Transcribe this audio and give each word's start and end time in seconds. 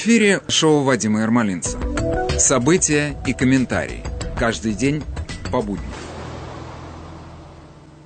Эфире 0.00 0.42
шоу 0.46 0.84
Вадима 0.84 1.22
Ермолинца. 1.22 1.76
События 2.38 3.20
и 3.26 3.32
комментарии. 3.32 4.04
Каждый 4.38 4.72
день 4.72 5.02
по 5.50 5.60
будням. 5.60 5.90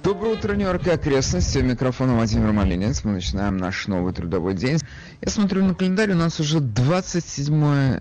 Доброе 0.03 0.39
утро, 0.39 0.55
Нью-Йорк 0.55 0.87
и 0.87 0.91
окрестности. 0.91 1.59
У 1.59 1.63
микрофона 1.63 2.15
Владимир 2.15 2.51
Малинец. 2.53 3.05
Мы 3.05 3.13
начинаем 3.13 3.59
наш 3.59 3.89
новый 3.89 4.15
трудовой 4.15 4.55
день. 4.55 4.79
Я 5.21 5.31
смотрю 5.31 5.67
на 5.67 5.75
календарь, 5.75 6.13
у 6.13 6.15
нас 6.15 6.41
уже 6.41 6.61
27 6.61 8.01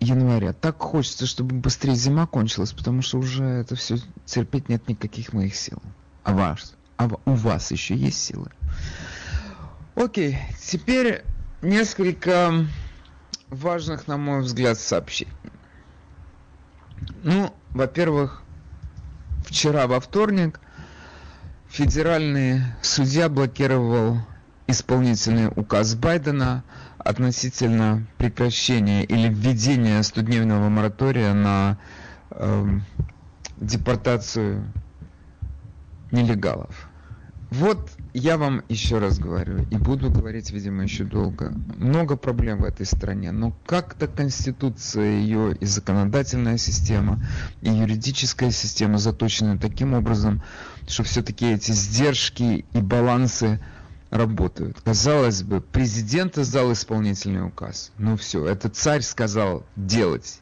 января. 0.00 0.54
Так 0.54 0.78
хочется, 0.78 1.26
чтобы 1.26 1.54
быстрее 1.54 1.96
зима 1.96 2.26
кончилась, 2.26 2.72
потому 2.72 3.02
что 3.02 3.18
уже 3.18 3.44
это 3.44 3.76
все 3.76 3.98
терпеть 4.24 4.70
нет 4.70 4.88
никаких 4.88 5.34
моих 5.34 5.54
сил. 5.54 5.82
А 6.22 6.32
вас? 6.32 6.72
А 6.96 7.10
у 7.26 7.34
вас 7.34 7.72
еще 7.72 7.94
есть 7.94 8.24
силы? 8.24 8.48
Окей, 9.96 10.38
теперь 10.58 11.24
несколько 11.60 12.64
важных, 13.50 14.06
на 14.06 14.16
мой 14.16 14.42
взгляд, 14.42 14.78
сообщений. 14.78 15.32
Ну, 17.22 17.54
во-первых, 17.70 18.42
вчера 19.44 19.86
во 19.86 20.00
вторник 20.00 20.60
федеральный 21.68 22.62
судья 22.82 23.28
блокировал 23.28 24.18
исполнительный 24.66 25.48
указ 25.54 25.94
Байдена 25.94 26.62
относительно 26.98 28.06
прекращения 28.18 29.04
или 29.04 29.28
введения 29.28 30.02
студневного 30.02 30.68
моратория 30.68 31.32
на 31.32 31.78
э, 32.30 32.66
депортацию 33.56 34.70
нелегалов. 36.10 36.87
Вот 37.50 37.90
я 38.12 38.36
вам 38.36 38.62
еще 38.68 38.98
раз 38.98 39.18
говорю, 39.18 39.66
и 39.70 39.76
буду 39.76 40.10
говорить, 40.10 40.50
видимо, 40.50 40.82
еще 40.82 41.04
долго. 41.04 41.54
Много 41.76 42.16
проблем 42.16 42.58
в 42.58 42.64
этой 42.64 42.84
стране, 42.84 43.32
но 43.32 43.54
как-то 43.64 44.06
Конституция, 44.06 45.18
ее 45.20 45.56
и 45.56 45.64
законодательная 45.64 46.58
система, 46.58 47.24
и 47.62 47.70
юридическая 47.70 48.50
система 48.50 48.98
заточены 48.98 49.58
таким 49.58 49.94
образом, 49.94 50.42
что 50.86 51.04
все-таки 51.04 51.46
эти 51.46 51.72
сдержки 51.72 52.66
и 52.70 52.80
балансы 52.80 53.60
работают. 54.10 54.80
Казалось 54.82 55.42
бы, 55.42 55.60
президент 55.60 56.36
издал 56.38 56.72
исполнительный 56.72 57.46
указ. 57.46 57.92
Ну 57.98 58.16
все, 58.16 58.46
это 58.46 58.68
царь 58.68 59.02
сказал 59.02 59.64
делать, 59.74 60.40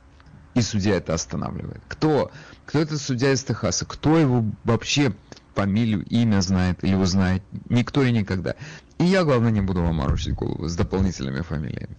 и 0.55 0.62
судья 0.62 0.97
это 0.97 1.15
останавливает. 1.15 1.83
Кто? 1.87 2.33
Кто 2.65 2.81
этот 2.81 3.01
судья 3.01 3.33
из 3.33 3.45
Техаса? 3.45 3.84
Кто 3.84 4.19
его 4.19 4.45
вообще 4.65 5.15
фамилию, 5.57 6.05
имя 6.05 6.41
знает 6.43 6.85
или 6.85 6.95
узнает. 6.95 7.43
Никто 7.69 8.03
и 8.03 8.12
никогда. 8.12 8.55
И 8.99 9.05
я, 9.05 9.25
главное, 9.25 9.51
не 9.51 9.62
буду 9.62 9.83
вам 9.83 9.97
морочить 9.97 10.35
голову 10.35 10.69
с 10.69 10.77
дополнительными 10.77 11.41
фамилиями. 11.41 11.97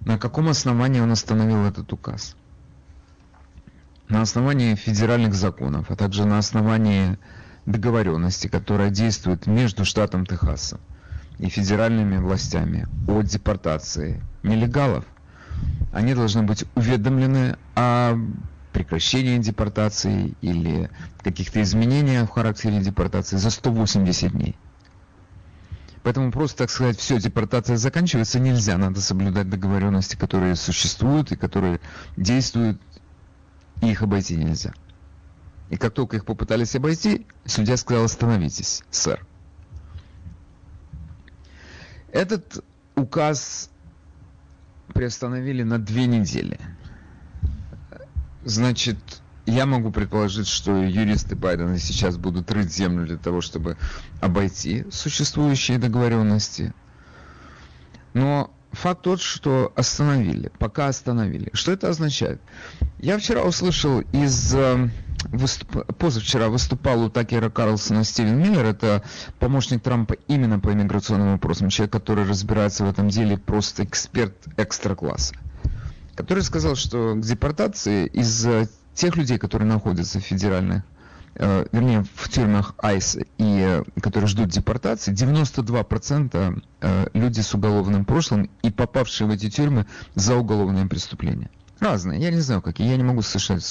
На 0.00 0.18
каком 0.18 0.48
основании 0.48 1.00
он 1.00 1.12
остановил 1.12 1.64
этот 1.66 1.92
указ? 1.92 2.36
На 4.08 4.22
основании 4.22 4.74
федеральных 4.74 5.34
законов, 5.34 5.90
а 5.90 5.96
также 5.96 6.24
на 6.24 6.38
основании 6.38 7.18
договоренности, 7.66 8.48
которая 8.48 8.90
действует 8.90 9.46
между 9.46 9.84
штатом 9.84 10.26
Техаса 10.26 10.78
и 11.38 11.48
федеральными 11.48 12.18
властями 12.18 12.86
о 13.08 13.22
депортации 13.22 14.22
нелегалов. 14.42 15.04
Они 15.92 16.14
должны 16.14 16.42
быть 16.42 16.64
уведомлены 16.74 17.56
о 17.74 18.18
прекращения 18.74 19.38
депортации 19.38 20.36
или 20.40 20.90
каких-то 21.22 21.62
изменений 21.62 22.24
в 22.24 22.28
характере 22.28 22.80
депортации 22.80 23.36
за 23.36 23.50
180 23.50 24.32
дней. 24.32 24.58
Поэтому 26.02 26.30
просто, 26.30 26.58
так 26.58 26.70
сказать, 26.70 26.98
все, 26.98 27.18
депортация 27.18 27.78
заканчивается 27.78 28.38
нельзя. 28.38 28.76
Надо 28.76 29.00
соблюдать 29.00 29.48
договоренности, 29.48 30.16
которые 30.16 30.56
существуют 30.56 31.32
и 31.32 31.36
которые 31.36 31.80
действуют, 32.16 32.82
и 33.80 33.90
их 33.90 34.02
обойти 34.02 34.36
нельзя. 34.36 34.74
И 35.70 35.78
как 35.78 35.94
только 35.94 36.16
их 36.16 36.26
попытались 36.26 36.74
обойти, 36.74 37.26
судья 37.46 37.76
сказал, 37.78 38.04
остановитесь, 38.04 38.82
сэр. 38.90 39.24
Этот 42.12 42.62
указ 42.96 43.70
приостановили 44.92 45.62
на 45.62 45.78
две 45.78 46.06
недели. 46.06 46.58
Значит, 48.44 48.98
я 49.46 49.66
могу 49.66 49.90
предположить, 49.90 50.48
что 50.48 50.76
юристы 50.76 51.34
Байдена 51.34 51.78
сейчас 51.78 52.16
будут 52.16 52.50
рыть 52.50 52.72
землю 52.72 53.06
для 53.06 53.16
того, 53.16 53.40
чтобы 53.40 53.76
обойти 54.20 54.84
существующие 54.90 55.78
договоренности. 55.78 56.74
Но 58.12 58.50
факт 58.72 59.02
тот, 59.02 59.20
что 59.20 59.72
остановили, 59.76 60.50
пока 60.58 60.88
остановили. 60.88 61.50
Что 61.52 61.72
это 61.72 61.88
означает? 61.88 62.40
Я 62.98 63.18
вчера 63.18 63.42
услышал 63.42 64.00
из... 64.12 64.54
Э, 64.54 64.88
выступ... 65.24 65.86
Позавчера 65.96 66.48
выступал 66.48 67.02
у 67.02 67.10
Такера 67.10 67.50
Карлсона 67.50 68.04
Стивен 68.04 68.38
Миллер, 68.38 68.64
это 68.64 69.02
помощник 69.38 69.82
Трампа 69.82 70.14
именно 70.28 70.58
по 70.58 70.72
иммиграционным 70.72 71.32
вопросам, 71.32 71.70
человек, 71.70 71.92
который 71.92 72.26
разбирается 72.26 72.84
в 72.84 72.90
этом 72.90 73.08
деле, 73.08 73.38
просто 73.38 73.84
эксперт 73.84 74.34
экстра-класса 74.56 75.34
который 76.14 76.42
сказал, 76.42 76.76
что 76.76 77.14
к 77.14 77.20
депортации 77.20 78.06
из 78.06 78.46
тех 78.94 79.16
людей, 79.16 79.38
которые 79.38 79.68
находятся 79.68 80.20
в 80.20 80.22
федеральных, 80.22 80.82
э, 81.34 81.66
вернее, 81.72 82.04
в 82.14 82.28
тюрьмах 82.28 82.74
АИС 82.78 83.16
и 83.16 83.24
э, 83.38 83.82
которые 84.00 84.28
ждут 84.28 84.48
депортации, 84.48 85.12
92% 85.12 86.62
э, 86.80 87.06
люди 87.12 87.40
с 87.40 87.54
уголовным 87.54 88.04
прошлым 88.04 88.48
и 88.62 88.70
попавшие 88.70 89.26
в 89.26 89.30
эти 89.30 89.50
тюрьмы 89.50 89.86
за 90.14 90.36
уголовные 90.36 90.86
преступления. 90.86 91.50
Разные. 91.80 92.20
Я 92.20 92.30
не 92.30 92.40
знаю, 92.40 92.62
какие. 92.62 92.88
Я 92.88 92.96
не 92.96 93.02
могу 93.02 93.20
сказать, 93.20 93.64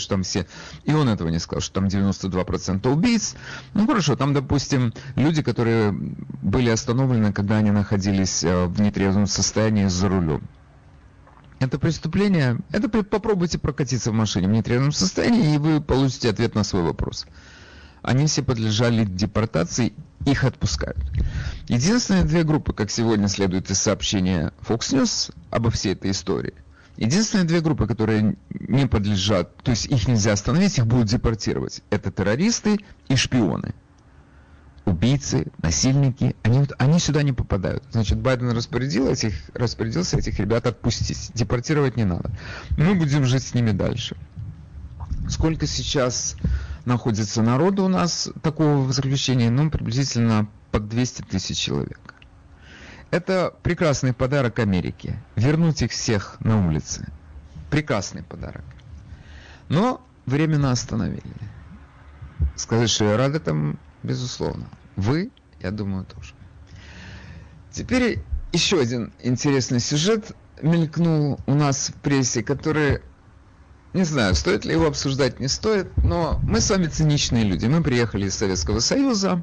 что 0.00 0.08
там 0.08 0.22
все... 0.22 0.46
И 0.84 0.94
он 0.94 1.08
этого 1.10 1.28
не 1.28 1.38
сказал, 1.38 1.60
что 1.60 1.74
там 1.74 1.84
92% 1.84 2.88
убийц. 2.90 3.34
Ну, 3.74 3.86
хорошо, 3.86 4.16
там, 4.16 4.32
допустим, 4.32 4.94
люди, 5.16 5.42
которые 5.42 5.92
были 5.92 6.70
остановлены, 6.70 7.32
когда 7.32 7.58
они 7.58 7.70
находились 7.70 8.42
в 8.42 8.80
нетрезвом 8.80 9.26
состоянии 9.26 9.86
за 9.86 10.08
рулем 10.08 10.48
это 11.62 11.78
преступление, 11.78 12.58
это 12.70 12.88
попробуйте 12.88 13.58
прокатиться 13.58 14.10
в 14.10 14.14
машине 14.14 14.48
в 14.48 14.50
нетрезвом 14.50 14.92
состоянии, 14.92 15.54
и 15.54 15.58
вы 15.58 15.80
получите 15.80 16.30
ответ 16.30 16.54
на 16.54 16.64
свой 16.64 16.82
вопрос. 16.82 17.26
Они 18.02 18.26
все 18.26 18.42
подлежали 18.42 19.04
депортации, 19.04 19.92
их 20.26 20.44
отпускают. 20.44 20.98
Единственные 21.68 22.24
две 22.24 22.42
группы, 22.42 22.72
как 22.72 22.90
сегодня 22.90 23.28
следует 23.28 23.70
из 23.70 23.78
сообщения 23.78 24.52
Fox 24.60 24.92
News 24.92 25.32
обо 25.50 25.70
всей 25.70 25.92
этой 25.92 26.10
истории, 26.10 26.54
единственные 26.96 27.46
две 27.46 27.60
группы, 27.60 27.86
которые 27.86 28.36
не 28.50 28.86
подлежат, 28.86 29.56
то 29.58 29.70
есть 29.70 29.86
их 29.86 30.08
нельзя 30.08 30.32
остановить, 30.32 30.78
их 30.78 30.86
будут 30.86 31.06
депортировать, 31.06 31.82
это 31.90 32.10
террористы 32.10 32.78
и 33.08 33.16
шпионы 33.16 33.74
убийцы, 34.84 35.46
насильники, 35.62 36.34
они, 36.42 36.66
они 36.78 36.98
сюда 36.98 37.22
не 37.22 37.32
попадают. 37.32 37.84
Значит, 37.90 38.18
Байден 38.18 38.50
распорядил 38.50 39.08
этих, 39.08 39.34
распорядился 39.54 40.18
этих 40.18 40.38
ребят 40.38 40.66
отпустить. 40.66 41.30
Депортировать 41.34 41.96
не 41.96 42.04
надо. 42.04 42.30
Мы 42.76 42.94
будем 42.94 43.24
жить 43.24 43.42
с 43.42 43.54
ними 43.54 43.70
дальше. 43.70 44.16
Сколько 45.28 45.66
сейчас 45.66 46.36
находится 46.84 47.42
народу 47.42 47.84
у 47.84 47.88
нас 47.88 48.30
такого 48.42 48.82
в 48.82 48.92
заключении? 48.92 49.48
Ну, 49.48 49.70
приблизительно 49.70 50.48
под 50.70 50.88
200 50.88 51.22
тысяч 51.22 51.58
человек. 51.58 52.00
Это 53.10 53.54
прекрасный 53.62 54.12
подарок 54.14 54.58
Америке. 54.58 55.22
Вернуть 55.36 55.82
их 55.82 55.92
всех 55.92 56.38
на 56.40 56.66
улице. 56.66 57.06
Прекрасный 57.70 58.22
подарок. 58.22 58.64
Но 59.68 60.04
временно 60.26 60.72
остановили. 60.72 61.22
Сказать, 62.56 62.90
что 62.90 63.04
я 63.04 63.16
рад 63.16 63.34
этому, 63.34 63.76
безусловно. 64.02 64.66
Вы, 64.96 65.30
я 65.60 65.70
думаю, 65.70 66.04
тоже. 66.04 66.34
Теперь 67.70 68.20
еще 68.52 68.80
один 68.80 69.12
интересный 69.22 69.80
сюжет 69.80 70.32
мелькнул 70.60 71.40
у 71.46 71.54
нас 71.54 71.88
в 71.88 71.94
прессе, 71.94 72.42
который, 72.42 73.00
не 73.94 74.04
знаю, 74.04 74.34
стоит 74.34 74.64
ли 74.64 74.72
его 74.72 74.86
обсуждать, 74.86 75.40
не 75.40 75.48
стоит, 75.48 75.96
но 75.96 76.38
мы 76.42 76.60
с 76.60 76.70
вами 76.70 76.86
циничные 76.86 77.44
люди. 77.44 77.66
Мы 77.66 77.82
приехали 77.82 78.26
из 78.26 78.34
Советского 78.34 78.80
Союза, 78.80 79.42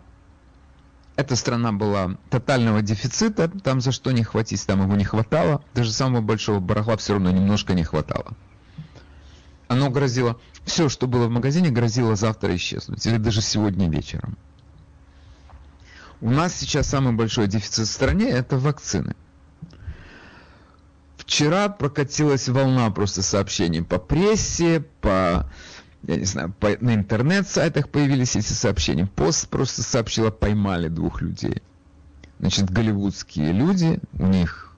эта 1.20 1.36
страна 1.36 1.74
была 1.74 2.16
тотального 2.30 2.82
дефицита, 2.82 3.50
там 3.50 3.82
за 3.82 3.92
что 3.92 4.12
не 4.12 4.24
хватить, 4.24 4.66
там 4.66 4.84
его 4.84 4.96
не 4.96 5.04
хватало, 5.04 5.62
даже 5.74 5.92
самого 5.92 6.22
большого 6.22 6.62
барахла 6.62 6.96
все 6.96 7.12
равно 7.12 7.30
немножко 7.30 7.74
не 7.74 7.84
хватало. 7.84 8.38
Оно 9.68 9.90
грозило, 9.90 10.40
все, 10.64 10.88
что 10.88 11.08
было 11.08 11.28
в 11.28 11.30
магазине, 11.30 11.72
грозило 11.72 12.16
завтра 12.16 12.56
исчезнуть, 12.56 13.06
или 13.06 13.18
даже 13.18 13.42
сегодня 13.42 13.90
вечером. 13.90 14.38
У 16.22 16.30
нас 16.30 16.54
сейчас 16.54 16.88
самый 16.88 17.14
большой 17.14 17.48
дефицит 17.48 17.88
в 17.88 17.92
стране– 17.92 18.30
это 18.30 18.58
вакцины. 18.58 19.16
Вчера 21.18 21.70
прокатилась 21.70 22.50
волна 22.50 22.90
просто 22.90 23.22
сообщений 23.22 23.84
по 23.84 24.00
прессе, 24.00 24.84
по, 25.00 25.50
я 26.04 26.16
не 26.16 26.26
знаю, 26.26 26.54
по, 26.60 26.76
на 26.82 26.96
интернет-сайтах 26.96 27.90
появились 27.90 28.36
эти 28.36 28.52
сообщения. 28.52 29.06
Пост 29.06 29.48
просто 29.48 29.84
сообщила, 29.84 30.32
поймали 30.32 30.90
двух 30.90 31.22
людей. 31.22 31.62
Значит, 32.40 32.70
голливудские 32.70 33.52
люди, 33.52 34.00
у 34.14 34.26
них 34.26 34.76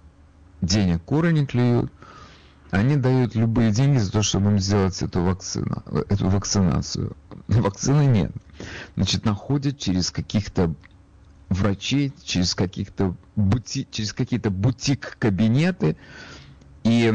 денег 0.62 1.02
куры 1.04 1.32
не 1.32 1.46
клюют, 1.46 1.92
они 2.70 2.98
дают 2.98 3.36
любые 3.36 3.72
деньги 3.72 3.98
за 3.98 4.12
то, 4.12 4.22
чтобы 4.22 4.52
им 4.52 4.60
сделать 4.60 5.02
эту, 5.02 5.22
вакцину, 5.22 5.84
эту 6.10 6.30
вакцинацию. 6.30 7.16
Вакцины 7.48 8.06
нет. 8.06 8.32
Значит, 8.96 9.26
находят 9.26 9.78
через 9.80 10.12
каких-то 10.12 10.74
врачей, 11.52 12.14
через 12.24 12.56
каких-то 12.56 13.16
бути, 13.36 13.88
через 13.92 14.14
какие-то 14.14 14.50
бутик-кабинеты. 14.50 15.98
И 16.84 17.14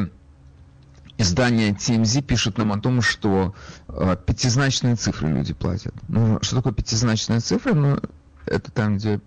издание 1.18 1.72
TMZ 1.72 2.22
пишут 2.22 2.58
нам 2.58 2.72
о 2.72 2.78
том, 2.78 3.00
что 3.00 3.54
э, 3.88 4.16
пятизначные 4.26 4.96
цифры 4.96 5.28
люди 5.30 5.54
платят. 5.54 5.94
Ну, 6.08 6.38
что 6.42 6.56
такое 6.56 6.74
пятизначная 6.74 7.40
цифра? 7.40 7.74
Ну, 7.74 7.98
это 8.44 8.70
там, 8.70 8.98
где 8.98 9.20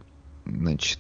значит, 0.46 1.00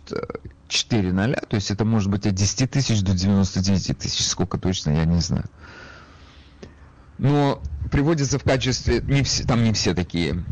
4 0.67 1.13
ноля, 1.13 1.41
то 1.47 1.55
есть 1.55 1.71
это 1.71 1.85
может 1.85 2.09
быть 2.09 2.25
от 2.25 2.33
10 2.33 2.69
тысяч 2.69 3.01
до 3.01 3.13
99 3.13 3.97
тысяч, 3.97 4.25
сколько 4.25 4.57
точно, 4.57 4.91
я 4.91 5.05
не 5.05 5.21
знаю. 5.21 5.45
Но 7.17 7.61
приводится 7.91 8.39
в 8.39 8.43
качестве, 8.43 9.01
не 9.01 9.23
все, 9.23 9.43
там 9.43 9.63
не 9.63 9.73
все 9.73 9.93
такие 9.93 10.43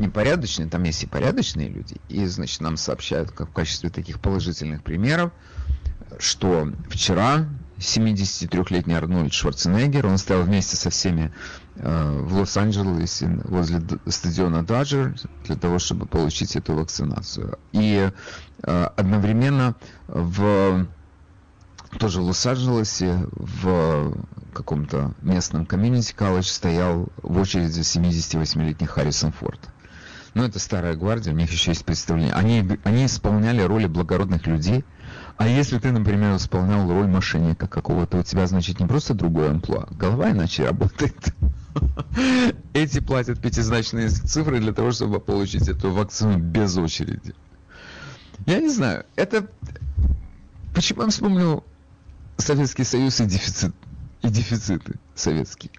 непорядочные, 0.00 0.68
там 0.68 0.82
есть 0.84 1.02
и 1.02 1.06
порядочные 1.06 1.68
люди, 1.68 1.96
и, 2.08 2.24
значит, 2.26 2.60
нам 2.60 2.76
сообщают 2.76 3.30
как 3.30 3.50
в 3.50 3.52
качестве 3.52 3.90
таких 3.90 4.20
положительных 4.20 4.82
примеров, 4.82 5.32
что 6.18 6.72
вчера 6.88 7.46
73-летний 7.78 8.94
Арнольд 8.94 9.32
Шварценеггер, 9.32 10.06
он 10.06 10.18
стоял 10.18 10.42
вместе 10.42 10.76
со 10.76 10.90
всеми 10.90 11.32
э, 11.76 12.20
в 12.20 12.34
Лос-Анджелесе 12.34 13.40
возле 13.44 13.80
стадиона 14.06 14.64
Даджер 14.64 15.16
для 15.46 15.56
того, 15.56 15.78
чтобы 15.78 16.06
получить 16.06 16.56
эту 16.56 16.74
вакцинацию. 16.74 17.58
И 17.72 18.10
э, 18.62 18.84
одновременно 18.96 19.76
в 20.08 20.86
тоже 21.98 22.20
в 22.20 22.24
Лос-Анджелесе 22.24 23.26
в 23.32 24.14
каком-то 24.52 25.12
местном 25.22 25.66
комьюнити 25.66 26.12
колледж 26.12 26.46
стоял 26.46 27.08
в 27.22 27.38
очереди 27.38 27.80
78-летний 27.80 28.86
Харрисон 28.86 29.32
Форд. 29.32 29.60
Ну, 30.34 30.44
это 30.44 30.58
старая 30.58 30.94
гвардия, 30.94 31.32
у 31.32 31.36
них 31.36 31.50
еще 31.50 31.72
есть 31.72 31.84
представление. 31.84 32.32
Они, 32.32 32.66
они 32.84 33.06
исполняли 33.06 33.62
роли 33.62 33.86
благородных 33.86 34.46
людей– 34.46 34.84
а 35.40 35.48
если 35.48 35.78
ты, 35.78 35.90
например, 35.90 36.36
исполнял 36.36 36.86
роль 36.86 37.06
мошенника 37.06 37.66
какого-то, 37.66 38.18
у 38.18 38.22
тебя, 38.22 38.46
значит, 38.46 38.78
не 38.78 38.86
просто 38.86 39.14
другое 39.14 39.52
амплуа, 39.52 39.88
голова 39.90 40.32
иначе 40.32 40.66
работает. 40.66 41.34
Эти 42.74 43.00
платят 43.00 43.40
пятизначные 43.40 44.10
цифры 44.10 44.60
для 44.60 44.74
того, 44.74 44.92
чтобы 44.92 45.18
получить 45.18 45.66
эту 45.66 45.92
вакцину 45.92 46.36
без 46.36 46.76
очереди. 46.76 47.34
Я 48.44 48.60
не 48.60 48.68
знаю, 48.68 49.06
это... 49.16 49.46
Почему 50.74 51.04
я 51.04 51.08
вспомнил 51.08 51.64
Советский 52.36 52.84
Союз 52.84 53.18
и 53.22 53.24
дефицит, 53.24 53.74
и 54.20 54.28
дефициты 54.28 54.96
советские? 55.14 55.72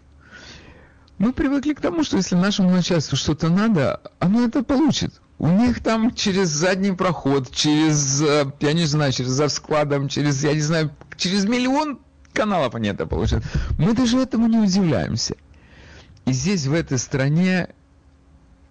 Мы 1.22 1.34
привыкли 1.34 1.74
к 1.74 1.82
тому, 1.82 2.04
что 2.04 2.18
если 2.18 2.34
нашему 2.34 2.72
начальству 2.72 3.16
что-то 3.16 3.50
надо, 3.50 4.02
оно 4.18 4.44
это 4.44 4.64
получит. 4.64 5.22
У 5.38 5.50
них 5.50 5.84
там 5.84 6.16
через 6.16 6.48
задний 6.48 6.94
проход, 6.94 7.52
через, 7.52 8.24
э, 8.24 8.52
я 8.60 8.74
не 8.74 8.86
знаю, 8.86 9.12
через 9.12 9.30
за 9.30 9.48
складом, 9.50 10.08
через, 10.08 10.44
я 10.44 10.56
не 10.56 10.62
знаю, 10.62 10.90
через 11.18 11.46
миллион 11.46 12.00
каналов 12.34 12.74
они 12.74 12.90
это 12.90 13.06
получают. 13.06 13.46
Мы 13.78 13.94
даже 13.94 14.18
этому 14.18 14.48
не 14.48 14.58
удивляемся. 14.58 15.36
И 16.26 16.32
здесь, 16.32 16.66
в 16.66 16.74
этой 16.74 16.98
стране, 16.98 17.70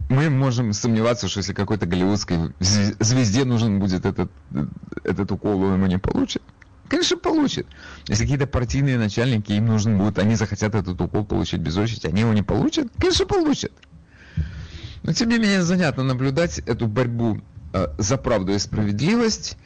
мы 0.08 0.28
можем 0.28 0.72
сомневаться, 0.72 1.28
что 1.28 1.38
если 1.38 1.52
какой-то 1.52 1.86
голливудской 1.86 2.52
звезде 2.58 3.44
нужен 3.44 3.78
будет 3.78 4.04
этот, 4.04 4.28
этот 5.04 5.30
укол, 5.30 5.62
он 5.62 5.74
ему 5.74 5.86
не 5.86 5.98
получит. 5.98 6.42
Конечно, 6.90 7.16
получит. 7.16 7.68
Если 8.08 8.24
какие-то 8.24 8.48
партийные 8.48 8.98
начальники, 8.98 9.52
им 9.52 9.66
нужен 9.66 9.96
будет, 9.96 10.18
они 10.18 10.34
захотят 10.34 10.74
этот 10.74 11.00
укол 11.00 11.24
получить 11.24 11.60
без 11.60 11.76
очереди, 11.76 12.08
они 12.08 12.22
его 12.22 12.32
не 12.32 12.42
получат, 12.42 12.88
конечно, 12.98 13.26
получат. 13.26 13.72
Но 15.04 15.12
тем 15.12 15.28
не 15.28 15.38
менее 15.38 15.62
занятно 15.62 16.02
наблюдать 16.02 16.58
эту 16.58 16.88
борьбу 16.88 17.40
э, 17.72 17.86
за 17.96 18.16
правду 18.16 18.52
и 18.52 18.58
справедливость, 18.58 19.56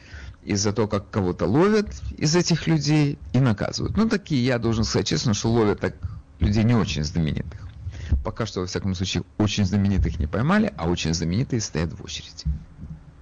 и 0.43 0.53
за 0.53 0.71
то, 0.71 0.87
как 0.87 1.09
кого-то 1.09 1.47
ловят 1.47 1.87
из 2.15 2.35
этих 2.35 2.67
людей 2.67 3.17
и 3.33 3.39
наказывают. 3.39 3.97
Ну, 3.97 4.07
такие, 4.07 4.45
я 4.45 4.59
должен 4.59 4.83
сказать 4.83 5.07
честно, 5.07 5.33
что 5.33 5.51
ловят 5.51 5.79
так 5.79 5.95
людей 6.39 6.63
не 6.63 6.75
очень 6.75 7.03
знаменитых. 7.03 7.67
Пока 8.23 8.45
что, 8.45 8.59
во 8.59 8.67
всяком 8.67 8.93
случае, 8.93 9.23
очень 9.39 9.65
знаменитых 9.65 10.19
не 10.19 10.27
поймали, 10.27 10.71
а 10.77 10.87
очень 10.87 11.15
знаменитые 11.15 11.59
стоят 11.59 11.91
в 11.91 12.03
очереди. 12.03 12.45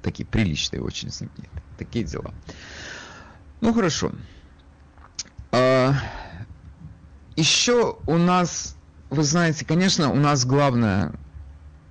Такие 0.02 0.26
приличные, 0.26 0.82
очень 0.82 1.10
знаменитые. 1.10 1.64
Такие 1.78 2.04
дела. 2.04 2.34
Ну, 3.64 3.74
хорошо. 3.74 4.12
А, 5.54 5.94
еще 7.38 7.98
у 8.08 8.18
нас, 8.18 8.76
вы 9.10 9.24
знаете, 9.24 9.64
конечно, 9.64 10.12
у 10.12 10.18
нас 10.18 10.46
главное 10.46 11.14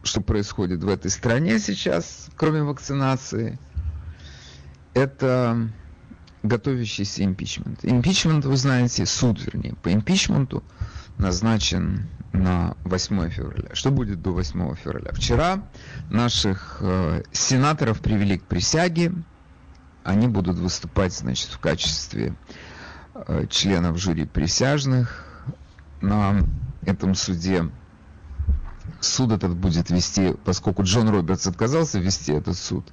что 0.03 0.21
происходит 0.21 0.85
в 0.85 0.89
этой 0.89 1.11
стране 1.11 1.59
сейчас, 1.59 2.29
кроме 2.37 2.63
вакцинации, 2.63 3.59
это 4.93 5.71
готовящийся 6.43 7.25
импичмент. 7.25 7.79
Импичмент, 7.85 8.45
вы 8.45 8.59
знаете, 8.59 9.07
суд, 9.07 9.41
вернее, 9.43 9.75
по 9.77 9.91
импичменту 9.95 10.63
назначен 11.17 12.07
на 12.33 12.77
8 12.85 13.31
февраля. 13.31 13.75
Что 13.75 13.91
будет 13.91 14.21
до 14.21 14.33
8 14.33 14.75
февраля? 14.75 15.11
Вчера 15.13 15.63
наших 16.11 16.81
э, 16.81 17.23
сенаторов 17.33 18.01
привели 18.01 18.37
к 18.37 18.45
присяге. 18.45 19.15
Они 20.05 20.29
будут 20.29 20.57
выступать, 20.59 21.13
значит, 21.13 21.51
в 21.51 21.59
качестве 21.59 22.35
э, 23.15 23.47
членов 23.49 23.99
жюри 23.99 24.25
присяжных 24.25 25.27
на 26.01 26.41
этом 26.85 27.15
суде. 27.15 27.71
Суд 29.01 29.33
этот 29.33 29.57
будет 29.57 29.91
вести, 29.91 30.35
поскольку 30.45 30.83
Джон 30.83 31.09
Робертс 31.09 31.47
отказался 31.47 31.99
вести 31.99 32.33
этот 32.33 32.57
суд, 32.57 32.85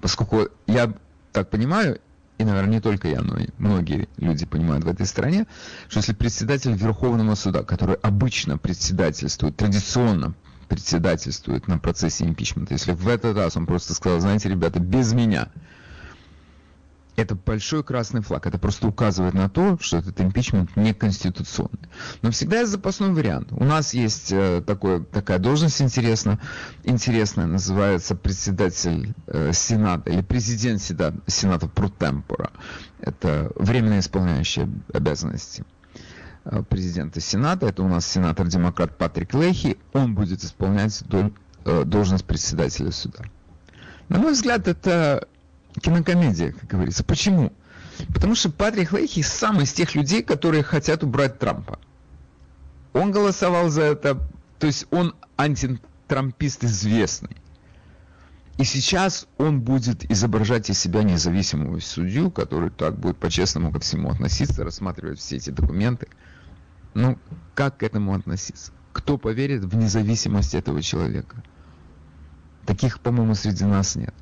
поскольку 0.00 0.48
я 0.66 0.92
так 1.32 1.50
понимаю, 1.50 2.00
и, 2.38 2.44
наверное, 2.44 2.74
не 2.74 2.80
только 2.80 3.08
я, 3.08 3.22
но 3.22 3.38
и 3.38 3.48
многие 3.58 4.08
люди 4.18 4.44
понимают 4.44 4.84
в 4.84 4.88
этой 4.88 5.06
стране, 5.06 5.46
что 5.88 5.98
если 5.98 6.12
председатель 6.12 6.72
Верховного 6.72 7.34
суда, 7.34 7.62
который 7.62 7.96
обычно 7.96 8.58
председательствует, 8.58 9.56
традиционно 9.56 10.34
председательствует 10.68 11.66
на 11.66 11.78
процессе 11.78 12.24
импичмента, 12.24 12.74
если 12.74 12.92
в 12.92 13.08
этот 13.08 13.36
раз 13.36 13.56
он 13.56 13.66
просто 13.66 13.94
сказал, 13.94 14.20
знаете, 14.20 14.48
ребята, 14.48 14.80
без 14.80 15.12
меня, 15.12 15.48
это 17.16 17.34
большой 17.34 17.82
красный 17.82 18.20
флаг. 18.20 18.46
Это 18.46 18.58
просто 18.58 18.86
указывает 18.86 19.34
на 19.34 19.48
то, 19.48 19.78
что 19.80 19.96
этот 19.96 20.20
импичмент 20.20 20.76
неконституционный. 20.76 21.88
Но 22.22 22.30
всегда 22.30 22.60
есть 22.60 22.70
запасной 22.70 23.12
вариант. 23.12 23.48
У 23.52 23.64
нас 23.64 23.94
есть 23.94 24.30
э, 24.32 24.62
такой, 24.66 25.02
такая 25.04 25.38
должность 25.38 25.80
интересная, 25.80 26.38
интересная, 26.84 27.46
называется 27.46 28.14
председатель 28.14 29.14
э, 29.26 29.52
Сената 29.52 30.10
или 30.10 30.20
президент 30.20 30.82
Сената, 30.82 31.18
Сената 31.26 31.68
Протемпора. 31.68 32.50
Это 33.00 33.50
временно 33.56 33.98
исполняющий 33.98 34.68
обязанности 34.92 35.64
э, 36.44 36.62
президента 36.68 37.20
Сената. 37.20 37.66
Это 37.66 37.82
у 37.82 37.88
нас 37.88 38.06
сенатор-демократ 38.06 38.96
Патрик 38.98 39.32
Лехи. 39.34 39.78
Он 39.94 40.14
будет 40.14 40.44
исполнять 40.44 41.02
э, 41.64 41.84
должность 41.84 42.26
председателя 42.26 42.92
суда. 42.92 43.24
На 44.08 44.18
мой 44.18 44.32
взгляд, 44.32 44.68
это 44.68 45.26
кинокомедия, 45.80 46.52
как 46.52 46.68
говорится. 46.68 47.04
Почему? 47.04 47.52
Потому 48.12 48.34
что 48.34 48.50
Патрик 48.50 48.92
Лейхи 48.92 49.22
сам 49.22 49.60
из 49.60 49.72
тех 49.72 49.94
людей, 49.94 50.22
которые 50.22 50.62
хотят 50.62 51.02
убрать 51.02 51.38
Трампа. 51.38 51.78
Он 52.92 53.10
голосовал 53.10 53.68
за 53.68 53.82
это, 53.82 54.20
то 54.58 54.66
есть 54.66 54.86
он 54.90 55.14
антитрампист 55.36 56.64
известный. 56.64 57.36
И 58.58 58.64
сейчас 58.64 59.26
он 59.36 59.60
будет 59.60 60.10
изображать 60.10 60.70
из 60.70 60.78
себя 60.78 61.02
независимого 61.02 61.78
судью, 61.80 62.30
который 62.30 62.70
так 62.70 62.98
будет 62.98 63.18
по-честному 63.18 63.70
ко 63.70 63.80
всему 63.80 64.10
относиться, 64.10 64.64
рассматривать 64.64 65.18
все 65.18 65.36
эти 65.36 65.50
документы. 65.50 66.08
Ну, 66.94 67.18
как 67.54 67.78
к 67.78 67.82
этому 67.82 68.14
относиться? 68.14 68.72
Кто 68.94 69.18
поверит 69.18 69.64
в 69.64 69.76
независимость 69.76 70.54
этого 70.54 70.80
человека? 70.80 71.42
Таких, 72.64 73.00
по-моему, 73.00 73.34
среди 73.34 73.64
нас 73.64 73.94
нет. 73.94 74.14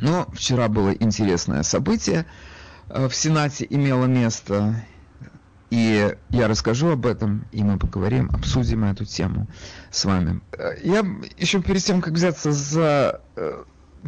Но 0.00 0.28
вчера 0.32 0.68
было 0.68 0.90
интересное 0.90 1.62
событие 1.62 2.26
э, 2.88 3.08
в 3.08 3.14
Сенате 3.14 3.66
имело 3.68 4.06
место, 4.06 4.84
и 5.70 6.14
я 6.30 6.48
расскажу 6.48 6.90
об 6.90 7.06
этом, 7.06 7.46
и 7.52 7.62
мы 7.62 7.78
поговорим, 7.78 8.30
обсудим 8.32 8.84
эту 8.84 9.04
тему 9.04 9.48
с 9.90 10.04
вами. 10.04 10.40
Э, 10.52 10.74
я 10.82 11.04
еще 11.36 11.62
перед 11.62 11.82
тем, 11.82 12.00
как 12.00 12.14
взяться 12.14 12.52
за 12.52 13.20
э, 13.36 13.64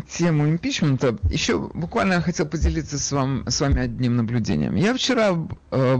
тему 0.09 0.49
импичмента, 0.49 1.17
еще 1.31 1.71
буквально 1.75 2.21
хотел 2.21 2.47
поделиться 2.47 2.99
с, 2.99 3.13
вам, 3.13 3.45
с 3.49 3.61
вами 3.61 3.83
одним 3.83 4.17
наблюдением. 4.17 4.75
Я 4.75 4.95
вчера 4.95 5.37
э, 5.71 5.99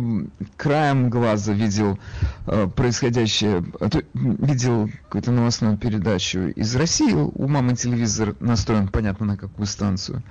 краем 0.57 1.11
глаза 1.11 1.53
видел 1.53 1.99
э, 2.47 2.69
происходящее, 2.75 3.65
э, 3.81 3.89
видел 4.15 4.91
какую-то 5.05 5.31
новостную 5.33 5.79
передачу 5.79 6.49
из 6.49 6.75
России. 6.77 7.13
У 7.13 7.49
мамы 7.49 7.75
телевизор 7.75 8.37
настроен, 8.41 8.89
понятно, 8.89 9.27
на 9.27 9.37
какую 9.37 9.67
станцию. 9.67 10.23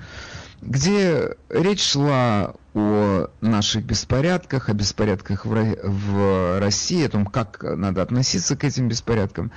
Где 0.65 1.35
речь 1.49 1.83
шла 1.83 2.55
о 2.73 3.29
наших 3.39 3.85
беспорядках, 3.85 4.67
о 4.67 4.73
беспорядках 4.73 5.45
в 5.45 6.59
России, 6.59 7.05
о 7.05 7.09
том, 7.09 7.25
как 7.25 7.63
надо 7.63 8.01
относиться 8.01 8.57
к 8.57 8.63
этим 8.63 8.89
беспорядкам, 8.89 9.51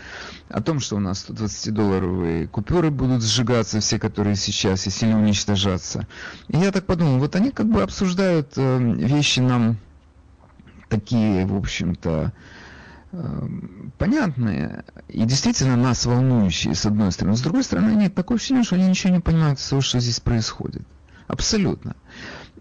о 0.48 0.60
том, 0.62 0.80
что 0.80 0.96
у 0.96 1.00
нас 1.00 1.26
120-долларовые 1.28 2.46
купюры 2.46 2.90
будут 2.90 3.22
сжигаться, 3.22 3.80
все, 3.80 3.98
которые 3.98 4.36
сейчас, 4.36 4.86
и 4.86 4.90
сильно 4.90 5.18
уничтожаться. 5.18 6.06
И 6.48 6.58
я 6.58 6.70
так 6.70 6.84
подумал, 6.84 7.18
вот 7.18 7.34
они 7.34 7.50
как 7.50 7.66
бы 7.66 7.82
обсуждают 7.82 8.52
э, 8.56 8.78
вещи 8.78 9.40
нам 9.40 9.78
такие, 10.88 11.46
в 11.46 11.56
общем-то, 11.56 12.32
э, 13.12 13.48
понятные 13.96 14.84
и 15.08 15.24
действительно 15.24 15.76
нас 15.76 16.04
волнующие, 16.04 16.74
с 16.74 16.84
одной 16.84 17.10
стороны. 17.12 17.36
С 17.36 17.40
другой 17.40 17.64
стороны, 17.64 17.92
нет, 17.92 18.14
такое 18.14 18.36
ощущение, 18.36 18.62
что 18.62 18.76
они 18.76 18.86
ничего 18.86 19.14
не 19.14 19.20
понимают 19.20 19.58
из 19.58 19.68
того, 19.68 19.80
что 19.80 19.98
здесь 19.98 20.20
происходит. 20.20 20.82
Абсолютно. 21.28 21.94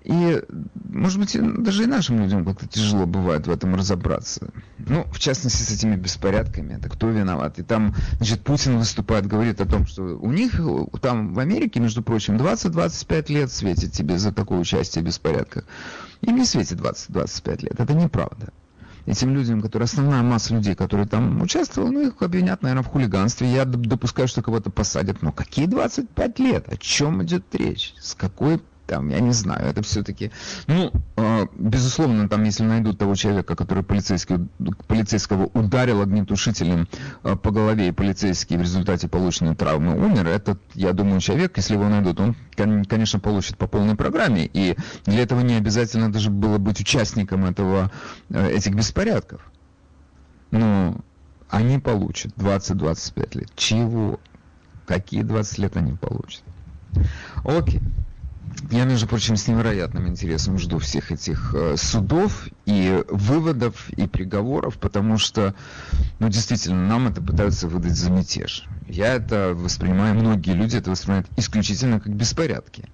И, 0.03 0.41
может 0.85 1.19
быть, 1.19 1.37
даже 1.63 1.83
и 1.83 1.85
нашим 1.85 2.21
людям 2.21 2.45
как-то 2.45 2.65
тяжело 2.65 3.05
бывает 3.05 3.45
в 3.45 3.51
этом 3.51 3.75
разобраться. 3.75 4.49
Ну, 4.77 5.05
в 5.11 5.19
частности, 5.19 5.63
с 5.63 5.71
этими 5.71 5.97
беспорядками. 5.97 6.75
Это 6.75 6.87
кто 6.87 7.09
виноват? 7.09 7.59
И 7.59 7.63
там, 7.63 7.93
значит, 8.17 8.41
Путин 8.41 8.77
выступает, 8.77 9.25
говорит 9.25 9.59
о 9.59 9.65
том, 9.65 9.85
что 9.85 10.03
у 10.03 10.31
них 10.31 10.61
там 11.01 11.33
в 11.33 11.39
Америке, 11.39 11.81
между 11.81 12.03
прочим, 12.03 12.37
20-25 12.37 13.33
лет 13.33 13.51
светит 13.51 13.91
тебе 13.91 14.17
за 14.17 14.31
такое 14.31 14.59
участие 14.59 15.03
в 15.03 15.07
беспорядках. 15.07 15.65
Им 16.21 16.37
не 16.37 16.45
светит 16.45 16.79
20-25 16.79 17.63
лет. 17.63 17.79
Это 17.79 17.93
неправда 17.93 18.53
этим 19.07 19.33
людям, 19.33 19.61
которые 19.61 19.85
основная 19.85 20.21
масса 20.21 20.53
людей, 20.53 20.75
которые 20.75 21.07
там 21.07 21.41
участвовали, 21.41 21.91
ну, 21.91 22.07
их 22.07 22.21
обвинят, 22.21 22.61
наверное, 22.61 22.83
в 22.83 22.87
хулиганстве. 22.87 23.51
Я 23.51 23.65
допускаю, 23.65 24.27
что 24.27 24.43
кого-то 24.43 24.69
посадят. 24.69 25.21
Но 25.21 25.31
какие 25.31 25.65
25 25.65 26.39
лет? 26.39 26.71
О 26.71 26.77
чем 26.77 27.23
идет 27.23 27.43
речь? 27.53 27.95
С 27.99 28.13
какой 28.13 28.61
там, 28.87 29.09
я 29.09 29.19
не 29.19 29.33
знаю, 29.33 29.65
это 29.67 29.83
все-таки, 29.83 30.31
ну, 30.65 30.91
э, 31.17 31.45
безусловно, 31.55 32.27
там, 32.29 32.43
если 32.43 32.63
найдут 32.63 32.97
того 32.97 33.15
человека, 33.15 33.55
который 33.55 33.83
полицейский, 33.83 34.47
полицейского 34.87 35.45
ударил 35.53 36.01
огнетушителем 36.01 36.87
э, 37.23 37.35
по 37.35 37.51
голове, 37.51 37.89
и 37.89 37.91
полицейский 37.91 38.57
в 38.57 38.61
результате 38.61 39.07
полученной 39.09 39.55
травмы 39.55 39.95
умер, 39.97 40.27
этот, 40.27 40.59
я 40.73 40.93
думаю, 40.93 41.19
человек, 41.19 41.57
если 41.57 41.73
его 41.73 41.87
найдут, 41.89 42.19
он, 42.19 42.35
конечно, 42.55 43.19
получит 43.19 43.57
по 43.57 43.67
полной 43.67 43.95
программе, 43.95 44.49
и 44.51 44.77
для 45.05 45.21
этого 45.21 45.41
не 45.41 45.55
обязательно 45.55 46.11
даже 46.11 46.29
было 46.29 46.57
быть 46.57 46.79
участником 46.79 47.45
этого, 47.45 47.91
э, 48.29 48.51
этих 48.51 48.73
беспорядков. 48.73 49.41
Но 50.51 50.95
они 51.49 51.79
получат 51.79 52.33
20-25 52.37 53.37
лет. 53.37 53.49
Чего? 53.55 54.19
Какие 54.85 55.23
20 55.23 55.57
лет 55.57 55.75
они 55.75 55.93
получат? 55.93 56.43
Окей. 57.43 57.81
Я, 58.69 58.83
между 58.83 59.07
прочим, 59.07 59.37
с 59.37 59.47
невероятным 59.47 60.07
интересом 60.07 60.57
жду 60.57 60.79
всех 60.79 61.11
этих 61.11 61.53
э, 61.53 61.75
судов 61.77 62.47
и 62.65 63.03
выводов 63.09 63.89
и 63.91 64.07
приговоров, 64.07 64.77
потому 64.77 65.17
что, 65.17 65.55
ну, 66.19 66.27
действительно, 66.27 66.85
нам 66.87 67.07
это 67.07 67.21
пытаются 67.21 67.67
выдать 67.67 67.95
за 67.95 68.11
мятеж. 68.11 68.67
Я 68.87 69.15
это 69.15 69.53
воспринимаю, 69.55 70.15
многие 70.15 70.51
люди 70.51 70.75
это 70.75 70.89
воспринимают 70.91 71.27
исключительно 71.37 71.99
как 71.99 72.13
беспорядки. 72.13 72.89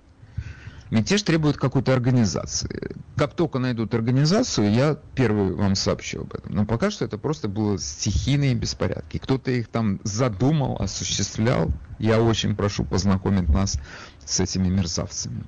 Мятеж 0.93 1.24
требует 1.24 1.57
какой-то 1.57 1.91
организации. 1.91 2.95
Как 3.15 3.33
только 3.33 3.57
найдут 3.57 3.95
организацию, 3.95 4.72
я 4.72 4.95
первый 5.15 5.55
вам 5.55 5.74
сообщу 5.74 6.22
об 6.22 6.36
этом. 6.36 6.53
Но 6.53 6.65
пока 6.67 6.91
что 6.91 7.03
это 7.03 7.17
просто 7.17 7.48
было 7.48 7.79
стихийные 7.79 8.53
беспорядки. 8.53 9.17
Кто-то 9.17 9.50
их 9.50 9.69
там 9.69 10.00
задумал, 10.03 10.77
осуществлял. 10.79 11.72
Я 11.98 12.22
очень 12.22 12.55
прошу 12.55 12.86
познакомить 12.86 13.50
нас 13.50 13.79
с 14.25 14.39
этими 14.39 14.67
мерзавцами. 14.67 15.43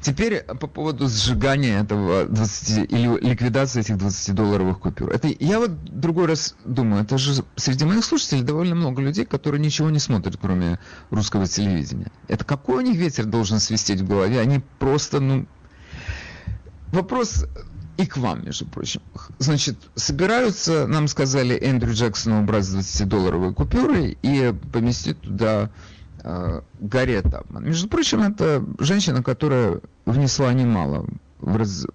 Теперь 0.00 0.42
по 0.42 0.68
поводу 0.68 1.08
сжигания 1.08 1.80
этого 1.82 2.24
20, 2.26 2.92
или 2.92 3.28
ликвидации 3.28 3.80
этих 3.80 3.96
20-долларовых 3.96 4.78
купюр. 4.78 5.10
Это 5.10 5.28
я 5.40 5.58
вот 5.58 5.84
другой 5.84 6.26
раз 6.26 6.54
думаю, 6.64 7.02
это 7.02 7.18
же 7.18 7.42
среди 7.56 7.84
моих 7.84 8.04
слушателей 8.04 8.42
довольно 8.42 8.76
много 8.76 9.02
людей, 9.02 9.24
которые 9.24 9.60
ничего 9.60 9.90
не 9.90 9.98
смотрят, 9.98 10.38
кроме 10.40 10.78
русского 11.10 11.48
телевидения. 11.48 12.12
Это 12.28 12.44
какой 12.44 12.76
у 12.76 12.80
них 12.80 12.96
ветер 12.96 13.24
должен 13.24 13.58
свистеть 13.58 14.00
в 14.00 14.08
голове? 14.08 14.40
Они 14.40 14.60
просто, 14.78 15.18
ну... 15.18 15.46
Вопрос 16.92 17.44
и 17.98 18.06
к 18.06 18.16
вам, 18.16 18.44
между 18.44 18.66
прочим. 18.66 19.02
Значит, 19.38 19.76
собираются, 19.96 20.86
нам 20.86 21.08
сказали, 21.08 21.58
Эндрю 21.60 21.92
Джексону 21.92 22.42
убрать 22.42 22.64
20-долларовые 22.64 23.52
купюры 23.52 24.16
и 24.22 24.54
поместить 24.72 25.20
туда 25.20 25.64
э, 25.64 25.97
Гарри 26.80 27.20
Тапман. 27.20 27.64
Между 27.64 27.88
прочим, 27.88 28.22
это 28.22 28.64
женщина, 28.78 29.22
которая 29.22 29.80
внесла 30.04 30.52
немало 30.52 31.06
в 31.40 31.56
раз... 31.56 31.86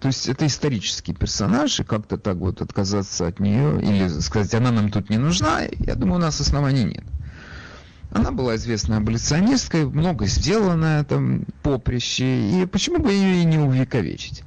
То 0.00 0.08
есть 0.08 0.28
это 0.28 0.46
исторический 0.46 1.12
персонаж, 1.12 1.80
и 1.80 1.84
как-то 1.84 2.16
так 2.16 2.36
вот 2.36 2.62
отказаться 2.62 3.26
от 3.26 3.38
нее, 3.38 3.80
или 3.82 4.08
сказать, 4.20 4.54
она 4.54 4.70
нам 4.70 4.90
тут 4.90 5.10
не 5.10 5.18
нужна, 5.18 5.62
я 5.78 5.94
думаю, 5.94 6.16
у 6.16 6.22
нас 6.22 6.40
оснований 6.40 6.84
нет. 6.84 7.04
Она 8.10 8.32
была 8.32 8.56
известной 8.56 8.96
аболиционисткой, 8.96 9.84
много 9.84 10.26
сделала 10.26 10.74
на 10.74 11.00
этом 11.00 11.46
поприще, 11.62 12.62
и 12.62 12.66
почему 12.66 12.98
бы 12.98 13.12
ее 13.12 13.42
и 13.42 13.44
не 13.44 13.58
увековечить? 13.58 14.42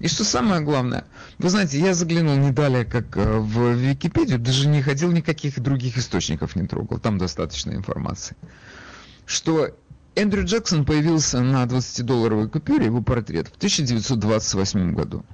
И 0.00 0.08
что 0.08 0.24
самое 0.24 0.60
главное, 0.60 1.04
вы 1.38 1.48
знаете, 1.48 1.80
я 1.80 1.94
заглянул 1.94 2.36
не 2.36 2.50
далее, 2.50 2.84
как 2.84 3.16
э, 3.16 3.38
в 3.38 3.72
Википедию, 3.72 4.38
даже 4.38 4.68
не 4.68 4.82
ходил 4.82 5.12
никаких 5.12 5.58
других 5.60 5.96
источников 5.96 6.56
не 6.56 6.66
трогал, 6.66 6.98
там 6.98 7.16
достаточно 7.16 7.72
информации 7.72 8.36
что 9.26 9.68
Эндрю 10.14 10.44
Джексон 10.44 10.86
появился 10.86 11.40
на 11.40 11.64
20-долларовой 11.64 12.48
купюре, 12.48 12.86
его 12.86 13.02
портрет, 13.02 13.48
в 13.48 13.56
1928 13.56 14.94
году. 14.94 15.24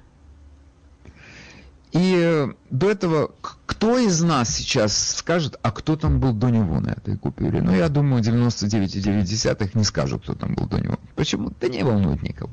И 1.92 2.14
э, 2.16 2.48
до 2.70 2.90
этого, 2.90 3.32
кто 3.66 3.98
из 3.98 4.22
нас 4.22 4.48
сейчас 4.48 5.16
скажет, 5.18 5.58
а 5.62 5.70
кто 5.70 5.94
там 5.96 6.20
был 6.20 6.32
до 6.32 6.48
него 6.48 6.80
на 6.80 6.90
этой 6.90 7.18
купюре? 7.18 7.60
Ну, 7.60 7.74
я 7.74 7.90
думаю, 7.90 8.22
99,9 8.22 9.70
не 9.74 9.84
скажут, 9.84 10.22
кто 10.22 10.34
там 10.34 10.54
был 10.54 10.66
до 10.66 10.80
него. 10.80 10.98
Почему? 11.14 11.52
Да 11.60 11.68
не 11.68 11.84
волнует 11.84 12.22
никого. 12.22 12.52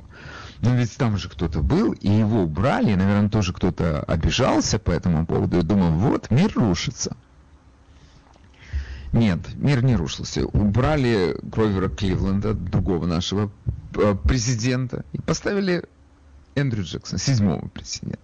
Но 0.62 0.76
ведь 0.76 0.98
там 0.98 1.18
же 1.18 1.30
кто-то 1.30 1.62
был, 1.62 1.94
и 1.94 2.10
его 2.10 2.44
убрали, 2.44 2.92
и, 2.92 2.96
наверное, 2.96 3.30
тоже 3.30 3.54
кто-то 3.54 4.04
обижался 4.04 4.78
по 4.78 4.92
этому 4.92 5.26
поводу, 5.26 5.60
и 5.60 5.62
думал, 5.62 5.92
вот, 5.92 6.30
мир 6.32 6.52
рушится. 6.56 7.16
Нет, 9.12 9.40
мир 9.56 9.84
не 9.84 9.96
рушился. 9.96 10.46
Убрали 10.46 11.36
Гровера 11.42 11.90
Кливленда, 11.90 12.54
другого 12.54 13.06
нашего 13.06 13.52
э, 13.96 14.16
президента, 14.24 15.04
и 15.14 15.20
поставили 15.20 15.84
Эндрю 16.56 16.84
Джексона, 16.84 17.20
седьмого 17.20 17.68
президента. 17.70 18.20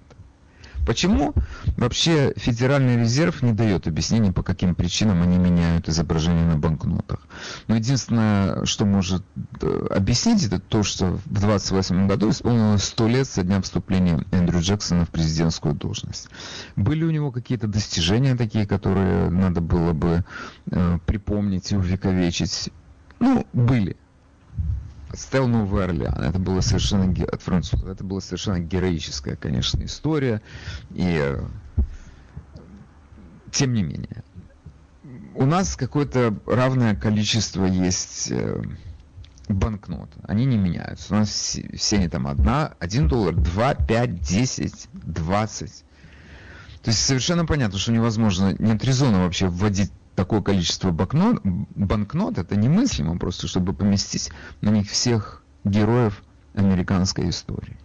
Почему 0.85 1.33
вообще 1.77 2.33
Федеральный 2.35 2.97
резерв 2.97 3.41
не 3.41 3.53
дает 3.53 3.87
объяснений, 3.87 4.31
по 4.31 4.43
каким 4.43 4.75
причинам 4.75 5.21
они 5.23 5.37
меняют 5.37 5.89
изображение 5.89 6.45
на 6.45 6.57
банкнотах? 6.57 7.27
Но 7.67 7.75
единственное, 7.75 8.65
что 8.65 8.85
может 8.85 9.23
э, 9.61 9.87
объяснить, 9.89 10.45
это 10.45 10.59
то, 10.59 10.83
что 10.83 11.19
в 11.25 11.39
28 11.39 12.07
году 12.07 12.29
исполнилось 12.29 12.83
100 12.83 13.07
лет 13.07 13.27
со 13.27 13.43
дня 13.43 13.61
вступления 13.61 14.23
Эндрю 14.31 14.59
Джексона 14.61 15.05
в 15.05 15.09
президентскую 15.09 15.73
должность. 15.73 16.29
Были 16.75 17.03
у 17.03 17.11
него 17.11 17.31
какие-то 17.31 17.67
достижения 17.67 18.35
такие, 18.35 18.67
которые 18.67 19.29
надо 19.29 19.61
было 19.61 19.93
бы 19.93 20.23
э, 20.71 20.99
припомнить 21.05 21.71
и 21.71 21.77
увековечить? 21.77 22.69
Ну, 23.19 23.47
были. 23.53 23.97
Стел 25.13 25.47
Новый. 25.47 25.85
Это 25.85 26.39
было 26.39 26.61
совершенно 26.61 27.11
от 27.25 27.41
французов. 27.41 27.87
Это 27.87 28.03
была 28.03 28.21
совершенно 28.21 28.59
героическая, 28.59 29.35
конечно, 29.35 29.83
история. 29.83 30.41
И 30.91 31.37
тем 33.51 33.73
не 33.73 33.83
менее, 33.83 34.23
у 35.35 35.45
нас 35.45 35.75
какое-то 35.75 36.37
равное 36.45 36.95
количество 36.95 37.65
есть 37.65 38.29
э, 38.31 38.61
банкнот. 39.47 40.09
Они 40.23 40.45
не 40.45 40.57
меняются. 40.57 41.13
У 41.13 41.17
нас 41.17 41.29
все, 41.29 41.69
все 41.77 41.97
они 41.97 42.09
там 42.09 42.27
одна, 42.27 42.73
один 42.79 43.07
доллар, 43.07 43.33
два, 43.35 43.73
пять, 43.73 44.19
десять, 44.19 44.89
двадцать. 44.91 45.85
То 46.81 46.89
есть 46.89 47.03
совершенно 47.03 47.45
понятно, 47.45 47.79
что 47.79 47.91
невозможно, 47.91 48.55
нет 48.59 48.83
резона 48.83 49.23
вообще 49.23 49.47
вводить 49.47 49.91
такое 50.15 50.41
количество 50.41 50.91
банкнот, 50.91 51.41
банкнот 51.43 52.37
это 52.37 52.55
немыслимо 52.55 53.17
просто, 53.17 53.47
чтобы 53.47 53.73
поместить 53.73 54.31
на 54.61 54.69
них 54.69 54.89
всех 54.89 55.43
героев 55.63 56.23
американской 56.53 57.29
истории. 57.29 57.77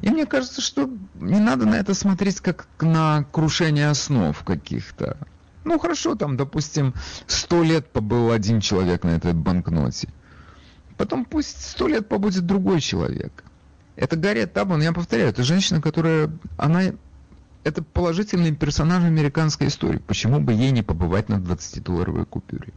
И 0.00 0.10
мне 0.10 0.26
кажется, 0.26 0.60
что 0.60 0.90
не 1.14 1.40
надо 1.40 1.66
на 1.66 1.76
это 1.76 1.94
смотреть 1.94 2.40
как 2.40 2.66
на 2.80 3.24
крушение 3.32 3.88
основ 3.88 4.36
каких-то. 4.44 5.16
Ну 5.64 5.78
хорошо, 5.78 6.14
там, 6.14 6.36
допустим, 6.36 6.92
сто 7.26 7.62
лет 7.62 7.88
побыл 7.90 8.30
один 8.30 8.60
человек 8.60 9.04
на 9.04 9.10
этой 9.10 9.32
банкноте. 9.32 10.08
Потом 10.96 11.24
пусть 11.24 11.70
сто 11.70 11.88
лет 11.88 12.08
побудет 12.08 12.44
другой 12.44 12.80
человек. 12.80 13.44
Это 13.96 14.16
Гарри 14.16 14.44
Табан, 14.44 14.82
я 14.82 14.92
повторяю, 14.92 15.30
это 15.30 15.42
женщина, 15.44 15.80
которая, 15.80 16.30
она 16.56 16.92
это 17.64 17.82
положительный 17.82 18.54
персонаж 18.54 19.02
американской 19.04 19.68
истории. 19.68 19.98
Почему 19.98 20.40
бы 20.40 20.52
ей 20.52 20.70
не 20.70 20.82
побывать 20.82 21.28
на 21.28 21.36
20-долларовой 21.36 22.26
купюре? 22.26 22.72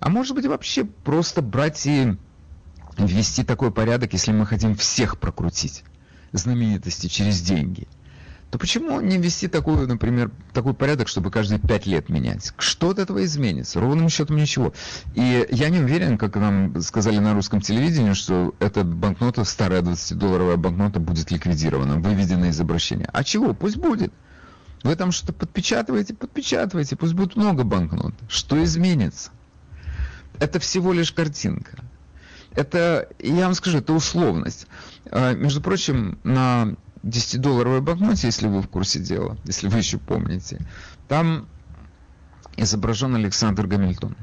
А 0.00 0.08
может 0.08 0.36
быть 0.36 0.46
вообще 0.46 0.84
просто 0.84 1.42
брать 1.42 1.86
и 1.86 2.16
ввести 2.98 3.42
такой 3.42 3.72
порядок, 3.72 4.12
если 4.12 4.32
мы 4.32 4.46
хотим 4.46 4.76
всех 4.76 5.18
прокрутить, 5.18 5.82
знаменитости 6.32 7.08
через 7.08 7.40
деньги– 7.40 7.88
то 8.52 8.58
почему 8.58 9.00
не 9.00 9.16
ввести 9.16 9.48
такой, 9.48 9.86
например, 9.86 10.30
такой 10.52 10.74
порядок, 10.74 11.08
чтобы 11.08 11.30
каждые 11.30 11.58
пять 11.58 11.86
лет 11.86 12.10
менять? 12.10 12.52
Что 12.58 12.90
от 12.90 12.98
этого 12.98 13.24
изменится? 13.24 13.80
Ровным 13.80 14.10
счетом 14.10 14.36
ничего. 14.36 14.74
И 15.14 15.48
я 15.50 15.70
не 15.70 15.78
уверен, 15.78 16.18
как 16.18 16.36
нам 16.36 16.78
сказали 16.82 17.18
на 17.18 17.32
русском 17.32 17.62
телевидении, 17.62 18.12
что 18.12 18.54
эта 18.58 18.84
банкнота, 18.84 19.44
старая 19.44 19.80
20-долларовая 19.80 20.58
банкнота 20.58 21.00
будет 21.00 21.30
ликвидирована, 21.30 21.96
выведена 21.96 22.50
из 22.50 22.60
обращения. 22.60 23.08
А 23.14 23.24
чего? 23.24 23.54
Пусть 23.54 23.78
будет. 23.78 24.12
Вы 24.82 24.96
там 24.96 25.12
что-то 25.12 25.32
подпечатываете, 25.32 26.12
подпечатываете, 26.12 26.94
пусть 26.94 27.14
будет 27.14 27.36
много 27.36 27.64
банкнот. 27.64 28.12
Что 28.28 28.62
изменится? 28.62 29.30
Это 30.40 30.60
всего 30.60 30.92
лишь 30.92 31.12
картинка. 31.12 31.78
Это, 32.54 33.08
я 33.18 33.46
вам 33.46 33.54
скажу, 33.54 33.78
это 33.78 33.94
условность. 33.94 34.66
А, 35.10 35.32
между 35.32 35.62
прочим, 35.62 36.18
на 36.22 36.74
10-долларовой 37.02 37.80
банкноте, 37.80 38.28
если 38.28 38.46
вы 38.46 38.62
в 38.62 38.68
курсе 38.68 39.00
дела, 39.00 39.36
если 39.44 39.68
вы 39.68 39.78
еще 39.78 39.98
помните, 39.98 40.58
там 41.08 41.46
изображен 42.56 43.14
Александр 43.14 43.66
Гамильтон. 43.66 44.16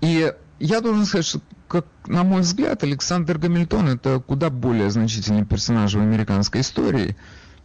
И 0.00 0.32
я 0.58 0.80
должен 0.80 1.06
сказать, 1.06 1.26
что, 1.26 1.40
как, 1.68 1.86
на 2.06 2.24
мой 2.24 2.40
взгляд, 2.40 2.82
Александр 2.82 3.38
Гамильтон 3.38 3.88
это 3.88 4.20
куда 4.20 4.50
более 4.50 4.90
значительный 4.90 5.44
персонаж 5.44 5.94
в 5.94 6.00
американской 6.00 6.62
истории, 6.62 7.16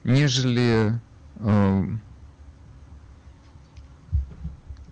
нежели, 0.04 1.00
э, 1.38 1.84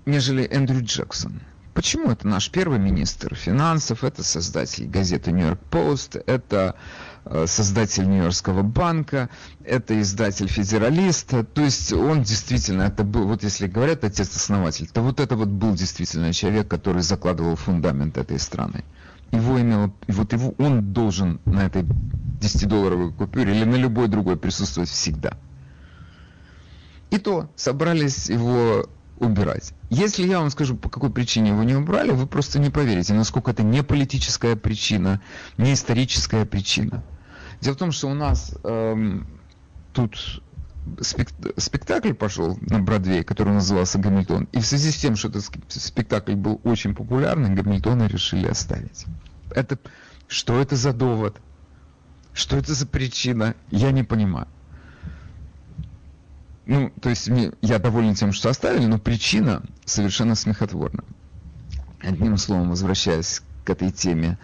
нежели 0.05 0.47
Эндрю 0.49 0.83
Джексон. 0.83 1.41
Почему 1.73 2.11
это 2.11 2.27
наш 2.27 2.49
первый 2.49 2.79
министр 2.79 3.35
финансов, 3.35 4.03
это 4.03 4.23
создатель 4.23 4.87
газеты 4.87 5.31
Нью-Йорк 5.31 5.59
Пост, 5.69 6.17
это 6.27 6.75
Э, 6.75 7.12
создатель 7.45 8.07
Нью-Йоркского 8.07 8.63
банка, 8.63 9.29
это 9.63 9.99
издатель 10.01 10.47
федералиста, 10.47 11.43
то 11.43 11.61
есть 11.61 11.93
он 11.93 12.23
действительно, 12.23 12.83
это 12.83 13.03
был, 13.03 13.27
вот 13.27 13.43
если 13.43 13.67
говорят 13.67 14.03
отец-основатель, 14.03 14.87
то 14.87 15.01
вот 15.01 15.19
это 15.19 15.35
вот 15.35 15.47
был 15.47 15.73
действительно 15.73 16.33
человек, 16.33 16.67
который 16.67 17.01
закладывал 17.01 17.55
фундамент 17.55 18.17
этой 18.17 18.39
страны. 18.39 18.83
Его 19.31 19.59
имело, 19.59 19.91
вот 20.07 20.33
его, 20.33 20.53
он 20.57 20.93
должен 20.93 21.39
на 21.45 21.65
этой 21.65 21.83
10-долларовой 21.83 23.13
купюре 23.13 23.55
или 23.55 23.63
на 23.63 23.75
любой 23.75 24.07
другой 24.07 24.37
присутствовать 24.37 24.89
всегда. 24.89 25.37
И 27.09 27.17
то 27.17 27.49
собрались 27.55 28.29
его 28.29 28.87
убирать. 29.17 29.73
Если 29.89 30.27
я 30.27 30.39
вам 30.39 30.49
скажу, 30.49 30.75
по 30.75 30.89
какой 30.89 31.11
причине 31.11 31.51
его 31.51 31.63
не 31.63 31.75
убрали, 31.75 32.11
вы 32.11 32.27
просто 32.27 32.59
не 32.59 32.69
поверите, 32.69 33.13
насколько 33.13 33.51
это 33.51 33.63
не 33.63 33.83
политическая 33.83 34.55
причина, 34.55 35.21
не 35.57 35.73
историческая 35.73 36.45
причина. 36.45 37.03
Дело 37.63 37.75
в 37.75 37.77
том, 37.77 37.93
что 37.93 38.09
у 38.09 38.13
нас 38.13 38.53
эм, 38.65 39.25
тут 39.93 40.43
спектакль 40.99 42.11
пошел 42.11 42.57
на 42.59 42.79
Бродвей, 42.79 43.23
который 43.23 43.53
назывался 43.53 43.99
«Гамильтон», 43.99 44.49
и 44.51 44.59
в 44.59 44.65
связи 44.65 44.91
с 44.91 44.97
тем, 44.97 45.15
что 45.15 45.29
этот 45.29 45.45
спектакль 45.69 46.33
был 46.33 46.59
очень 46.65 46.93
популярный, 46.93 47.55
Гамильтона 47.55 48.07
решили 48.07 48.47
оставить. 48.47 49.05
Это, 49.49 49.79
что 50.27 50.59
это 50.59 50.75
за 50.75 50.91
довод? 50.91 51.37
Что 52.33 52.57
это 52.57 52.73
за 52.73 52.85
причина? 52.85 53.55
Я 53.71 53.91
не 53.91 54.03
понимаю. 54.03 54.49
Ну, 56.65 56.91
то 57.01 57.09
есть 57.09 57.29
мне, 57.29 57.53
я 57.61 57.79
доволен 57.79 58.13
тем, 58.13 58.33
что 58.33 58.49
оставили, 58.49 58.87
но 58.87 58.99
причина 58.99 59.63
совершенно 59.85 60.35
смехотворна. 60.35 61.05
Одним 62.01 62.35
словом, 62.35 62.71
возвращаясь 62.71 63.41
к 63.63 63.69
этой 63.69 63.89
теме 63.89 64.37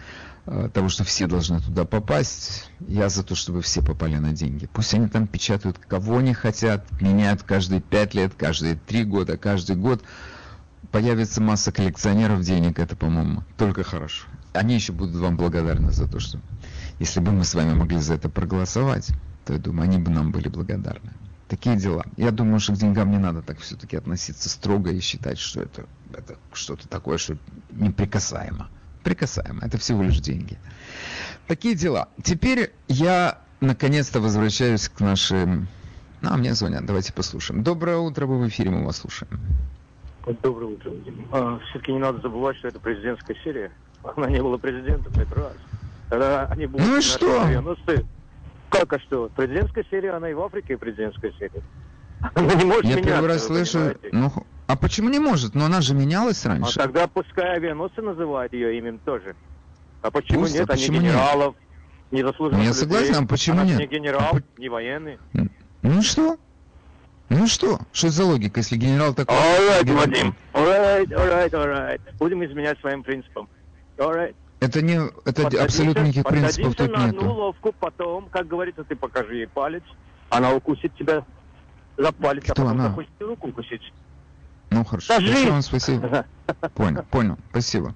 того, 0.72 0.88
что 0.88 1.04
все 1.04 1.26
должны 1.26 1.60
туда 1.60 1.84
попасть. 1.84 2.70
Я 2.80 3.08
за 3.08 3.22
то, 3.22 3.34
чтобы 3.34 3.62
все 3.62 3.82
попали 3.82 4.16
на 4.16 4.32
деньги. 4.32 4.68
Пусть 4.72 4.94
они 4.94 5.08
там 5.08 5.26
печатают, 5.26 5.78
кого 5.78 6.18
они 6.18 6.34
хотят, 6.34 6.84
меняют 7.00 7.42
каждые 7.42 7.80
пять 7.80 8.14
лет, 8.14 8.34
каждые 8.36 8.76
три 8.76 9.04
года, 9.04 9.36
каждый 9.36 9.76
год. 9.76 10.02
Появится 10.90 11.40
масса 11.40 11.72
коллекционеров 11.72 12.42
денег, 12.42 12.78
это, 12.78 12.96
по-моему, 12.96 13.44
только 13.56 13.84
хорошо. 13.84 14.26
Они 14.52 14.74
еще 14.74 14.92
будут 14.92 15.14
вам 15.16 15.36
благодарны 15.36 15.92
за 15.92 16.08
то, 16.08 16.18
что 16.18 16.40
если 16.98 17.20
бы 17.20 17.30
мы 17.30 17.44
с 17.44 17.54
вами 17.54 17.74
могли 17.74 17.98
за 17.98 18.14
это 18.14 18.28
проголосовать, 18.28 19.10
то 19.44 19.52
я 19.52 19.58
думаю, 19.60 19.84
они 19.84 19.98
бы 19.98 20.10
нам 20.10 20.32
были 20.32 20.48
благодарны. 20.48 21.12
Такие 21.46 21.76
дела. 21.76 22.04
Я 22.16 22.30
думаю, 22.32 22.58
что 22.60 22.72
к 22.72 22.76
деньгам 22.76 23.10
не 23.10 23.18
надо 23.18 23.42
так 23.42 23.58
все-таки 23.58 23.96
относиться 23.96 24.48
строго 24.48 24.90
и 24.90 25.00
считать, 25.00 25.38
что 25.38 25.60
это, 25.62 25.86
это 26.12 26.36
что-то 26.52 26.88
такое, 26.88 27.18
что 27.18 27.36
неприкасаемо 27.70 28.68
прикасаемо. 29.02 29.60
Это 29.62 29.78
всего 29.78 30.02
лишь 30.02 30.20
деньги. 30.20 30.58
Такие 31.46 31.74
дела. 31.74 32.08
Теперь 32.22 32.72
я 32.88 33.38
наконец-то 33.60 34.20
возвращаюсь 34.20 34.88
к 34.88 35.00
нашим... 35.00 35.68
А, 36.22 36.36
мне 36.36 36.54
звонят, 36.54 36.84
давайте 36.84 37.12
послушаем. 37.12 37.62
Доброе 37.62 37.96
утро, 37.96 38.26
вы 38.26 38.38
в 38.38 38.48
эфире, 38.48 38.70
мы 38.70 38.84
вас 38.84 38.98
слушаем. 38.98 39.40
Доброе 40.42 40.66
утро. 40.66 40.92
А, 41.32 41.58
все-таки 41.70 41.92
не 41.92 41.98
надо 41.98 42.20
забывать, 42.20 42.56
что 42.58 42.68
это 42.68 42.78
президентская 42.78 43.36
серия. 43.42 43.72
Она 44.16 44.28
не 44.28 44.40
была 44.40 44.58
президентом, 44.58 45.12
это 45.14 45.34
раз. 45.34 46.50
Они 46.50 46.66
будут 46.66 46.86
ну 46.86 46.98
и 46.98 47.00
что? 47.00 47.46
90 47.48 48.04
как, 48.70 48.92
а 48.92 48.98
что? 49.00 49.28
Президентская 49.34 49.84
серия, 49.90 50.12
она 50.12 50.30
и 50.30 50.34
в 50.34 50.40
Африке 50.40 50.78
президентская 50.78 51.32
серия. 51.38 51.62
Она 52.34 52.54
не 52.54 52.64
может 52.64 52.84
Я 52.84 53.02
первый 53.02 53.28
раз 53.28 53.46
слышу, 53.46 53.94
ну, 54.12 54.32
а 54.72 54.76
почему 54.76 55.08
не 55.08 55.18
может? 55.18 55.54
Но 55.54 55.64
она 55.64 55.80
же 55.80 55.94
менялась 55.94 56.44
раньше. 56.44 56.78
А 56.78 56.82
тогда 56.84 57.06
пускай 57.06 57.56
авианосцы 57.56 58.02
называют 58.02 58.52
ее 58.52 58.76
именем 58.78 58.98
тоже. 59.04 59.34
А 60.02 60.10
почему 60.10 60.40
Пусть, 60.40 60.54
нет? 60.54 60.68
А 60.68 60.72
почему 60.72 60.98
а 60.98 61.00
не 61.00 61.08
генералов, 61.08 61.54
нет? 62.10 62.12
не 62.12 62.22
заслуженных 62.22 62.64
Я 62.64 62.72
согласен, 62.72 63.24
а 63.24 63.26
почему 63.26 63.60
Она 63.60 63.70
нет? 63.70 63.78
не 63.78 63.86
генерал, 63.86 64.30
а... 64.36 64.60
не 64.60 64.68
военный. 64.68 65.18
Ну 65.82 66.02
что? 66.02 66.36
Ну 67.28 67.46
что? 67.46 67.78
Что 67.92 68.08
за 68.08 68.24
логика, 68.24 68.60
если 68.60 68.76
генерал 68.76 69.14
такой... 69.14 69.36
Alright, 69.36 69.84
генерал... 69.84 70.00
Вадим. 70.00 70.34
Alright, 70.52 71.08
alright, 71.08 71.50
alright. 71.50 72.00
Будем 72.18 72.44
изменять 72.44 72.78
своим 72.80 73.02
принципам. 73.02 73.48
Alright. 73.98 74.34
Это 74.60 74.82
не, 74.82 74.94
это 75.24 75.42
подадимся, 75.42 75.64
абсолютно 75.64 76.02
никаких 76.02 76.24
принципов 76.24 76.74
тут 76.74 76.90
на 76.92 77.06
нету. 77.06 77.18
одну 77.18 77.32
ловку, 77.32 77.72
потом, 77.78 78.28
как 78.30 78.46
говорится, 78.46 78.84
ты 78.84 78.94
покажи 78.94 79.36
ей 79.36 79.46
палец, 79.46 79.82
она 80.28 80.52
укусит 80.52 80.94
тебя 80.96 81.24
за 81.96 82.12
палец, 82.12 82.42
Кто 82.44 82.52
а 82.52 82.54
потом 82.56 82.68
она? 82.68 82.88
захочет 82.88 83.10
руку 83.20 83.48
укусить. 83.48 83.92
Ну 84.70 84.84
хорошо. 84.84 85.14
Скажи. 85.14 85.32
Большое 85.32 85.52
вам 85.52 85.62
спасибо. 85.62 86.26
Понял, 86.74 87.04
понял. 87.10 87.38
Спасибо. 87.50 87.94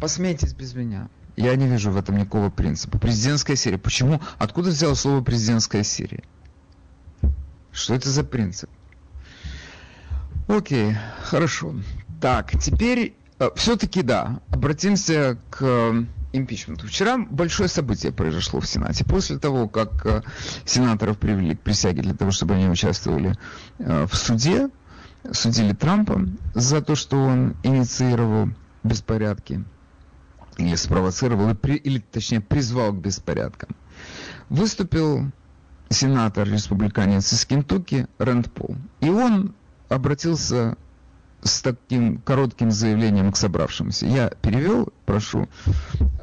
Посмейтесь 0.00 0.52
без 0.52 0.74
меня. 0.74 1.08
Я 1.36 1.56
не 1.56 1.66
вижу 1.66 1.90
в 1.90 1.96
этом 1.96 2.16
никакого 2.16 2.50
принципа. 2.50 2.98
Президентская 2.98 3.56
серия. 3.56 3.78
Почему? 3.78 4.20
Откуда 4.38 4.70
взяло 4.70 4.94
слово 4.94 5.22
президентская 5.22 5.82
серия? 5.82 6.22
Что 7.72 7.94
это 7.94 8.08
за 8.08 8.22
принцип? 8.22 8.70
Окей, 10.46 10.94
хорошо. 11.22 11.74
Так, 12.20 12.52
теперь 12.60 13.14
э, 13.38 13.50
все-таки 13.56 14.02
да, 14.02 14.40
обратимся 14.50 15.38
к 15.50 15.58
э, 15.62 16.04
импичменту. 16.32 16.86
Вчера 16.86 17.18
большое 17.18 17.68
событие 17.68 18.12
произошло 18.12 18.60
в 18.60 18.66
Сенате. 18.66 19.04
После 19.04 19.38
того, 19.38 19.68
как 19.68 20.06
э, 20.06 20.22
сенаторов 20.64 21.18
привели 21.18 21.56
к 21.56 21.60
присяге 21.60 22.02
для 22.02 22.14
того, 22.14 22.30
чтобы 22.30 22.54
они 22.54 22.68
участвовали 22.68 23.36
в 23.78 24.14
суде, 24.14 24.68
судили 25.32 25.72
Трампа 25.72 26.20
за 26.54 26.82
то, 26.82 26.94
что 26.94 27.16
он 27.16 27.56
инициировал 27.62 28.50
беспорядки 28.82 29.64
или 30.56 30.74
спровоцировал, 30.76 31.50
или 31.50 31.98
точнее 31.98 32.40
призвал 32.40 32.92
к 32.92 33.00
беспорядкам. 33.00 33.70
Выступил 34.48 35.30
сенатор-республиканец 35.88 37.32
из 37.32 37.44
Кентукки 37.44 38.06
Рэнд 38.18 38.52
Пол. 38.52 38.76
И 39.00 39.08
он 39.08 39.54
обратился 39.88 40.76
с 41.44 41.60
таким 41.60 42.18
коротким 42.18 42.70
заявлением 42.70 43.30
к 43.30 43.36
собравшимся. 43.36 44.06
Я 44.06 44.30
перевел, 44.30 44.88
прошу. 45.04 45.46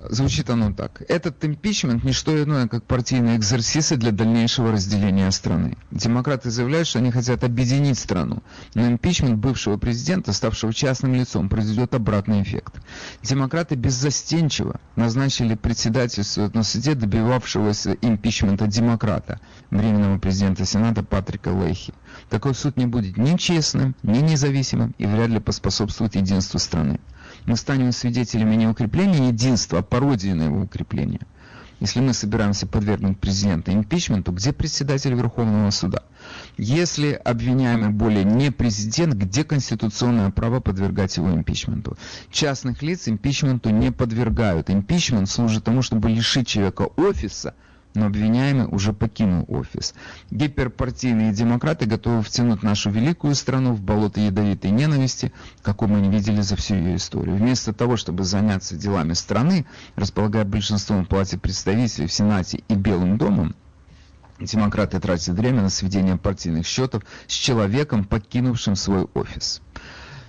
Звучит 0.09 0.49
оно 0.49 0.73
так. 0.73 1.03
Этот 1.07 1.45
импичмент 1.45 2.03
не 2.03 2.11
что 2.11 2.43
иное, 2.43 2.67
как 2.67 2.83
партийные 2.83 3.37
экзерсисы 3.37 3.95
для 3.97 4.11
дальнейшего 4.11 4.71
разделения 4.71 5.29
страны. 5.31 5.77
Демократы 5.91 6.49
заявляют, 6.49 6.87
что 6.87 6.99
они 6.99 7.11
хотят 7.11 7.43
объединить 7.43 7.99
страну, 7.99 8.41
но 8.73 8.87
импичмент 8.87 9.37
бывшего 9.37 9.77
президента, 9.77 10.33
ставшего 10.33 10.73
частным 10.73 11.13
лицом, 11.13 11.49
произведет 11.49 11.93
обратный 11.93 12.41
эффект. 12.41 12.73
Демократы 13.21 13.75
беззастенчиво 13.75 14.79
назначили 14.95 15.53
председательство 15.53 16.49
на 16.53 16.63
суде 16.63 16.95
добивавшегося 16.95 17.95
импичмента 18.01 18.65
демократа, 18.65 19.39
временного 19.69 20.17
президента 20.17 20.65
Сената 20.65 21.03
Патрика 21.03 21.49
Лейхи. 21.49 21.93
Такой 22.31 22.55
суд 22.55 22.77
не 22.77 22.85
будет 22.85 23.17
ни 23.17 23.35
честным, 23.35 23.93
ни 24.03 24.19
независимым 24.19 24.95
и 24.97 25.05
вряд 25.05 25.29
ли 25.31 25.41
поспособствует 25.41 26.15
единству 26.15 26.59
страны. 26.59 27.01
Мы 27.45 27.57
станем 27.57 27.91
свидетелями 27.91 28.55
не 28.55 28.67
укрепления 28.67 29.27
единства, 29.27 29.79
а 29.79 29.83
пародии 29.83 30.31
на 30.31 30.43
его 30.43 30.61
укрепление. 30.61 31.19
Если 31.81 31.99
мы 31.99 32.13
собираемся 32.13 32.67
подвергнуть 32.67 33.19
президента 33.19 33.73
импичменту, 33.73 34.31
где 34.31 34.53
председатель 34.53 35.13
Верховного 35.13 35.71
суда? 35.71 36.03
Если 36.57 37.11
обвиняемый 37.11 37.89
более 37.89 38.23
не 38.23 38.49
президент, 38.49 39.15
где 39.15 39.43
конституционное 39.43 40.29
право 40.29 40.61
подвергать 40.61 41.17
его 41.17 41.33
импичменту? 41.33 41.97
Частных 42.31 42.81
лиц 42.81 43.09
импичменту 43.09 43.71
не 43.71 43.91
подвергают. 43.91 44.69
Импичмент 44.69 45.27
служит 45.27 45.65
тому, 45.65 45.81
чтобы 45.81 46.09
лишить 46.09 46.47
человека 46.47 46.83
офиса– 46.95 47.55
но 47.93 48.07
обвиняемый 48.07 48.67
уже 48.67 48.93
покинул 48.93 49.45
офис. 49.47 49.93
Гиперпартийные 50.29 51.33
демократы 51.33 51.85
готовы 51.85 52.21
втянуть 52.21 52.63
нашу 52.63 52.89
великую 52.89 53.35
страну 53.35 53.73
в 53.73 53.81
болото 53.81 54.19
ядовитой 54.19 54.71
ненависти, 54.71 55.31
какой 55.61 55.87
мы 55.87 55.99
не 55.99 56.09
видели 56.09 56.41
за 56.41 56.55
всю 56.55 56.75
ее 56.75 56.95
историю. 56.95 57.35
Вместо 57.35 57.73
того, 57.73 57.97
чтобы 57.97 58.23
заняться 58.23 58.75
делами 58.75 59.13
страны, 59.13 59.65
располагая 59.95 60.45
большинством 60.45 61.05
в 61.05 61.07
Палате 61.07 61.37
представителей, 61.37 62.07
в 62.07 62.13
Сенате 62.13 62.63
и 62.67 62.75
Белым 62.75 63.17
домом, 63.17 63.55
демократы 64.39 64.99
тратят 64.99 65.35
время 65.35 65.61
на 65.61 65.69
сведение 65.69 66.17
партийных 66.17 66.65
счетов 66.65 67.03
с 67.27 67.33
человеком, 67.33 68.03
покинувшим 68.03 68.75
свой 68.75 69.07
офис. 69.13 69.61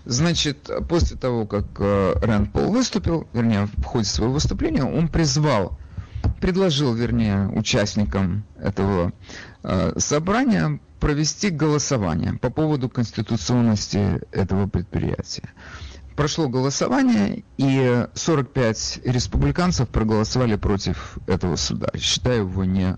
Значит, 0.05 0.69
после 0.89 1.17
того, 1.17 1.47
как 1.47 1.65
э, 1.79 2.15
Рэнд 2.21 2.53
Пол 2.53 2.73
выступил, 2.73 3.29
вернее, 3.33 3.69
в 3.77 3.85
ходе 3.85 4.05
своего 4.05 4.35
выступления, 4.35 4.83
он 4.83 5.07
призвал 5.07 5.79
предложил, 6.41 6.95
вернее, 6.95 7.49
участникам 7.49 8.45
этого 8.59 9.13
э, 9.63 9.93
собрания 9.99 10.81
провести 11.01 11.51
голосование 11.51 12.35
по 12.35 12.51
поводу 12.51 12.89
конституционности 12.89 14.21
этого 14.31 14.69
предприятия. 14.69 15.51
Прошло 16.17 16.49
голосование, 16.49 17.43
и 17.57 18.07
45 18.15 19.01
республиканцев 19.05 19.89
проголосовали 19.89 20.57
против 20.57 21.19
этого 21.27 21.57
суда, 21.57 21.89
считая 21.97 22.41
его 22.41 22.65
не 22.65 22.97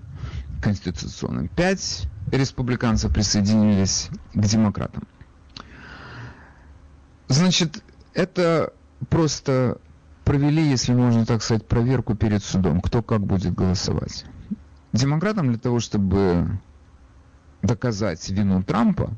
конституционным. 0.62 1.48
Пять 1.48 2.08
республиканцев 2.32 3.12
присоединились 3.12 4.08
к 4.34 4.40
демократам. 4.40 5.06
Значит, 7.28 7.82
это 8.14 8.72
просто 9.08 9.78
провели, 10.24 10.62
если 10.62 10.92
можно 10.94 11.26
так 11.26 11.42
сказать, 11.42 11.66
проверку 11.66 12.14
перед 12.14 12.42
судом, 12.42 12.80
кто 12.80 13.02
как 13.02 13.20
будет 13.20 13.54
голосовать. 13.54 14.24
Демократам 14.92 15.48
для 15.48 15.58
того, 15.58 15.80
чтобы 15.80 16.58
доказать 17.62 18.28
вину 18.30 18.62
Трампа, 18.62 19.10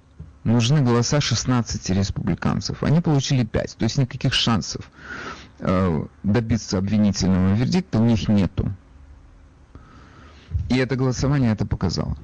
нужны 0.44 0.80
голоса 0.80 1.20
16 1.20 1.90
республиканцев. 1.90 2.82
Они 2.82 3.00
получили 3.00 3.44
5, 3.44 3.76
то 3.76 3.84
есть 3.84 3.98
никаких 3.98 4.32
шансов 4.32 4.90
э, 5.58 6.06
добиться 6.22 6.78
обвинительного 6.78 7.54
вердикта 7.54 7.98
у 7.98 8.04
них 8.04 8.28
нету. 8.28 8.72
И 10.68 10.76
это 10.76 10.96
голосование 10.96 11.52
это 11.52 11.66
показало. 11.66 12.16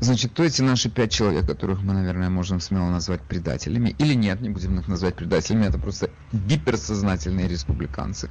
Значит, 0.00 0.32
то 0.32 0.42
эти 0.42 0.62
наши 0.62 0.88
пять 0.88 1.12
человек, 1.12 1.46
которых 1.46 1.82
мы, 1.82 1.92
наверное, 1.92 2.30
можем 2.30 2.60
смело 2.60 2.88
назвать 2.88 3.20
предателями, 3.20 3.94
или 3.98 4.14
нет, 4.14 4.40
не 4.40 4.48
будем 4.48 4.78
их 4.78 4.88
назвать 4.88 5.14
предателями, 5.14 5.66
это 5.66 5.78
просто 5.78 6.10
гиперсознательные 6.32 7.48
республиканцы. 7.48 8.30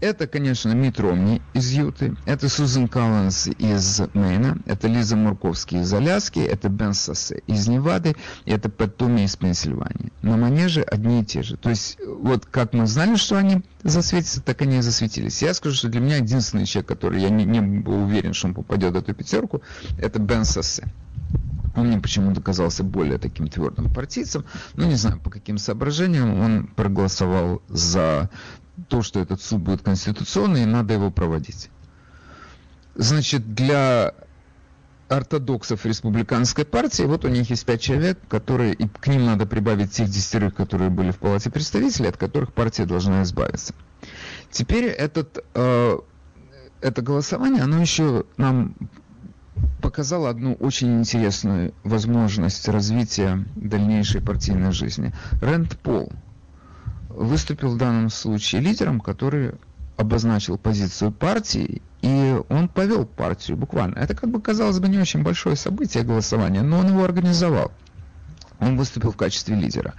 Это, 0.00 0.28
конечно, 0.28 0.72
Мит 0.72 1.00
Ромни 1.00 1.42
из 1.54 1.72
Юты, 1.72 2.16
это 2.24 2.48
Сузан 2.48 2.86
Коллинс 2.86 3.48
из 3.48 4.00
Мейна, 4.14 4.58
это 4.66 4.86
Лиза 4.86 5.16
Мурковский 5.16 5.80
из 5.80 5.92
Аляски, 5.92 6.38
это 6.38 6.68
Бен 6.68 6.94
Соссе 6.94 7.42
из 7.48 7.66
Невады, 7.66 8.14
и 8.44 8.52
это 8.52 8.68
Пэт 8.68 8.96
Туми 8.96 9.24
из 9.24 9.34
Пенсильвании. 9.34 10.12
На 10.22 10.36
манеже 10.36 10.82
одни 10.82 11.22
и 11.22 11.24
те 11.24 11.42
же. 11.42 11.56
То 11.56 11.70
есть, 11.70 11.98
вот 12.06 12.46
как 12.46 12.74
мы 12.74 12.86
знали, 12.86 13.16
что 13.16 13.36
они 13.36 13.62
засветятся, 13.82 14.40
так 14.40 14.62
они 14.62 14.78
и 14.78 14.82
засветились. 14.82 15.42
Я 15.42 15.52
скажу, 15.54 15.74
что 15.74 15.88
для 15.88 16.00
меня 16.00 16.16
единственный 16.18 16.66
человек, 16.66 16.88
который 16.88 17.20
я 17.20 17.28
не, 17.28 17.44
не 17.44 17.60
был 17.60 18.04
уверен, 18.04 18.34
что 18.34 18.48
он 18.48 18.54
попадет 18.54 18.92
в 18.92 18.96
эту 18.96 19.14
пятерку, 19.14 19.62
это 20.00 20.20
Бен 20.20 20.44
Соссе. 20.44 20.87
Он 21.78 21.86
мне 21.86 21.98
почему-то 21.98 22.40
казался 22.40 22.82
более 22.82 23.18
таким 23.18 23.48
твердым 23.48 23.92
партийцем. 23.92 24.44
Ну, 24.74 24.86
не 24.86 24.96
знаю, 24.96 25.20
по 25.20 25.30
каким 25.30 25.58
соображениям 25.58 26.40
он 26.40 26.66
проголосовал 26.66 27.62
за 27.68 28.30
то, 28.88 29.02
что 29.02 29.20
этот 29.20 29.40
суд 29.40 29.60
будет 29.60 29.82
конституционный, 29.82 30.62
и 30.62 30.66
надо 30.66 30.94
его 30.94 31.10
проводить. 31.10 31.70
Значит, 32.94 33.54
для 33.54 34.12
ортодоксов 35.08 35.86
республиканской 35.86 36.64
партии, 36.64 37.04
вот 37.04 37.24
у 37.24 37.28
них 37.28 37.48
есть 37.48 37.64
пять 37.64 37.80
человек, 37.80 38.18
которые, 38.28 38.74
и 38.74 38.88
к 38.88 39.06
ним 39.06 39.24
надо 39.24 39.46
прибавить 39.46 39.92
тех 39.92 40.08
десятерых, 40.08 40.54
которые 40.54 40.90
были 40.90 41.12
в 41.12 41.18
Палате 41.18 41.50
представителей, 41.50 42.08
от 42.08 42.16
которых 42.16 42.52
партия 42.52 42.84
должна 42.84 43.22
избавиться. 43.22 43.72
Теперь 44.50 44.84
этот, 44.86 45.44
э, 45.54 45.98
это 46.80 47.02
голосование, 47.02 47.62
оно 47.62 47.80
еще 47.80 48.24
нам 48.36 48.74
показало 49.82 50.30
одну 50.30 50.54
очень 50.54 51.00
интересную 51.00 51.74
возможность 51.84 52.68
развития 52.68 53.44
дальнейшей 53.56 54.20
партийной 54.20 54.72
жизни. 54.72 55.12
Рэнд 55.40 55.78
Пол– 55.78 56.12
выступил 57.18 57.70
в 57.70 57.76
данном 57.76 58.10
случае 58.10 58.60
лидером, 58.60 59.00
который 59.00 59.52
обозначил 59.96 60.56
позицию 60.56 61.10
партии, 61.10 61.82
и 62.00 62.40
он 62.48 62.68
повел 62.68 63.04
партию 63.04 63.56
буквально. 63.56 63.98
Это, 63.98 64.14
как 64.14 64.30
бы, 64.30 64.40
казалось 64.40 64.78
бы, 64.78 64.88
не 64.88 64.98
очень 64.98 65.22
большое 65.22 65.56
событие 65.56 66.04
голосования, 66.04 66.62
но 66.62 66.78
он 66.78 66.88
его 66.88 67.04
организовал. 67.04 67.72
Он 68.60 68.76
выступил 68.76 69.12
в 69.12 69.16
качестве 69.16 69.56
лидера. 69.56 69.94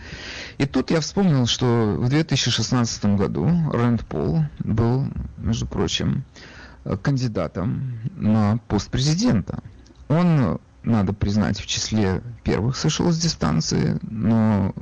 И 0.57 0.65
тут 0.65 0.91
я 0.91 1.01
вспомнил, 1.01 1.45
что 1.45 1.97
в 1.97 2.09
2016 2.09 3.05
году 3.17 3.49
Рэнд 3.71 4.05
Пол 4.05 4.43
был, 4.59 5.05
между 5.37 5.65
прочим, 5.65 6.23
кандидатом 7.01 7.99
на 8.15 8.59
пост 8.67 8.89
президента. 8.89 9.63
Он, 10.07 10.59
надо 10.83 11.13
признать, 11.13 11.59
в 11.59 11.67
числе 11.67 12.21
первых 12.43 12.75
сошел 12.77 13.11
с 13.11 13.17
дистанции, 13.17 13.99
но 14.01 14.73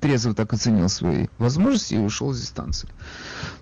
трезво 0.00 0.34
так 0.34 0.52
оценил 0.52 0.88
свои 0.88 1.26
возможности 1.38 1.94
и 1.94 1.98
ушел 1.98 2.32
с 2.32 2.40
дистанции. 2.40 2.88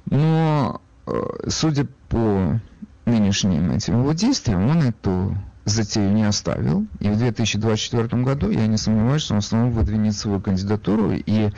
Но, 0.07 0.81
э, 1.07 1.13
судя 1.49 1.87
по 2.09 2.61
нынешним 3.05 3.71
этим 3.71 4.01
его 4.01 4.13
действиям, 4.13 4.69
он 4.69 4.83
эту 4.83 5.37
затею 5.65 6.13
не 6.13 6.25
оставил. 6.25 6.87
И 7.01 7.09
в 7.09 7.17
2024 7.19 8.23
году, 8.23 8.51
я 8.51 8.67
не 8.67 8.77
сомневаюсь, 8.77 9.23
что 9.23 9.35
он 9.35 9.43
снова 9.43 9.71
выдвинет 9.71 10.15
свою 10.15 10.41
кандидатуру. 10.41 11.13
И, 11.13 11.51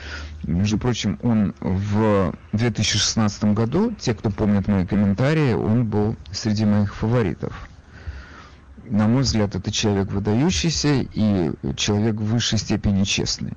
между 0.43 0.77
прочим, 0.77 1.17
он 1.23 1.53
в 1.59 2.33
2016 2.53 3.45
году, 3.45 3.93
те, 3.99 4.13
кто 4.13 4.29
помнит 4.29 4.67
мои 4.67 4.85
комментарии, 4.85 5.53
он 5.53 5.85
был 5.85 6.15
среди 6.31 6.65
моих 6.65 6.95
фаворитов. 6.95 7.67
На 8.87 9.07
мой 9.07 9.23
взгляд, 9.23 9.55
это 9.55 9.71
человек 9.71 10.11
выдающийся 10.11 11.05
и 11.11 11.51
человек 11.75 12.15
в 12.15 12.25
высшей 12.25 12.59
степени 12.59 13.03
честный. 13.03 13.53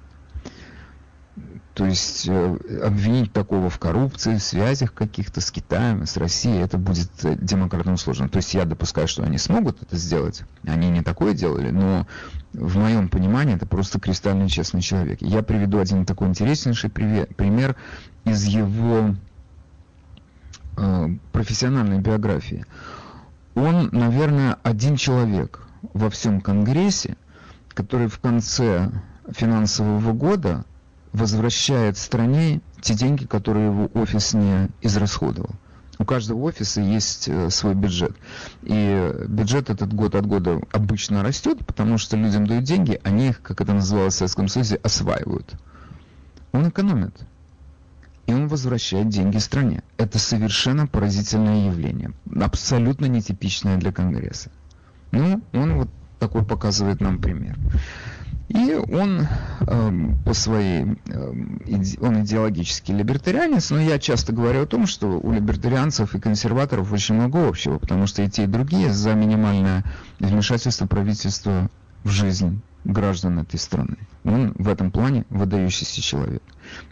То 1.79 1.87
есть 1.87 2.27
э, 2.27 2.57
обвинить 2.83 3.33
такого 3.33 3.71
в 3.71 3.79
коррупции, 3.79 4.35
в 4.35 4.43
связях 4.43 4.93
каких-то 4.93 5.41
с 5.41 5.53
Китаем, 5.53 6.07
с 6.07 6.17
Россией, 6.17 6.59
это 6.59 6.77
будет 6.77 7.09
э, 7.23 7.37
демократам 7.41 7.97
сложно. 7.97 8.29
То 8.29 8.39
есть 8.39 8.53
я 8.53 8.65
допускаю, 8.65 9.07
что 9.07 9.23
они 9.23 9.39
смогут 9.39 9.81
это 9.81 9.97
сделать. 9.97 10.43
Они 10.65 10.91
не 10.91 11.03
такое 11.03 11.35
делали, 11.35 11.71
но 11.71 12.05
в 12.53 12.77
моем 12.79 13.09
понимании 13.09 13.55
это 13.55 13.65
просто 13.65 14.01
кристально 14.01 14.49
честный 14.49 14.81
человек. 14.81 15.23
Я 15.23 15.45
приведу 15.45 15.79
один 15.79 16.05
такой 16.05 16.27
интереснейший 16.27 16.91
пример 16.91 17.77
из 18.25 18.43
его 18.43 19.15
э, 20.79 21.09
профессиональной 21.31 22.01
биографии. 22.01 22.67
Он, 23.55 23.89
наверное, 23.93 24.57
один 24.65 24.97
человек 24.97 25.65
во 25.95 26.11
всем 26.11 26.41
Конгрессе, 26.41 27.17
который 27.69 28.09
в 28.09 28.19
конце 28.19 28.91
финансового 29.31 30.13
года 30.13 30.65
возвращает 31.19 31.99
стране 31.99 32.61
те 32.81 32.95
деньги, 32.95 33.25
которые 33.25 33.67
его 33.67 33.91
офис 33.95 34.33
не 34.35 34.69
израсходовал. 34.81 35.51
У 35.99 36.05
каждого 36.05 36.39
офиса 36.45 36.81
есть 36.81 37.29
э, 37.29 37.51
свой 37.51 37.75
бюджет. 37.75 38.13
И 38.63 39.13
бюджет 39.27 39.69
этот 39.69 39.93
год 39.93 40.15
от 40.15 40.27
года 40.27 40.61
обычно 40.73 41.25
растет, 41.25 41.67
потому 41.67 41.99
что 41.99 42.17
людям 42.17 42.47
дают 42.47 42.65
деньги, 42.65 43.01
они 43.03 43.31
их, 43.31 43.43
как 43.43 43.61
это 43.61 43.73
называлось 43.73 44.15
в 44.15 44.19
Советском 44.19 44.47
Союзе, 44.47 44.77
осваивают. 44.77 45.55
Он 46.53 46.69
экономит. 46.69 47.15
И 48.27 48.33
он 48.33 48.47
возвращает 48.47 49.09
деньги 49.09 49.39
стране. 49.39 49.83
Это 49.97 50.19
совершенно 50.19 50.87
поразительное 50.87 51.67
явление. 51.67 52.13
Абсолютно 52.41 53.07
нетипичное 53.07 53.77
для 53.79 53.91
Конгресса. 53.91 54.51
Ну, 55.11 55.43
он 55.53 55.79
вот 55.79 55.89
такой 56.19 56.45
показывает 56.45 57.01
нам 57.01 57.21
пример. 57.21 57.57
И 58.49 58.75
он 58.75 59.27
э, 59.61 59.91
по 60.25 60.33
своей, 60.33 60.97
э, 61.07 61.33
иде, 61.67 61.99
он 62.01 62.23
идеологический 62.23 62.95
либертарианец, 62.95 63.71
но 63.71 63.81
я 63.81 63.99
часто 63.99 64.33
говорю 64.33 64.63
о 64.63 64.67
том, 64.67 64.87
что 64.87 65.21
у 65.21 65.33
либертарианцев 65.33 66.15
и 66.15 66.21
консерваторов 66.21 66.91
очень 66.93 67.17
много 67.17 67.47
общего, 67.47 67.79
потому 67.79 68.07
что 68.07 68.23
и 68.23 68.29
те, 68.29 68.45
и 68.45 68.47
другие 68.47 68.91
за 68.91 69.15
минимальное 69.15 69.85
вмешательство 70.19 70.87
правительства 70.87 71.69
в 72.05 72.09
жизнь 72.09 72.63
граждан 72.85 73.41
этой 73.41 73.59
страны. 73.59 73.99
Он 74.25 74.53
в 74.59 74.69
этом 74.69 74.91
плане 74.91 75.25
выдающийся 75.31 76.01
человек. 76.01 76.43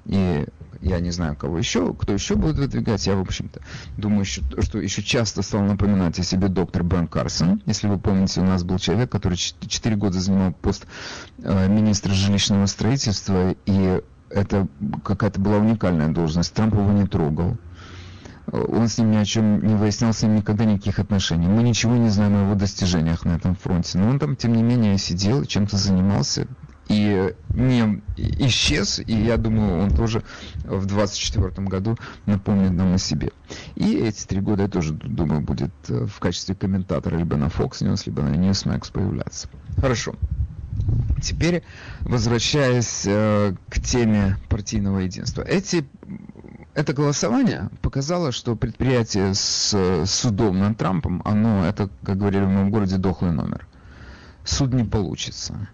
И 0.05 0.47
Я 0.81 1.01
не 1.01 1.11
знаю, 1.11 1.37
кого 1.37 1.59
еще, 1.59 1.95
кто 1.95 2.13
еще 2.13 2.37
будет 2.37 2.57
выдвигать. 2.59 3.07
Я, 3.07 3.17
в 3.17 3.21
общем-то, 3.21 3.61
думаю, 3.97 4.25
что, 4.25 4.63
что 4.63 4.79
еще 4.79 5.03
часто 5.03 5.43
стал 5.43 5.63
напоминать 5.63 6.19
о 6.19 6.23
себе 6.23 6.49
доктор 6.49 6.83
Бен 6.83 7.09
Карсон. 7.09 7.63
Если 7.67 7.89
вы 7.89 7.99
помните, 7.99 8.41
у 8.41 8.45
нас 8.45 8.63
был 8.63 8.79
человек, 8.79 9.11
который 9.11 9.37
4 9.37 9.97
года 9.97 10.21
занимал 10.21 10.53
пост 10.53 10.87
э, 11.39 11.69
министра 11.69 12.13
жилищного 12.13 12.67
строительства, 12.67 13.55
и 13.65 14.03
это 14.31 14.69
какая-то 15.05 15.41
была 15.41 15.59
уникальная 15.59 16.09
должность. 16.09 16.53
Трамп 16.53 16.75
его 16.75 16.93
не 16.93 17.07
трогал. 17.07 17.57
Он 18.53 18.89
с 18.89 18.99
ним 18.99 19.11
ни 19.11 19.17
о 19.17 19.25
чем 19.25 19.67
не 19.67 19.75
выяснял, 19.75 20.13
с 20.13 20.23
ним 20.23 20.37
никогда 20.37 20.65
никаких 20.65 20.99
отношений. 20.99 21.49
Мы 21.49 21.63
ничего 21.63 21.97
не 21.97 22.09
знаем 22.09 22.37
о 22.37 22.43
его 22.43 22.55
достижениях 22.55 23.25
на 23.25 23.37
этом 23.37 23.57
фронте. 23.57 23.99
Но 23.99 24.09
он 24.09 24.19
там, 24.19 24.37
тем 24.37 24.53
не 24.53 24.63
менее, 24.63 24.99
сидел, 24.99 25.45
чем-то 25.45 25.77
занимался 25.77 26.47
и 26.89 27.35
не 27.55 28.03
исчез, 28.17 29.01
и 29.05 29.13
я 29.13 29.37
думаю, 29.37 29.83
он 29.83 29.91
тоже 29.91 30.23
в 30.65 30.87
24 30.87 31.67
году 31.67 31.97
напомнит 32.27 32.73
нам 32.73 32.95
о 32.95 32.99
себе. 32.99 33.33
И 33.75 33.97
эти 33.97 34.25
три 34.27 34.41
года, 34.41 34.63
я 34.63 34.69
тоже 34.69 34.93
думаю, 34.93 35.41
будет 35.41 35.73
э, 35.89 36.07
в 36.07 36.21
качестве 36.21 36.55
комментатора 36.55 37.17
либо 37.17 37.37
на 37.37 37.47
Fox 37.47 37.83
News, 37.83 38.03
либо 38.07 38.23
на 38.23 38.35
Newsmax 38.35 38.93
появляться. 38.93 39.49
Хорошо. 39.79 40.15
Теперь, 41.23 41.63
возвращаясь 42.01 43.05
э, 43.07 43.55
к 43.69 43.81
теме 43.81 44.37
партийного 44.49 45.01
единства. 45.01 45.43
Эти, 45.43 45.85
это 46.77 46.93
голосование 46.93 47.71
показало, 47.83 48.33
что 48.33 48.55
предприятие 48.55 49.35
с 49.35 50.05
судом 50.07 50.59
над 50.59 50.79
Трампом, 50.79 51.23
оно, 51.25 51.65
это, 51.65 51.89
как 52.05 52.19
говорили 52.19 52.45
в 52.45 52.49
моем 52.49 52.71
городе, 52.71 52.97
дохлый 52.97 53.33
номер. 53.33 53.67
Суд 54.45 54.73
не 54.73 54.85
получится, 54.85 55.69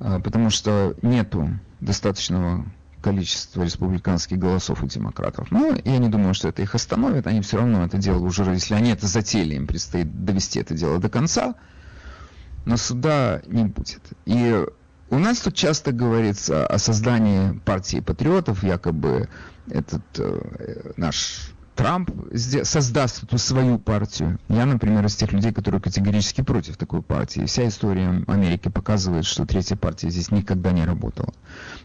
э, 0.00 0.20
потому 0.24 0.50
что 0.50 0.94
нету 1.02 1.50
достаточного 1.80 2.64
количества 3.00 3.62
республиканских 3.62 4.38
голосов 4.38 4.82
у 4.82 4.86
демократов. 4.86 5.52
Но 5.52 5.76
я 5.84 5.98
не 5.98 6.08
думаю, 6.08 6.34
что 6.34 6.48
это 6.48 6.62
их 6.62 6.74
остановит. 6.74 7.28
Они 7.28 7.42
все 7.42 7.58
равно 7.58 7.84
это 7.84 7.96
дело 7.96 8.18
уже, 8.24 8.42
если 8.44 8.74
они 8.74 8.90
это 8.90 9.06
затеяли, 9.06 9.54
им 9.54 9.68
предстоит 9.68 10.24
довести 10.24 10.58
это 10.58 10.74
дело 10.74 10.98
до 10.98 11.08
конца 11.08 11.54
но 12.68 12.76
суда 12.76 13.40
не 13.46 13.64
будет. 13.64 14.02
И 14.26 14.64
у 15.08 15.18
нас 15.18 15.40
тут 15.40 15.54
часто 15.54 15.90
говорится 15.90 16.66
о 16.66 16.78
создании 16.78 17.58
партии 17.60 18.00
патриотов, 18.00 18.62
якобы 18.62 19.30
этот 19.70 20.02
э, 20.18 20.92
наш 20.96 21.52
Трамп 21.78 22.10
создаст 22.64 23.22
эту 23.22 23.38
свою 23.38 23.78
партию. 23.78 24.40
Я, 24.48 24.66
например, 24.66 25.06
из 25.06 25.14
тех 25.14 25.32
людей, 25.32 25.52
которые 25.52 25.80
категорически 25.80 26.40
против 26.40 26.76
такой 26.76 27.02
партии. 27.02 27.44
Вся 27.46 27.68
история 27.68 28.24
Америки 28.26 28.68
показывает, 28.68 29.24
что 29.24 29.46
третья 29.46 29.76
партия 29.76 30.10
здесь 30.10 30.32
никогда 30.32 30.72
не 30.72 30.84
работала. 30.84 31.32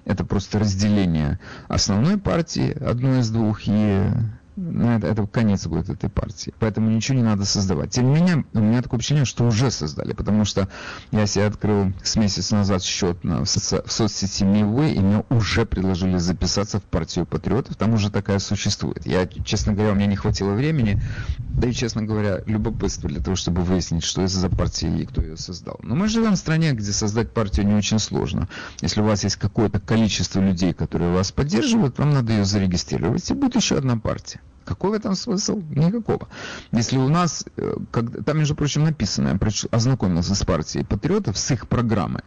Это 0.05 0.25
просто 0.25 0.57
разделение 0.57 1.39
основной 1.67 2.17
партии, 2.17 2.71
одной 2.71 3.19
из 3.19 3.29
двух, 3.29 3.67
и 3.67 4.09
это, 4.55 5.07
это 5.07 5.27
конец 5.27 5.65
будет 5.67 5.89
этой 5.89 6.09
партии. 6.09 6.53
Поэтому 6.59 6.89
ничего 6.89 7.17
не 7.17 7.23
надо 7.23 7.45
создавать. 7.45 7.91
Тем 7.91 8.05
не 8.05 8.15
менее, 8.19 8.45
у 8.53 8.59
меня 8.59 8.81
такое 8.81 8.99
ощущение, 8.99 9.25
что 9.25 9.45
уже 9.45 9.71
создали, 9.71 10.13
потому 10.13 10.45
что 10.45 10.69
я 11.11 11.25
себе 11.25 11.45
открыл 11.45 11.93
с 12.03 12.15
месяц 12.15 12.51
назад 12.51 12.83
счет 12.83 13.23
на, 13.23 13.43
в, 13.43 13.49
соци, 13.49 13.81
в 13.85 13.91
соцсети 13.91 14.43
Мивы, 14.43 14.91
и 14.91 14.99
мне 14.99 15.23
уже 15.29 15.65
предложили 15.65 16.17
записаться 16.17 16.79
в 16.79 16.83
партию 16.83 17.25
патриотов, 17.25 17.75
там 17.75 17.93
уже 17.93 18.11
такая 18.11 18.39
существует. 18.39 19.05
Я, 19.05 19.25
честно 19.27 19.73
говоря, 19.73 19.91
у 19.91 19.95
меня 19.95 20.07
не 20.07 20.15
хватило 20.15 20.53
времени, 20.53 21.01
да 21.39 21.67
и, 21.67 21.73
честно 21.73 22.03
говоря, 22.03 22.41
любопытство 22.45 23.09
для 23.09 23.21
того, 23.21 23.35
чтобы 23.35 23.63
выяснить, 23.63 24.03
что 24.03 24.21
это 24.21 24.33
за 24.33 24.49
партия 24.49 24.95
и 24.95 25.05
кто 25.05 25.21
ее 25.21 25.37
создал. 25.37 25.79
Но 25.83 25.95
мы 25.95 26.07
живем 26.07 26.33
в 26.33 26.37
стране, 26.37 26.73
где 26.73 26.91
создать 26.91 27.31
партию 27.31 27.65
не 27.67 27.73
очень 27.73 27.99
сложно. 27.99 28.47
Если 28.81 29.01
у 29.01 29.05
вас 29.05 29.23
есть 29.23 29.37
какое-то 29.37 29.79
количество 29.79 30.39
людей, 30.39 30.73
которые 30.73 31.11
вас 31.11 31.31
поддерживают, 31.31 31.97
вам 31.97 32.11
надо 32.11 32.33
ее 32.33 32.45
зарегистрировать, 32.45 33.29
и 33.29 33.33
будет 33.33 33.55
еще 33.55 33.77
одна 33.77 33.97
партия. 33.97 34.41
Какой 34.65 34.91
в 34.91 34.93
этом 34.93 35.15
смысл? 35.15 35.61
Никакого. 35.69 36.27
Если 36.71 36.97
у 36.97 37.09
нас, 37.09 37.45
э, 37.57 37.75
как, 37.91 38.23
там, 38.23 38.37
между 38.37 38.55
прочим, 38.55 38.83
написано, 38.83 39.27
я 39.29 39.67
ознакомился 39.71 40.35
с 40.35 40.43
партией 40.45 40.85
патриотов, 40.85 41.37
с 41.37 41.51
их 41.51 41.67
программой, 41.67 42.21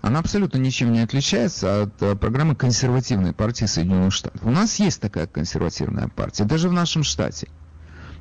она 0.00 0.18
абсолютно 0.18 0.58
ничем 0.58 0.92
не 0.92 1.00
отличается 1.00 1.82
от 1.82 2.02
э, 2.02 2.14
программы 2.14 2.54
консервативной 2.54 3.32
партии 3.32 3.66
Соединенных 3.66 4.12
Штатов. 4.12 4.42
У 4.44 4.50
нас 4.50 4.78
есть 4.78 5.00
такая 5.00 5.26
консервативная 5.26 6.08
партия, 6.08 6.44
даже 6.44 6.68
в 6.68 6.72
нашем 6.72 7.04
штате. 7.04 7.48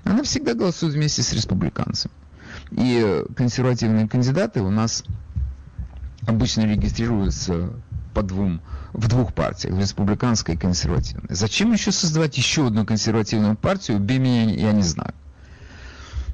Она 0.04 0.24
всегда 0.24 0.54
голосует 0.54 0.94
вместе 0.94 1.24
с 1.24 1.34
республиканцами. 1.34 2.14
И 2.72 3.24
консервативные 3.36 4.08
кандидаты 4.08 4.62
у 4.62 4.70
нас 4.70 5.04
обычно 6.28 6.62
регистрируются 6.62 7.72
по 8.14 8.24
двум, 8.24 8.62
в 8.94 9.08
двух 9.08 9.34
партиях, 9.34 9.74
в 9.74 9.80
республиканской 9.80 10.56
и 10.56 10.58
консервативной. 10.58 11.36
Зачем 11.36 11.74
еще 11.74 11.92
создавать 11.92 12.38
еще 12.38 12.68
одну 12.68 12.86
консервативную 12.86 13.56
партию, 13.56 13.98
убей 13.98 14.20
меня, 14.20 14.44
я 14.52 14.72
не 14.72 14.84
знаю. 14.84 15.14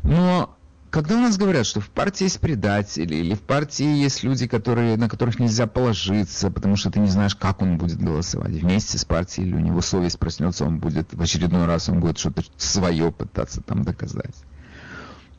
Но 0.03 0.55
когда 0.89 1.15
у 1.15 1.19
нас 1.19 1.37
говорят, 1.37 1.65
что 1.65 1.81
в 1.81 1.89
партии 1.89 2.23
есть 2.23 2.39
предатели, 2.39 3.15
или 3.15 3.35
в 3.35 3.41
партии 3.41 3.85
есть 3.85 4.23
люди, 4.23 4.47
которые, 4.47 4.97
на 4.97 5.07
которых 5.07 5.39
нельзя 5.39 5.67
положиться, 5.67 6.49
потому 6.49 6.75
что 6.75 6.91
ты 6.91 6.99
не 6.99 7.09
знаешь, 7.09 7.35
как 7.35 7.61
он 7.61 7.77
будет 7.77 8.01
голосовать, 8.01 8.51
вместе 8.51 8.97
с 8.97 9.05
партией, 9.05 9.47
или 9.47 9.55
у 9.55 9.59
него 9.59 9.81
совесть 9.81 10.19
проснется, 10.19 10.65
он 10.65 10.79
будет 10.79 11.13
в 11.13 11.21
очередной 11.21 11.65
раз, 11.65 11.89
он 11.89 11.99
будет 11.99 12.17
что-то 12.17 12.43
свое 12.57 13.11
пытаться 13.11 13.61
там 13.61 13.83
доказать. 13.83 14.35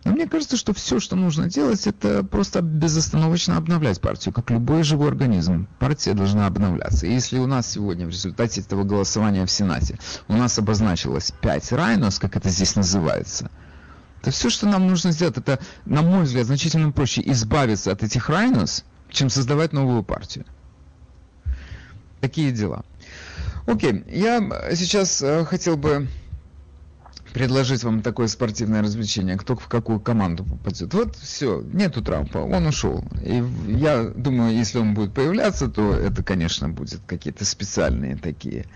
Но 0.04 0.12
мне 0.12 0.26
кажется, 0.26 0.56
что 0.56 0.72
все, 0.72 0.98
что 0.98 1.14
нужно 1.14 1.48
делать, 1.48 1.86
это 1.86 2.24
просто 2.24 2.62
безостановочно 2.62 3.56
обновлять 3.56 4.00
партию, 4.00 4.32
как 4.32 4.50
любой 4.50 4.82
живой 4.82 5.08
организм. 5.08 5.68
Партия 5.78 6.14
должна 6.14 6.46
обновляться. 6.46 7.06
И 7.06 7.12
если 7.12 7.38
у 7.38 7.46
нас 7.46 7.70
сегодня 7.70 8.06
в 8.06 8.10
результате 8.10 8.62
этого 8.62 8.84
голосования 8.84 9.44
в 9.44 9.50
Сенате 9.50 9.98
у 10.28 10.34
нас 10.34 10.58
обозначилось 10.58 11.32
5 11.42 11.72
райнос, 11.72 12.18
как 12.18 12.36
это 12.36 12.48
здесь 12.48 12.76
называется, 12.76 13.50
то 14.22 14.30
все, 14.30 14.48
что 14.48 14.66
нам 14.66 14.86
нужно 14.86 15.12
сделать, 15.12 15.36
это, 15.36 15.58
на 15.84 16.00
мой 16.00 16.24
взгляд, 16.24 16.46
значительно 16.46 16.92
проще 16.92 17.22
избавиться 17.26 17.92
от 17.92 18.02
этих 18.02 18.30
райнос, 18.30 18.84
чем 19.10 19.28
создавать 19.28 19.72
новую 19.74 20.02
партию. 20.02 20.46
Такие 22.22 22.52
дела. 22.52 22.84
Окей, 23.66 24.02
я 24.08 24.40
сейчас 24.74 25.22
э, 25.22 25.44
хотел 25.44 25.76
бы 25.76 26.08
предложить 27.32 27.84
вам 27.84 28.02
такое 28.02 28.26
спортивное 28.26 28.82
развлечение, 28.82 29.36
кто 29.36 29.56
в 29.56 29.68
какую 29.68 30.00
команду 30.00 30.44
попадет. 30.44 30.92
Вот 30.94 31.16
все, 31.16 31.62
нету 31.72 32.02
Трампа, 32.02 32.38
он 32.38 32.66
ушел. 32.66 33.04
И 33.22 33.42
я 33.68 34.04
думаю, 34.04 34.56
если 34.56 34.78
он 34.78 34.94
будет 34.94 35.14
появляться, 35.14 35.68
то 35.68 35.94
это, 35.94 36.22
конечно, 36.22 36.68
будет 36.68 37.00
какие-то 37.06 37.44
специальные 37.44 38.16
такие 38.16 38.66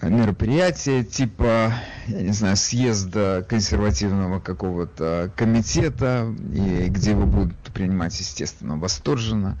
мероприятия, 0.00 1.02
типа, 1.02 1.74
я 2.06 2.22
не 2.22 2.32
знаю, 2.32 2.56
съезда 2.56 3.44
консервативного 3.48 4.38
какого-то 4.38 5.32
комитета, 5.36 6.32
и 6.54 6.88
где 6.88 7.10
его 7.10 7.26
будут 7.26 7.56
принимать, 7.74 8.18
естественно, 8.20 8.76
восторженно. 8.76 9.60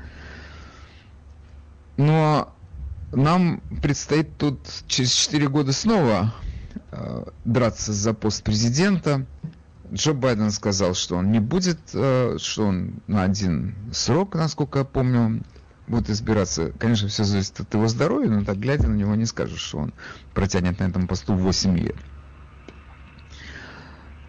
Но 1.96 2.54
нам 3.12 3.60
предстоит 3.82 4.36
тут 4.36 4.60
через 4.86 5.10
4 5.12 5.48
года 5.48 5.72
снова 5.72 6.32
драться 7.44 7.92
за 7.92 8.14
пост 8.14 8.42
президента. 8.42 9.26
Джо 9.92 10.12
Байден 10.12 10.50
сказал, 10.50 10.94
что 10.94 11.16
он 11.16 11.32
не 11.32 11.40
будет, 11.40 11.78
э, 11.94 12.36
что 12.38 12.66
он 12.66 12.94
на 13.06 13.22
один 13.22 13.74
срок, 13.92 14.34
насколько 14.34 14.80
я 14.80 14.84
помню, 14.84 15.42
будет 15.86 16.10
избираться. 16.10 16.72
Конечно, 16.78 17.08
все 17.08 17.24
зависит 17.24 17.58
от 17.60 17.72
его 17.72 17.88
здоровья, 17.88 18.28
но 18.28 18.44
так 18.44 18.58
глядя 18.58 18.88
на 18.88 18.94
него 18.94 19.14
не 19.14 19.24
скажешь, 19.24 19.60
что 19.60 19.78
он 19.78 19.94
протянет 20.34 20.78
на 20.78 20.84
этом 20.84 21.06
посту 21.06 21.34
8 21.34 21.78
лет. 21.78 21.96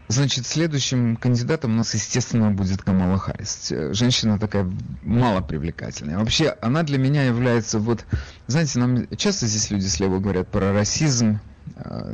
Значит, 0.07 0.47
следующим 0.47 1.17
кандидатом 1.17 1.73
у 1.73 1.75
нас, 1.75 1.93
естественно, 1.93 2.49
будет 2.49 2.81
Камала 2.81 3.19
Харрис. 3.19 3.71
Женщина 3.91 4.39
такая 4.39 4.67
мало 5.03 5.41
привлекательная. 5.41 6.17
Вообще, 6.17 6.55
она 6.61 6.81
для 6.81 6.97
меня 6.97 7.25
является 7.25 7.77
вот... 7.77 8.05
Знаете, 8.47 8.79
нам 8.79 9.07
часто 9.17 9.45
здесь 9.45 9.69
люди 9.69 9.85
слева 9.85 10.19
говорят 10.19 10.47
про 10.47 10.73
расизм, 10.73 11.35
э, 11.35 11.48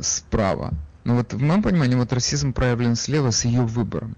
справа. 0.02 0.72
Но 1.04 1.14
вот 1.14 1.32
в 1.32 1.40
моем 1.40 1.62
понимании 1.62 1.94
вот 1.94 2.12
расизм 2.12 2.52
проявлен 2.52 2.96
слева 2.96 3.30
с 3.30 3.44
ее 3.44 3.62
выбором. 3.62 4.16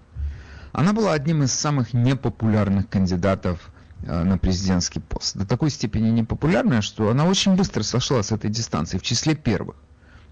Она 0.71 0.93
была 0.93 1.13
одним 1.13 1.43
из 1.43 1.51
самых 1.51 1.93
непопулярных 1.93 2.89
кандидатов 2.89 3.71
э, 4.03 4.23
на 4.23 4.37
президентский 4.37 4.99
пост. 4.99 5.37
До 5.37 5.45
такой 5.45 5.69
степени 5.69 6.09
непопулярная, 6.09 6.81
что 6.81 7.09
она 7.09 7.25
очень 7.25 7.55
быстро 7.55 7.83
сошла 7.83 8.23
с 8.23 8.31
этой 8.31 8.49
дистанции, 8.49 8.97
в 8.97 9.03
числе 9.03 9.35
первых. 9.35 9.75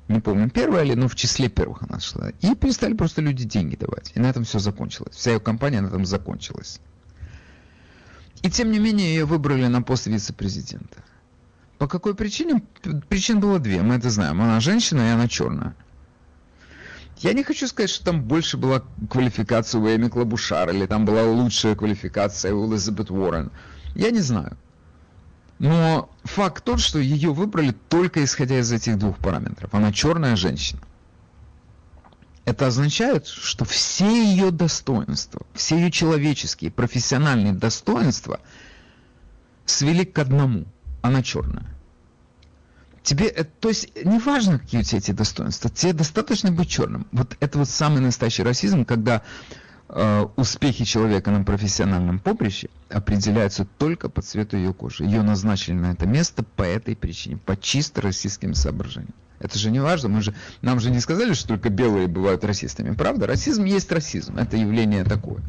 Не 0.07 0.19
помню, 0.19 0.49
первая 0.49 0.83
ли, 0.83 0.95
но 0.95 1.07
в 1.07 1.15
числе 1.15 1.49
первых 1.49 1.83
она 1.83 1.99
шла. 1.99 2.29
И 2.41 2.55
перестали 2.55 2.93
просто 2.93 3.21
люди 3.21 3.43
деньги 3.43 3.75
давать. 3.75 4.11
И 4.15 4.19
на 4.19 4.27
этом 4.27 4.43
все 4.43 4.59
закончилось. 4.59 5.15
Вся 5.15 5.33
ее 5.33 5.39
компания 5.39 5.81
на 5.81 5.87
этом 5.87 6.05
закончилась. 6.05 6.79
И 8.41 8.49
тем 8.49 8.71
не 8.71 8.79
менее 8.79 9.15
ее 9.15 9.25
выбрали 9.25 9.67
на 9.67 9.81
пост 9.81 10.07
вице-президента. 10.07 11.03
По 11.77 11.87
какой 11.87 12.15
причине? 12.15 12.63
Причин 13.07 13.39
было 13.39 13.59
две, 13.59 13.81
мы 13.81 13.95
это 13.95 14.09
знаем. 14.09 14.41
Она 14.41 14.59
женщина 14.59 15.01
и 15.01 15.11
она 15.11 15.27
черная. 15.27 15.75
Я 17.19 17.33
не 17.33 17.43
хочу 17.43 17.67
сказать, 17.67 17.89
что 17.89 18.05
там 18.05 18.21
больше 18.21 18.57
была 18.57 18.83
квалификация 19.09 19.81
у 19.81 19.87
Эми 19.87 20.07
Клабушар, 20.07 20.69
или 20.69 20.85
там 20.85 21.05
была 21.05 21.23
лучшая 21.23 21.75
квалификация 21.75 22.53
у 22.53 22.69
Элизабет 22.71 23.09
Уоррен. 23.09 23.51
Я 23.95 24.11
не 24.11 24.19
знаю. 24.19 24.55
Но 25.59 26.09
факт 26.23 26.63
тот, 26.63 26.79
что 26.79 26.99
ее 26.99 27.33
выбрали 27.33 27.71
только 27.89 28.23
исходя 28.23 28.59
из 28.59 28.71
этих 28.71 28.99
двух 28.99 29.17
параметров. 29.17 29.73
Она 29.73 29.91
черная 29.91 30.35
женщина. 30.35 30.81
Это 32.45 32.67
означает, 32.67 33.25
что 33.27 33.65
все 33.65 34.05
ее 34.05 34.51
достоинства, 34.51 35.41
все 35.53 35.75
ее 35.75 35.91
человеческие, 35.91 36.71
профессиональные 36.71 37.53
достоинства 37.53 38.39
свели 39.65 40.05
к 40.05 40.17
одному. 40.19 40.65
Она 41.07 41.23
черная. 41.23 41.65
Тебе, 43.03 43.27
э, 43.27 43.43
то 43.43 43.69
есть, 43.69 43.89
не 44.03 44.19
важно, 44.19 44.59
какие 44.59 44.81
у 44.81 44.83
тебя 44.83 44.97
эти 44.97 45.11
достоинства, 45.11 45.69
тебе 45.69 45.93
достаточно 45.93 46.51
быть 46.51 46.69
черным. 46.69 47.07
Вот 47.11 47.37
это 47.39 47.59
вот 47.59 47.69
самый 47.69 48.01
настоящий 48.01 48.43
расизм, 48.43 48.83
когда 48.85 49.23
Э, 49.89 50.27
успехи 50.35 50.83
человека 50.83 51.31
на 51.31 51.45
профессиональном 51.45 52.19
поприще 52.19 52.69
определяются 52.89 53.65
только 53.77 54.09
по 54.09 54.21
цвету 54.21 54.57
ее 54.57 54.73
кожи. 54.73 55.05
Ее 55.05 55.21
назначили 55.21 55.75
на 55.75 55.91
это 55.91 56.05
место 56.05 56.43
по 56.43 56.63
этой 56.63 56.95
причине, 56.95 57.37
по 57.37 57.55
чисто 57.55 58.01
российским 58.01 58.53
соображениям. 58.53 59.13
Это 59.39 59.57
же 59.57 59.71
не 59.71 59.79
важно, 59.79 60.09
мы 60.09 60.21
же, 60.21 60.33
нам 60.61 60.79
же 60.79 60.91
не 60.91 60.99
сказали, 60.99 61.33
что 61.33 61.49
только 61.49 61.69
белые 61.69 62.07
бывают 62.07 62.43
расистами, 62.43 62.93
правда? 62.95 63.27
Расизм 63.27 63.63
есть 63.63 63.91
расизм, 63.91 64.37
это 64.37 64.57
явление 64.57 65.03
такое. 65.05 65.41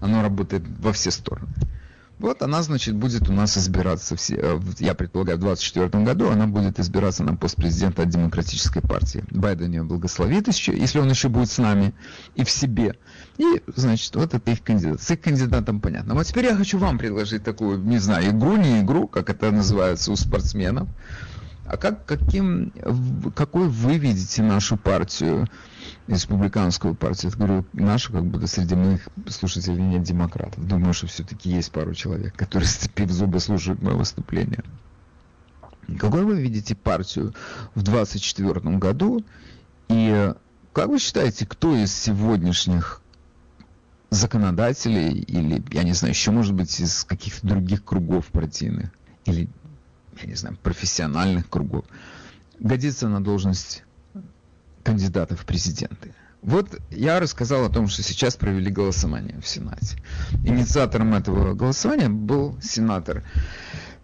Оно 0.00 0.22
работает 0.22 0.62
во 0.78 0.92
все 0.92 1.10
стороны. 1.10 1.52
Вот 2.22 2.40
она, 2.40 2.62
значит, 2.62 2.94
будет 2.94 3.28
у 3.28 3.32
нас 3.32 3.58
избираться, 3.58 4.14
все, 4.14 4.36
э, 4.36 4.60
я 4.78 4.94
предполагаю, 4.94 5.38
в 5.38 5.40
2024 5.40 6.04
году 6.04 6.30
она 6.30 6.46
будет 6.46 6.78
избираться 6.78 7.24
на 7.24 7.34
пост 7.34 7.56
президента 7.56 8.02
от 8.02 8.10
Демократической 8.10 8.80
партии. 8.80 9.24
Байден 9.32 9.72
ее 9.72 9.82
благословит 9.82 10.46
еще, 10.46 10.72
если 10.72 11.00
он 11.00 11.10
еще 11.10 11.28
будет 11.28 11.50
с 11.50 11.58
нами 11.58 11.94
и 12.36 12.44
в 12.44 12.50
себе. 12.50 12.96
И, 13.38 13.60
значит, 13.74 14.14
вот 14.14 14.34
это 14.34 14.50
их 14.52 14.62
кандидат. 14.62 15.02
С 15.02 15.10
их 15.10 15.20
кандидатом 15.20 15.80
понятно. 15.80 16.14
Вот 16.14 16.24
теперь 16.24 16.44
я 16.44 16.54
хочу 16.54 16.78
вам 16.78 16.96
предложить 16.96 17.42
такую, 17.42 17.80
не 17.80 17.98
знаю, 17.98 18.30
игру, 18.30 18.56
не 18.56 18.82
игру, 18.82 19.08
как 19.08 19.28
это 19.28 19.50
называется 19.50 20.12
у 20.12 20.16
спортсменов. 20.16 20.88
А 21.66 21.76
как, 21.76 22.06
каким, 22.06 22.72
какой 23.34 23.66
вы 23.66 23.98
видите 23.98 24.44
нашу 24.44 24.76
партию? 24.76 25.48
Республиканскую 26.06 26.94
партию. 26.94 27.32
Я 27.32 27.38
говорю, 27.38 27.64
нашу, 27.72 28.12
как 28.12 28.24
будто 28.24 28.46
среди 28.46 28.74
моих 28.74 29.08
слушателей 29.28 29.82
нет 29.82 30.02
демократов. 30.02 30.66
Думаю, 30.66 30.94
что 30.94 31.06
все-таки 31.06 31.50
есть 31.50 31.70
пару 31.72 31.94
человек, 31.94 32.34
которые, 32.36 32.68
сцепив 32.68 33.10
зубы, 33.10 33.40
слушают 33.40 33.82
мое 33.82 33.94
выступление. 33.94 34.64
Какой 35.98 36.24
вы 36.24 36.40
видите 36.40 36.74
партию 36.74 37.34
в 37.74 37.82
2024 37.82 38.76
году? 38.78 39.24
И 39.88 40.32
как 40.72 40.88
вы 40.88 40.98
считаете, 40.98 41.46
кто 41.46 41.76
из 41.76 41.92
сегодняшних 41.92 43.02
законодателей 44.10 45.20
или, 45.20 45.62
я 45.70 45.82
не 45.82 45.92
знаю, 45.92 46.12
еще, 46.12 46.30
может 46.30 46.54
быть, 46.54 46.80
из 46.80 47.04
каких-то 47.04 47.46
других 47.46 47.84
кругов 47.84 48.26
партийных 48.26 48.90
или, 49.24 49.48
я 50.20 50.28
не 50.28 50.34
знаю, 50.34 50.56
профессиональных 50.62 51.48
кругов 51.48 51.84
годится 52.58 53.08
на 53.08 53.22
должность 53.22 53.84
кандидатов 54.82 55.40
в 55.40 55.44
президенты. 55.44 56.14
Вот 56.42 56.80
я 56.90 57.20
рассказал 57.20 57.64
о 57.64 57.68
том, 57.68 57.86
что 57.86 58.02
сейчас 58.02 58.36
провели 58.36 58.70
голосование 58.70 59.40
в 59.40 59.46
Сенате. 59.46 59.96
Инициатором 60.44 61.14
этого 61.14 61.54
голосования 61.54 62.08
был 62.08 62.58
сенатор 62.60 63.22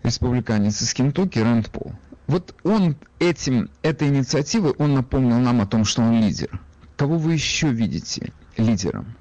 республиканец 0.04 0.80
из 0.80 0.94
Кентукки 0.94 1.40
Рэнд 1.40 1.70
Пол. 1.70 1.92
Вот 2.28 2.54
он 2.62 2.96
этим, 3.18 3.70
этой 3.82 4.08
инициативой, 4.08 4.72
он 4.72 4.94
напомнил 4.94 5.38
нам 5.38 5.60
о 5.60 5.66
том, 5.66 5.84
что 5.84 6.02
он 6.02 6.20
лидер. 6.20 6.60
Кого 6.96 7.18
вы 7.18 7.32
еще 7.32 7.70
видите 7.70 8.32
лидером? 8.56 9.16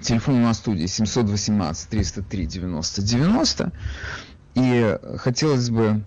Телефон 0.00 0.36
у 0.36 0.40
нас 0.42 0.58
в 0.58 0.60
студии 0.60 0.86
718 0.86 1.88
303 1.88 2.46
90 2.46 3.02
90. 3.02 3.72
И 4.54 4.98
хотелось 5.16 5.70
бы 5.70 6.04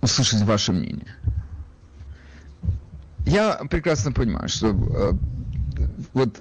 услышать 0.00 0.42
ваше 0.42 0.72
мнение. 0.72 1.16
Я 3.26 3.60
прекрасно 3.70 4.12
понимаю, 4.12 4.48
что 4.48 4.68
э, 4.68 5.12
вот 6.14 6.40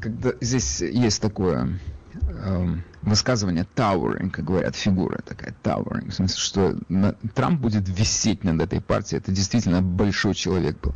когда 0.00 0.32
здесь 0.40 0.80
есть 0.80 1.22
такое 1.22 1.78
э, 2.14 2.76
высказывание 3.02 3.66
towering, 3.76 4.30
как 4.30 4.44
говорят, 4.44 4.74
фигура 4.76 5.20
такая 5.24 5.54
towering, 5.62 6.10
в 6.10 6.14
смысле, 6.14 6.38
что 6.38 6.78
на, 6.88 7.12
Трамп 7.34 7.60
будет 7.60 7.88
висеть 7.88 8.44
над 8.44 8.60
этой 8.60 8.80
партией. 8.80 9.20
Это 9.20 9.30
действительно 9.32 9.82
большой 9.82 10.34
человек 10.34 10.78
был. 10.80 10.94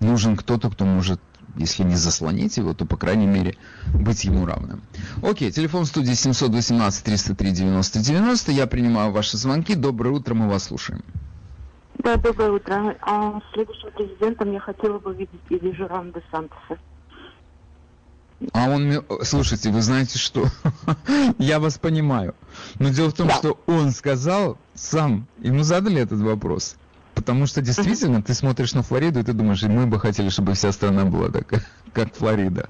Нужен 0.00 0.36
кто-то, 0.36 0.70
кто 0.70 0.84
может 0.84 1.20
если 1.56 1.82
не 1.82 1.96
заслонить 1.96 2.56
его, 2.56 2.72
то, 2.72 2.86
по 2.86 2.96
крайней 2.96 3.26
мере, 3.26 3.56
быть 3.92 4.24
ему 4.24 4.46
равным. 4.46 4.82
Окей, 5.22 5.50
телефон 5.50 5.86
студии 5.86 6.12
718 6.12 7.04
303 7.04 7.50
90 7.50 7.98
90. 7.98 8.52
Я 8.52 8.66
принимаю 8.66 9.10
ваши 9.10 9.36
звонки. 9.36 9.74
Доброе 9.74 10.10
утро, 10.10 10.34
мы 10.34 10.48
вас 10.48 10.64
слушаем. 10.64 11.02
Да, 11.98 12.16
доброе 12.16 12.52
утро. 12.52 12.96
А, 13.02 13.40
следующим 13.52 13.90
президентом 13.90 14.52
я 14.52 14.60
хотела 14.60 14.98
бы 14.98 15.14
видеть 15.14 15.40
или 15.48 15.72
Жеран 15.72 16.12
де 16.12 16.22
Сантоса. 16.30 16.78
А 18.52 18.70
он, 18.70 19.04
слушайте, 19.22 19.70
вы 19.70 19.82
знаете 19.82 20.18
что? 20.18 20.46
я 21.38 21.58
вас 21.58 21.76
понимаю. 21.78 22.36
Но 22.78 22.90
дело 22.90 23.10
в 23.10 23.14
том, 23.14 23.26
да. 23.26 23.34
что 23.34 23.58
он 23.66 23.90
сказал 23.90 24.58
сам, 24.74 25.26
ему 25.38 25.64
задали 25.64 26.00
этот 26.00 26.20
вопрос. 26.20 26.76
Потому 27.14 27.46
что 27.46 27.62
действительно, 27.62 28.22
ты 28.22 28.32
смотришь 28.32 28.74
на 28.74 28.82
Флориду, 28.84 29.18
и 29.18 29.24
ты 29.24 29.32
думаешь, 29.32 29.62
мы 29.64 29.86
бы 29.86 29.98
хотели, 29.98 30.28
чтобы 30.28 30.54
вся 30.54 30.70
страна 30.70 31.04
была 31.04 31.30
такая, 31.30 31.64
как 31.92 32.14
Флорида 32.14 32.68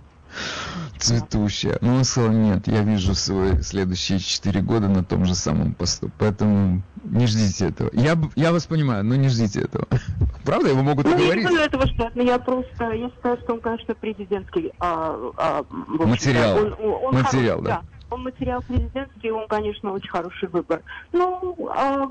цветущая. 0.99 1.79
Но 1.81 1.97
он 1.97 2.05
сказал, 2.05 2.33
нет, 2.33 2.67
я 2.67 2.83
вижу 2.83 3.15
свои 3.15 3.61
следующие 3.63 4.19
четыре 4.19 4.61
года 4.61 4.89
на 4.89 5.05
том 5.05 5.25
же 5.25 5.35
самом 5.35 5.75
посту. 5.75 6.11
Поэтому 6.19 6.83
не 7.05 7.27
ждите 7.27 7.69
этого. 7.69 7.91
Я, 7.93 8.17
я 8.37 8.53
вас 8.53 8.67
понимаю, 8.67 9.05
но 9.05 9.17
не 9.17 9.29
ждите 9.29 9.63
этого. 9.63 9.87
Правда, 10.45 10.71
его 10.71 10.83
могут 10.83 11.07
ну, 11.07 11.17
говорить? 11.17 11.45
Я 11.45 11.51
не 11.51 11.65
этого 11.65 11.87
ждать, 11.87 12.15
но 12.15 12.23
я 12.23 12.39
просто, 12.39 12.93
я 12.93 13.11
считаю, 13.11 13.39
что 13.39 13.55
он, 13.55 13.61
конечно, 13.61 13.95
президентский. 13.95 14.73
А, 14.79 15.17
а, 15.37 15.65
материал. 15.71 16.57
Он, 16.57 16.75
он 17.05 17.15
материал, 17.15 17.59
хороший, 17.59 17.63
да. 17.63 17.83
да. 17.83 17.83
Он 18.11 18.23
материал 18.23 18.63
президентский, 18.63 19.31
он, 19.31 19.47
конечно, 19.49 19.93
очень 19.93 20.09
хороший 20.09 20.49
выбор. 20.49 20.83
Ну, 21.13 21.69
а 21.71 22.09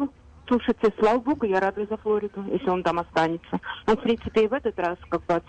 Слушайте, 0.48 0.94
слава 0.98 1.20
богу, 1.20 1.46
я 1.46 1.60
рада 1.60 1.86
за 1.86 1.98
Флориду, 1.98 2.44
если 2.52 2.70
он 2.70 2.82
там 2.82 3.00
останется. 3.00 3.60
Он, 3.86 3.98
в 3.98 4.02
принципе, 4.02 4.46
и 4.46 4.48
в 4.48 4.54
этот 4.54 4.80
раз 4.80 4.98
как 5.10 5.26
бы 5.26 5.42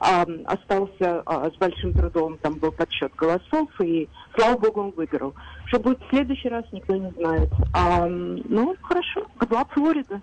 а, 0.00 0.26
остался 0.46 1.22
а, 1.24 1.50
с 1.50 1.56
большим 1.56 1.92
трудом, 1.92 2.36
там 2.38 2.54
был 2.54 2.72
подсчет 2.72 3.14
голосов, 3.14 3.68
и 3.80 4.08
слава 4.36 4.58
богу, 4.58 4.80
он 4.80 4.90
выиграл. 4.90 5.34
Что 5.66 5.78
будет 5.78 6.00
в 6.00 6.08
следующий 6.10 6.48
раз, 6.48 6.64
никто 6.72 6.96
не 6.96 7.10
знает. 7.12 7.50
А, 7.72 8.06
ну, 8.06 8.76
хорошо, 8.82 9.26
good 9.38 9.68
Флорида. 9.72 10.20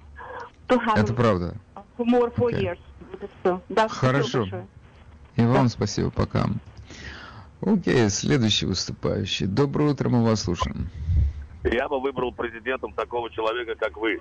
Это 0.67 1.13
правда. 1.13 1.53
more 1.97 2.33
four 2.35 2.51
okay. 2.51 2.61
years. 2.61 2.79
Это 3.13 3.29
все. 3.39 3.61
Да, 3.69 3.87
хорошо. 3.87 4.45
И 5.37 5.41
вам 5.41 5.63
да. 5.63 5.69
спасибо, 5.69 6.09
пока. 6.09 6.47
Окей, 7.61 8.09
следующий 8.09 8.65
выступающий. 8.65 9.45
Доброе 9.45 9.91
утро, 9.91 10.09
мы 10.09 10.23
вас 10.23 10.41
слушаем. 10.41 10.89
Я 11.71 11.87
бы 11.87 11.99
выбрал 11.99 12.31
президентом 12.31 12.93
такого 12.93 13.29
человека, 13.29 13.75
как 13.75 13.97
вы, 13.97 14.19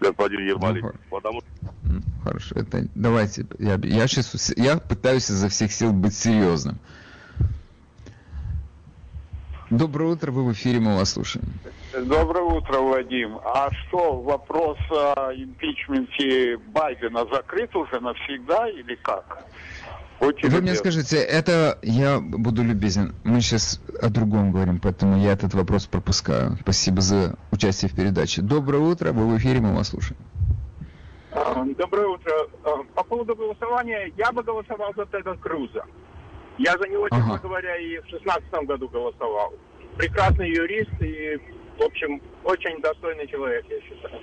господин 0.00 0.46
Ермолин. 0.46 0.84
Ну, 0.84 0.92
потому 1.10 1.40
ну, 1.82 2.00
Хорошо, 2.24 2.56
это 2.56 2.86
давайте. 2.94 3.46
Я, 3.58 3.78
я 3.82 4.06
сейчас 4.06 4.52
я 4.56 4.78
пытаюсь 4.78 5.30
изо 5.30 5.48
всех 5.48 5.72
сил 5.72 5.92
быть 5.92 6.14
серьезным. 6.14 6.78
Доброе 9.70 10.12
утро, 10.12 10.30
вы 10.30 10.44
в 10.44 10.52
эфире, 10.52 10.78
мы 10.78 10.96
вас 10.96 11.12
слушаем. 11.12 11.46
Доброе 11.92 12.44
утро, 12.44 12.78
Вадим. 12.78 13.38
А 13.44 13.68
что, 13.72 14.20
вопрос 14.20 14.78
о 14.90 15.32
импичменте 15.34 16.56
Байдена 16.68 17.26
закрыт 17.32 17.74
уже 17.74 17.98
навсегда 17.98 18.68
или 18.68 18.94
как? 18.94 19.44
Очень 20.20 20.48
Вы 20.48 20.62
мне 20.62 20.74
скажите, 20.74 21.18
это 21.18 21.78
я 21.82 22.20
буду 22.20 22.62
любезен. 22.62 23.14
Мы 23.24 23.40
сейчас 23.40 23.80
о 24.00 24.08
другом 24.08 24.50
говорим, 24.50 24.80
поэтому 24.80 25.18
я 25.18 25.32
этот 25.32 25.52
вопрос 25.54 25.86
пропускаю. 25.86 26.56
Спасибо 26.62 27.02
за 27.02 27.36
участие 27.52 27.90
в 27.90 27.94
передаче. 27.94 28.40
Доброе 28.40 28.78
утро, 28.78 29.12
вы 29.12 29.26
в 29.28 29.36
эфире, 29.38 29.60
мы 29.60 29.74
вас 29.74 29.88
слушаем. 29.88 30.18
А, 31.32 31.64
доброе 31.76 32.06
утро. 32.06 32.32
А, 32.64 32.82
по 32.94 33.04
поводу 33.04 33.36
голосования, 33.36 34.10
я 34.16 34.32
бы 34.32 34.42
голосовал 34.42 34.92
за 34.96 35.04
Теда 35.06 35.34
Круза. 35.34 35.84
Я 36.56 36.72
за 36.78 36.88
него, 36.88 37.08
честно 37.10 37.34
ага. 37.34 37.42
говоря, 37.42 37.76
и 37.76 37.98
в 37.98 38.06
шестнадцатом 38.06 38.64
году 38.64 38.88
голосовал. 38.88 39.52
Прекрасный 39.98 40.48
юрист 40.48 40.92
и, 41.00 41.38
в 41.78 41.82
общем, 41.82 42.22
очень 42.44 42.80
достойный 42.80 43.26
человек, 43.26 43.66
я 43.68 43.80
считаю. 43.82 44.18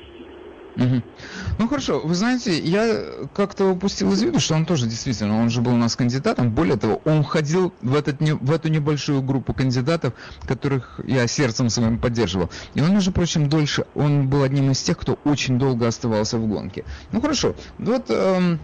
Ну 0.76 1.68
хорошо, 1.68 2.02
вы 2.04 2.16
знаете, 2.16 2.58
я 2.60 3.28
как-то 3.34 3.66
упустил 3.66 4.12
из 4.14 4.22
виду, 4.22 4.40
что 4.40 4.56
он 4.56 4.66
тоже 4.66 4.88
действительно, 4.88 5.40
он 5.40 5.50
же 5.50 5.62
был 5.62 5.74
у 5.74 5.78
нас 5.78 5.96
кандидатом. 5.96 6.52
Более 6.52 6.78
того, 6.78 7.02
он 7.06 7.24
входил 7.24 7.74
в, 7.82 7.96
этот, 7.96 8.20
в 8.20 8.52
эту 8.52 8.70
небольшую 8.70 9.22
группу 9.22 9.54
кандидатов, 9.54 10.14
которых 10.48 11.00
я 11.06 11.28
сердцем 11.28 11.70
своим 11.70 12.00
поддерживал. 12.00 12.50
И 12.74 12.82
он, 12.82 12.92
между 12.94 13.12
прочим, 13.12 13.50
дольше, 13.50 13.86
он 13.94 14.28
был 14.30 14.44
одним 14.44 14.72
из 14.72 14.82
тех, 14.82 14.98
кто 14.98 15.20
очень 15.24 15.60
долго 15.60 15.88
оставался 15.88 16.38
в 16.38 16.48
гонке. 16.48 16.86
Ну 17.12 17.22
хорошо, 17.22 17.56
вот 17.78 18.06
эм, 18.10 18.60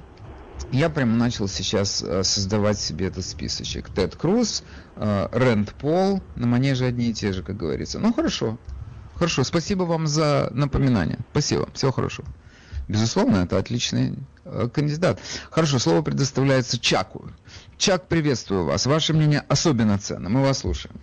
я 0.71 0.89
прям 0.89 1.17
начал 1.17 1.47
сейчас 1.47 2.03
э, 2.03 2.23
создавать 2.23 2.79
себе 2.79 3.07
этот 3.07 3.25
списочек. 3.25 3.89
Тед 3.89 4.15
Круз, 4.15 4.63
э, 4.95 5.27
Рэнд 5.31 5.73
Пол, 5.75 6.21
на 6.35 6.47
манеже 6.47 6.85
одни 6.85 7.09
и 7.09 7.13
те 7.13 7.33
же, 7.33 7.43
как 7.43 7.57
говорится. 7.57 7.99
Ну 7.99 8.13
хорошо, 8.13 8.57
хорошо. 9.19 9.43
Спасибо 9.43 9.83
вам 9.83 10.07
за 10.07 10.49
напоминание. 10.51 11.19
Спасибо. 11.31 11.67
Всего 11.73 11.91
хорошего. 11.91 12.27
Безусловно, 12.87 13.43
это 13.43 13.59
отличный 13.59 14.15
э, 14.45 14.67
кандидат. 14.73 15.19
Хорошо, 15.51 15.77
слово 15.77 16.01
предоставляется 16.01 16.79
Чаку. 16.79 17.29
Чак, 17.77 18.07
приветствую 18.07 18.65
вас. 18.65 18.87
Ваше 18.87 19.13
мнение 19.13 19.43
особенно 19.47 19.99
ценно. 19.99 20.29
Мы 20.29 20.41
вас 20.41 20.59
слушаем. 20.59 20.95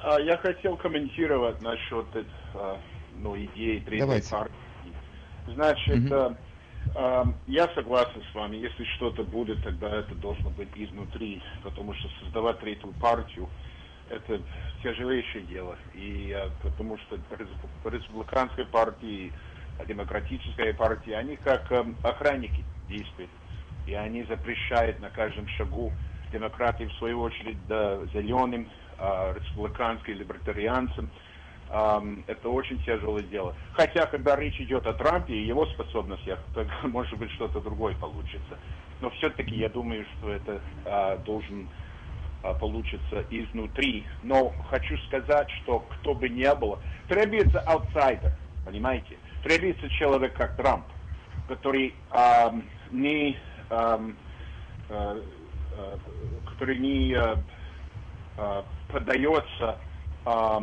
А, 0.00 0.18
я 0.20 0.38
хотел 0.38 0.76
комментировать 0.76 1.60
насчет 1.60 2.06
а, 2.54 2.78
ну, 3.18 3.36
идеи 3.36 3.80
третьей 3.80 4.00
Давайте. 4.00 4.30
партии. 4.30 4.54
Значит, 5.46 6.10
угу. 6.10 7.34
я 7.48 7.68
согласен 7.74 8.22
с 8.32 8.34
вами, 8.34 8.56
если 8.56 8.84
что-то 8.96 9.22
будет, 9.24 9.62
тогда 9.62 9.98
это 9.98 10.14
должно 10.14 10.48
быть 10.48 10.70
изнутри, 10.74 11.42
потому 11.62 11.92
что 11.92 12.08
создавать 12.22 12.60
третью 12.60 12.94
партию 12.98 13.46
это 14.10 14.40
тяжелейшее 14.82 15.44
дело. 15.44 15.76
И 15.94 16.36
потому 16.62 16.98
что 16.98 17.18
республиканской 17.84 18.66
партии 18.66 19.32
демократическая 19.86 20.72
партия, 20.74 21.16
они 21.16 21.36
как 21.36 21.70
э, 21.72 21.84
охранники 22.02 22.64
действуют. 22.88 23.30
И 23.86 23.94
они 23.94 24.22
запрещают 24.24 25.00
на 25.00 25.10
каждом 25.10 25.46
шагу 25.48 25.92
демократии, 26.32 26.84
в 26.84 26.92
свою 26.94 27.20
очередь, 27.20 27.58
да, 27.66 27.98
зеленым, 28.14 28.68
э, 28.98 29.34
республиканским, 29.34 30.14
либертарианцам. 30.14 31.10
Э, 31.70 32.00
это 32.26 32.48
очень 32.48 32.82
тяжелое 32.84 33.24
дело. 33.24 33.54
Хотя, 33.72 34.06
когда 34.06 34.36
речь 34.36 34.60
идет 34.60 34.86
о 34.86 34.94
Трампе 34.94 35.34
и 35.34 35.46
его 35.46 35.66
способностях, 35.66 36.38
то, 36.54 36.66
может 36.84 37.18
быть, 37.18 37.30
что-то 37.32 37.60
другое 37.60 37.94
получится. 37.96 38.58
Но 39.00 39.10
все-таки 39.10 39.54
я 39.56 39.68
думаю, 39.68 40.06
что 40.18 40.30
это 40.30 40.60
э, 40.84 41.18
должен 41.24 41.68
э, 42.44 42.54
получиться 42.60 43.24
изнутри. 43.30 44.06
Но 44.22 44.52
хочу 44.70 44.96
сказать, 45.08 45.50
что 45.62 45.80
кто 45.80 46.14
бы 46.14 46.28
ни 46.28 46.48
был, 46.54 46.78
требуется 47.08 47.58
аутсайдер, 47.60 48.32
понимаете? 48.64 49.16
требуется 49.44 49.88
человек, 49.90 50.34
как 50.34 50.56
Трамп, 50.56 50.84
который 51.46 51.94
э, 52.10 52.50
не, 52.90 53.36
э, 53.70 53.98
э, 54.88 55.20
который 56.50 56.78
не 56.78 57.12
э, 57.12 57.36
э, 58.38 58.62
поддается, 58.90 59.78
э, 60.26 60.60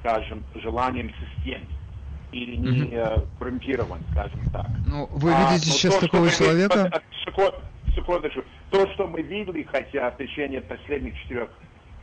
скажем, 0.00 0.42
желаниям 0.54 1.10
системы 1.10 1.66
или 2.32 2.56
не 2.56 2.68
mm-hmm. 2.68 3.28
коррумпирован, 3.38 4.00
скажем 4.10 4.40
так. 4.52 4.66
Ну, 4.88 5.06
вы 5.12 5.30
видите 5.30 5.70
а, 5.70 5.72
сейчас 5.72 5.94
то, 5.94 6.00
такого 6.00 6.28
человека? 6.30 6.90
Секунд, 7.24 7.54
секундочку. 7.94 8.42
То, 8.70 8.86
что 8.92 9.06
мы 9.06 9.22
видели, 9.22 9.62
хотя 9.62 10.10
в 10.10 10.16
течение 10.16 10.60
последних 10.60 11.18
четырех 11.22 11.50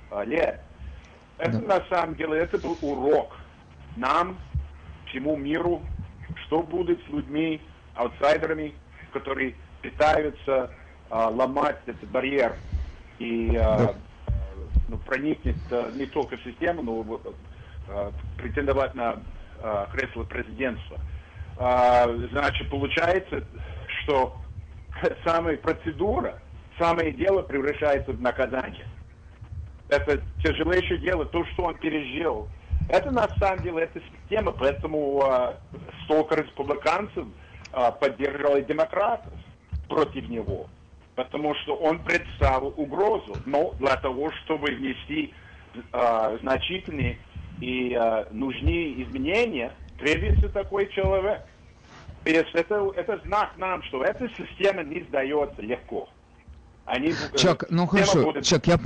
а, 0.09 0.23
лет, 0.23 0.61
это 1.37 1.59
да. 1.59 1.79
на 1.79 1.85
самом 1.87 2.15
деле 2.15 2.39
это 2.39 2.57
был 2.57 2.77
урок 2.81 3.35
нам, 3.95 4.37
всему 5.07 5.35
миру, 5.35 5.81
что 6.45 6.61
будет 6.61 6.99
с 7.05 7.09
людьми, 7.09 7.61
аутсайдерами, 7.95 8.73
которые 9.11 9.55
пытаются 9.81 10.71
а, 11.09 11.29
ломать 11.29 11.77
этот 11.85 12.09
барьер 12.09 12.55
и 13.19 13.55
а, 13.57 13.95
ну, 14.87 14.97
проникнуть 14.97 15.57
а, 15.71 15.91
не 15.91 16.05
только 16.05 16.37
в 16.37 16.43
систему, 16.43 16.81
но 16.83 17.21
а, 17.89 18.11
претендовать 18.37 18.95
на 18.95 19.21
а, 19.61 19.87
кресло 19.91 20.23
президентства. 20.23 20.99
А, 21.57 22.07
значит, 22.31 22.69
получается, 22.69 23.43
что 24.01 24.40
самая 25.25 25.57
процедура, 25.57 26.39
самое 26.79 27.11
дело 27.11 27.41
превращается 27.41 28.11
в 28.11 28.21
наказание. 28.21 28.87
Это 29.89 30.21
тяжелейшее 30.41 30.99
дело, 30.99 31.25
то, 31.25 31.45
что 31.47 31.63
он 31.63 31.75
пережил, 31.75 32.47
это 32.87 33.11
на 33.11 33.27
самом 33.39 33.63
деле 33.63 33.83
эта 33.83 34.01
система, 34.01 34.51
поэтому 34.51 35.21
а, 35.23 35.57
столько 36.03 36.35
республиканцев 36.35 37.25
а, 37.71 37.91
поддерживали 37.91 38.63
демократов 38.63 39.33
против 39.87 40.27
него, 40.29 40.67
потому 41.15 41.55
что 41.55 41.75
он 41.75 41.99
представил 41.99 42.73
угрозу. 42.75 43.41
Но 43.45 43.73
для 43.79 43.95
того, 43.97 44.31
чтобы 44.43 44.71
внести 44.71 45.33
а, 45.91 46.37
значительные 46.41 47.17
и 47.59 47.93
а, 47.93 48.27
нужные 48.31 49.03
изменения, 49.03 49.73
требуется 49.97 50.49
такой 50.49 50.87
человек. 50.87 51.41
Это, 52.23 52.91
это 52.95 53.21
знак 53.25 53.51
нам, 53.57 53.81
что 53.83 54.03
эта 54.03 54.29
система 54.37 54.83
не 54.83 55.01
сдается 55.03 55.61
легко. 55.61 56.09
Они, 56.85 57.13
Чак, 57.35 57.65
ну 57.69 57.87
хорошо, 57.87 58.23
будет... 58.23 58.43
Чак, 58.43 58.67
я, 58.67 58.79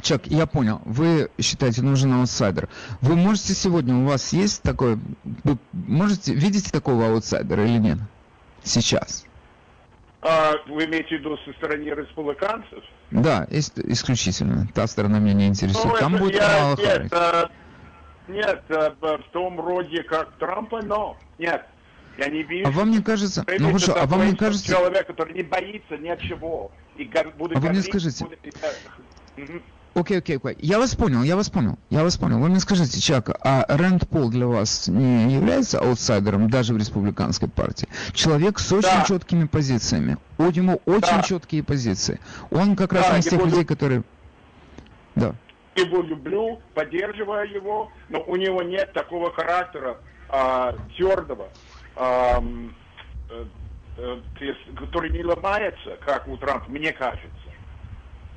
Чак, 0.00 0.26
я 0.26 0.46
понял. 0.46 0.80
Вы 0.84 1.30
считаете, 1.40 1.82
нужен 1.82 2.12
аутсайдер. 2.12 2.68
Вы 3.00 3.16
можете 3.16 3.54
сегодня, 3.54 3.94
у 3.94 4.04
вас 4.04 4.32
есть 4.32 4.62
такой, 4.62 4.98
вы 5.44 5.58
можете, 5.72 6.34
видите 6.34 6.70
такого 6.70 7.06
аутсайдера 7.06 7.64
или 7.64 7.78
нет? 7.78 7.98
Сейчас. 8.64 9.24
А, 10.22 10.52
вы 10.66 10.84
имеете 10.84 11.16
в 11.16 11.20
виду 11.20 11.36
со 11.44 11.52
стороны 11.54 11.82
республиканцев? 11.82 12.82
Да, 13.10 13.46
исключительно. 13.50 14.68
Та 14.72 14.86
сторона 14.86 15.18
меня 15.18 15.34
не 15.34 15.46
интересует. 15.48 15.94
Ну, 15.94 15.98
Там 15.98 16.16
будет 16.16 16.34
я, 16.34 16.48
Камала 16.48 16.76
нет, 16.76 17.12
а, 17.12 17.50
нет, 18.28 18.62
а, 18.70 19.18
в 19.18 19.32
том 19.32 19.60
роде, 19.60 20.02
как 20.04 20.32
Трампа, 20.38 20.80
но 20.82 21.16
нет. 21.38 21.66
Я 22.18 22.28
не 22.28 22.42
вижу. 22.42 22.68
А 22.68 22.70
вам 22.70 22.90
не 22.90 23.02
кажется... 23.02 23.44
Ну 23.58 23.68
хорошо, 23.68 23.96
а 23.98 24.06
вам 24.06 24.26
не 24.26 24.36
кажется... 24.36 24.66
Человек, 24.66 25.06
который 25.06 25.34
не 25.34 25.42
боится 25.42 25.96
ничего. 25.96 26.70
И 26.96 27.04
будет 27.36 27.56
а 27.56 27.60
вы 27.60 27.70
мне 27.70 27.82
скажите... 27.82 28.24
Будет... 28.24 28.54
Окей, 29.94 30.18
окей, 30.18 30.38
окей. 30.38 30.56
Я 30.60 30.78
вас 30.78 30.94
понял, 30.94 31.22
я 31.22 31.36
вас 31.36 31.50
понял, 31.50 31.78
я 31.90 32.02
вас 32.02 32.16
понял. 32.16 32.38
Вы 32.38 32.48
мне 32.48 32.60
скажите, 32.60 32.98
Чак, 32.98 33.30
а 33.42 33.66
Рэнд 33.68 34.08
Пол 34.08 34.30
для 34.30 34.46
вас 34.46 34.88
не 34.88 35.34
является 35.34 35.80
аутсайдером 35.80 36.48
даже 36.48 36.72
в 36.72 36.78
республиканской 36.78 37.48
партии? 37.48 37.88
Человек 38.14 38.58
с 38.58 38.72
очень 38.72 38.88
да. 38.88 39.04
четкими 39.04 39.46
позициями. 39.46 40.16
У 40.38 40.44
него 40.44 40.80
очень 40.86 41.16
да. 41.16 41.22
четкие 41.22 41.62
позиции. 41.62 42.20
Он 42.50 42.74
как 42.74 42.94
раз 42.94 43.10
да, 43.10 43.18
из 43.18 43.26
тех 43.26 43.44
людей, 43.44 43.64
которые... 43.66 44.02
Да. 45.14 45.34
Его 45.76 46.02
люблю, 46.02 46.60
поддерживаю 46.74 47.50
его, 47.50 47.90
но 48.08 48.22
у 48.26 48.36
него 48.36 48.62
нет 48.62 48.92
такого 48.94 49.30
характера 49.32 49.98
а, 50.28 50.74
твердого, 50.96 51.48
который 54.76 55.10
не 55.10 55.24
ломается, 55.24 55.96
как 56.04 56.26
у 56.28 56.36
Трампа, 56.36 56.70
мне 56.70 56.92
кажется. 56.92 57.28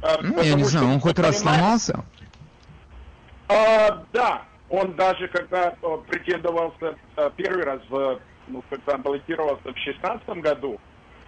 А, 0.01 0.17
ну, 0.21 0.41
я 0.41 0.53
не 0.53 0.63
знаю, 0.63 0.87
он 0.87 0.99
хоть 0.99 1.17
раз 1.19 1.39
сломался? 1.39 2.03
А, 3.47 4.03
да, 4.13 4.43
он 4.69 4.95
даже 4.95 5.27
когда 5.29 5.75
а, 5.81 5.97
претендовался 5.97 6.95
а, 7.15 7.29
первый 7.31 7.63
раз, 7.63 7.79
в, 7.89 8.19
ну, 8.47 8.63
когда 8.69 8.97
баллотировался 8.97 9.73
в 9.73 9.77
шестнадцатом 9.77 10.41
году, 10.41 10.79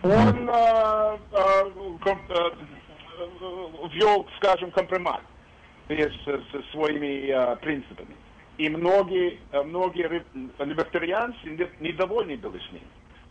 он 0.04 0.50
а, 0.50 1.18
а, 1.32 1.64
ком, 2.04 2.20
а, 2.30 2.52
ввел, 3.92 4.28
скажем, 4.38 4.72
компромат 4.72 5.22
с, 5.90 6.72
своими 6.72 7.30
а, 7.32 7.56
принципами. 7.56 8.16
И 8.58 8.70
многие, 8.70 9.40
многие 9.52 10.24
либертарианцы 10.60 11.38
недовольны 11.80 12.38
были 12.38 12.60
с 12.60 12.72
ним. 12.72 12.82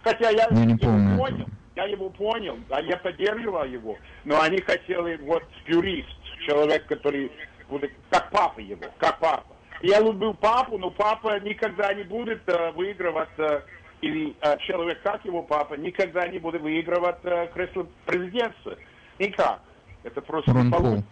Хотя 0.03 0.31
я, 0.31 0.47
я 0.51 0.65
не 0.65 0.77
помню. 0.77 1.19
понял 1.19 1.47
я 1.77 1.85
его 1.85 2.09
понял, 2.09 2.59
а 2.71 2.81
я 2.81 2.97
поддерживал 2.97 3.65
его, 3.65 3.97
но 4.25 4.41
они 4.41 4.61
хотели 4.61 5.17
вот 5.23 5.45
юрист, 5.67 6.09
человек, 6.47 6.87
который 6.87 7.31
будет 7.69 7.93
как 8.11 8.31
папа 8.31 8.61
его, 8.61 8.87
как 8.99 9.19
папа. 9.19 9.55
Я 9.83 10.01
любил 10.01 10.33
папу, 10.33 10.79
но 10.79 10.91
папа 10.91 11.39
никогда 11.41 11.93
не 11.93 12.03
будет 12.03 12.41
э, 12.49 12.73
выигрывать, 12.73 13.29
э, 13.37 13.61
или 14.01 14.35
э, 14.41 14.57
человек, 14.67 15.03
как 15.03 15.23
его 15.27 15.43
папа, 15.43 15.75
никогда 15.75 16.27
не 16.29 16.39
будет 16.39 16.63
выигрывать 16.63 17.19
э, 17.25 17.49
кресло 17.53 17.87
президентства. 18.07 18.75
Никак. 19.19 19.61
Это 20.03 20.23
просто 20.23 20.53
Рон 20.53 21.05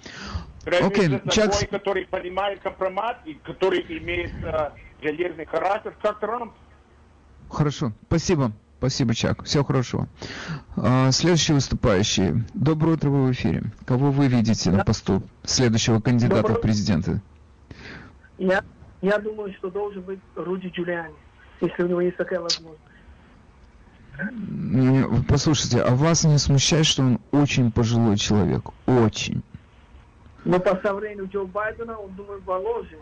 получится. 0.65 1.03
Okay. 1.03 1.19
такой, 1.19 1.33
Чакс... 1.33 1.67
который 1.71 2.07
понимает 2.07 2.61
компромат 2.61 3.19
и 3.25 3.35
который 3.35 3.85
имеет 3.89 4.33
э, 4.43 4.71
железный 5.03 5.47
характер, 5.47 5.95
как 6.01 6.21
Трамп. 6.21 6.53
Хорошо, 7.51 7.93
спасибо. 8.07 8.53
Спасибо, 8.79 9.15
Чак. 9.15 9.45
Всего 9.45 9.65
хорошего. 9.65 10.09
А, 10.77 11.11
следующий 11.11 11.55
выступающий. 11.55 12.45
Доброе 12.53 12.97
утро, 12.97 13.09
вы 13.09 13.29
в 13.29 13.33
эфире. 13.33 13.63
Кого 13.87 14.11
вы 14.11 14.27
видите 14.27 14.71
на 14.71 14.85
посту 14.85 15.23
следующего 15.43 16.01
кандидата 16.01 16.43
Доброе... 16.43 16.57
в 16.57 16.61
президенты? 16.61 17.23
Я, 18.37 18.63
я 19.01 19.19
думаю, 19.19 19.55
что 19.55 19.71
должен 19.71 20.03
быть 20.03 20.21
Руди 20.35 20.69
Джулиани, 20.69 21.15
если 21.63 21.83
у 21.83 21.87
него 21.87 22.03
есть 22.03 22.19
такая 22.19 22.41
возможность. 22.41 22.83
Послушайте, 25.29 25.81
а 25.81 25.95
вас 25.95 26.25
не 26.25 26.37
смущает, 26.39 26.85
что 26.85 27.03
он 27.03 27.21
очень 27.33 27.73
пожилой 27.73 28.19
человек? 28.19 28.65
Очень. 28.87 29.43
Но 30.45 30.61
по 30.61 30.77
сравнению 30.77 31.29
Джо 31.33 31.45
Байдена, 31.45 31.97
он, 31.97 32.15
думаю, 32.15 32.43
моложе. 32.47 32.99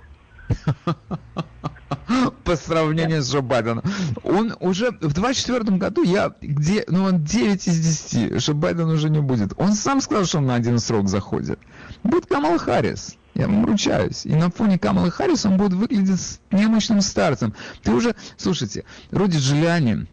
по 2.44 2.56
сравнению 2.56 3.22
с 3.22 3.32
Джо 3.32 3.40
Байденом. 3.40 3.84
Он 4.22 4.54
уже 4.60 4.90
в 4.90 5.12
24 5.12 5.76
году, 5.76 6.02
я 6.02 6.32
где, 6.40 6.84
ну 6.88 7.04
он 7.04 7.24
9 7.24 7.66
из 7.66 8.10
10, 8.10 8.42
что 8.42 8.54
Байден 8.54 8.88
уже 8.88 9.10
не 9.10 9.20
будет. 9.20 9.52
Он 9.56 9.72
сам 9.72 10.00
сказал, 10.00 10.24
что 10.24 10.38
он 10.38 10.46
на 10.46 10.54
один 10.54 10.78
срок 10.78 11.08
заходит. 11.08 11.58
Будет 12.02 12.26
Камал 12.26 12.58
Харрис. 12.58 13.16
Я 13.34 13.46
вам 13.46 13.64
ручаюсь. 13.64 14.26
И 14.26 14.34
на 14.34 14.50
фоне 14.50 14.78
Камалы 14.78 15.10
Харрис 15.10 15.46
он 15.46 15.56
будет 15.56 15.72
выглядеть 15.72 16.40
немощным 16.50 17.00
старцем. 17.00 17.54
Ты 17.82 17.92
уже, 17.92 18.14
слушайте, 18.36 18.84
Руди 19.10 19.38
Джулиани, 19.38 20.06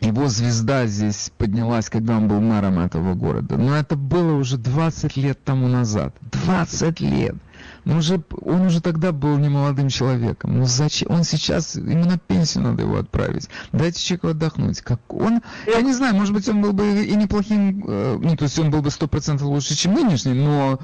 его 0.00 0.28
звезда 0.28 0.86
здесь 0.86 1.30
поднялась, 1.38 1.88
когда 1.88 2.16
он 2.16 2.28
был 2.28 2.40
мэром 2.40 2.78
этого 2.78 3.14
города. 3.14 3.56
Но 3.56 3.76
это 3.76 3.96
было 3.96 4.34
уже 4.34 4.58
20 4.58 5.16
лет 5.16 5.42
тому 5.44 5.68
назад. 5.68 6.14
20 6.46 7.00
лет! 7.00 7.36
Но 7.84 7.98
уже, 7.98 8.22
он 8.42 8.62
уже 8.62 8.80
тогда 8.80 9.12
был 9.12 9.36
не 9.36 9.48
молодым 9.48 9.88
человеком. 9.88 10.58
Ну 10.58 10.64
зачем? 10.64 11.10
Он 11.10 11.22
сейчас, 11.22 11.76
ему 11.76 12.04
на 12.06 12.18
пенсию 12.18 12.64
надо 12.64 12.82
его 12.82 12.96
отправить. 12.96 13.48
Дайте 13.72 14.00
человеку 14.00 14.28
отдохнуть. 14.28 14.80
Как 14.80 15.00
он, 15.12 15.42
я 15.66 15.82
не 15.82 15.92
знаю, 15.92 16.14
может 16.14 16.34
быть, 16.34 16.48
он 16.48 16.62
был 16.62 16.72
бы 16.72 17.04
и 17.04 17.14
неплохим, 17.14 17.84
э, 17.86 18.18
ну, 18.20 18.36
то 18.36 18.44
есть 18.44 18.58
он 18.58 18.70
был 18.70 18.80
бы 18.80 18.90
сто 18.90 19.06
процентов 19.06 19.46
лучше, 19.48 19.74
чем 19.74 19.94
нынешний, 19.94 20.32
но 20.32 20.78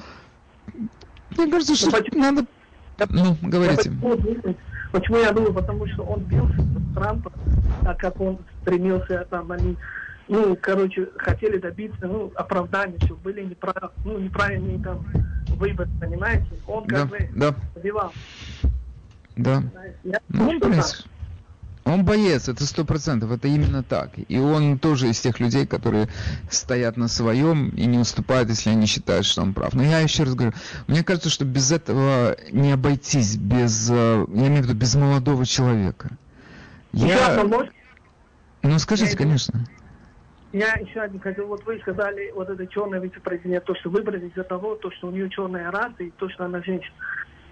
мне 1.37 1.51
кажется, 1.51 1.75
что 1.75 1.91
надо... 2.13 2.45
Ну, 3.09 3.37
говорите. 3.41 3.91
Почему 4.93 5.19
я 5.19 5.33
думаю? 5.33 5.55
Потому 5.55 5.87
что 5.87 6.03
он 6.03 6.21
бился 6.25 6.61
с 6.61 6.95
Трампом, 6.95 7.33
так 7.83 7.99
как 7.99 8.21
он 8.21 8.39
стремился, 8.63 9.27
там, 9.31 9.53
они, 9.53 9.77
ну, 10.29 10.57
короче, 10.61 11.09
хотели 11.17 11.59
добиться, 11.59 12.07
ну, 12.07 12.33
оправдания, 12.35 12.99
что 13.05 13.15
были 13.15 13.43
неправ, 13.45 13.93
ну, 14.05 14.19
неправильные 14.19 14.83
там 14.83 15.05
выборы, 15.49 15.89
понимаете? 16.01 16.47
Он 16.67 16.85
как 16.87 16.99
да, 16.99 17.07
бы 17.07 17.29
да. 17.35 17.55
добивал. 17.75 18.13
Да. 19.37 19.63
Я, 20.03 20.21
ну, 20.29 20.49
он, 20.49 20.61
принципе, 20.61 21.09
он 21.85 22.05
боец, 22.05 22.49
это 22.49 22.65
сто 22.67 22.85
процентов, 22.85 23.33
это 23.33 23.49
именно 23.49 23.83
так. 23.83 24.11
И 24.29 24.39
он 24.39 24.79
тоже 24.79 25.09
из 25.09 25.21
тех 25.21 25.41
людей, 25.41 25.67
которые 25.67 26.09
стоят 26.51 26.97
на 26.97 27.09
своем 27.09 27.71
и 27.71 27.87
не 27.87 27.99
уступают, 27.99 28.49
если 28.51 28.71
они 28.71 28.87
считают, 28.87 29.27
что 29.27 29.43
он 29.43 29.55
прав. 29.55 29.75
Но 29.75 29.83
я 29.83 30.01
еще 30.01 30.25
раз 30.25 30.35
говорю, 30.35 30.53
мне 30.89 31.03
кажется, 31.03 31.31
что 31.31 31.45
без 31.45 31.73
этого 31.73 32.37
не 32.53 32.73
обойтись, 32.73 33.37
без, 33.37 33.91
э, 33.91 34.27
я 34.29 34.47
имею 34.49 34.63
в 34.63 34.67
виду, 34.67 34.75
без 34.75 34.95
молодого 34.95 35.47
человека. 35.47 36.11
Я... 36.93 37.43
Ну, 38.63 38.79
скажите, 38.79 39.17
конечно. 39.17 39.67
Я 40.53 40.75
еще 40.75 41.01
один 41.01 41.21
хотел, 41.21 41.47
вот 41.47 41.65
вы 41.65 41.79
сказали, 41.79 42.33
вот 42.35 42.51
это 42.51 42.67
черный 42.67 43.01
вице-президент, 43.01 43.65
то, 43.65 43.75
что 43.77 43.89
выбрали 43.89 44.27
из-за 44.29 44.43
того, 44.43 44.75
то, 44.75 44.91
что 44.91 45.09
у 45.09 45.11
нее 45.13 45.31
черная 45.31 45.71
раса 45.71 46.03
и 46.03 46.11
то, 46.11 46.29
что 46.29 46.45
она 46.45 46.61
женщина. 46.63 46.93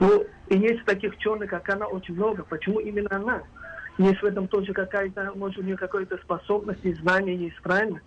Ну, 0.00 0.26
и 0.48 0.58
есть 0.58 0.84
таких 0.84 1.16
черных, 1.18 1.50
как 1.50 1.68
она, 1.68 1.86
очень 1.86 2.14
много. 2.14 2.44
Почему 2.44 2.80
именно 2.80 3.08
она? 3.10 3.42
Есть 3.98 4.22
в 4.22 4.24
этом 4.24 4.48
тоже 4.48 4.72
какая-то, 4.72 5.32
может, 5.34 5.58
у 5.58 5.62
нее 5.62 5.76
какая-то 5.76 6.16
способность 6.18 6.84
и 6.84 6.94
знание 6.94 7.36
есть, 7.36 7.60
правильно? 7.62 8.00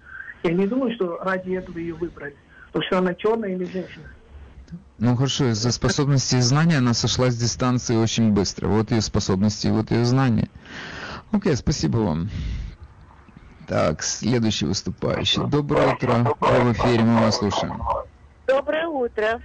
Я 0.44 0.54
не 0.54 0.66
думаю, 0.66 0.94
что 0.96 1.18
ради 1.18 1.52
этого 1.52 1.78
ее 1.78 1.94
выбрали. 1.94 2.36
Потому 2.68 2.86
что 2.86 2.98
она 3.00 3.14
черная 3.14 3.50
или 3.50 3.66
женщина. 3.66 4.06
Ну 4.98 5.16
хорошо, 5.16 5.50
из-за 5.50 5.72
способности 5.72 6.36
и 6.36 6.42
знания 6.42 6.78
она 6.78 6.94
сошла 6.94 7.30
с 7.30 7.36
дистанции 7.36 7.96
очень 7.96 8.32
быстро. 8.32 8.68
Вот 8.68 8.92
ее 8.92 9.02
способности, 9.02 9.68
вот 9.68 9.92
ее 9.92 10.06
знания. 10.06 10.48
Окей, 11.32 11.56
спасибо 11.56 11.98
вам. 11.98 12.30
Так, 13.68 14.04
следующий 14.04 14.66
выступающий. 14.66 15.42
Доброе 15.48 15.94
утро. 15.94 16.36
Вы 16.40 16.60
в 16.62 16.74
эфире, 16.74 17.04
мы 17.04 17.22
вас 17.22 17.38
слушаем. 17.38 17.82
Доброе 18.48 18.88
утро. 18.88 19.42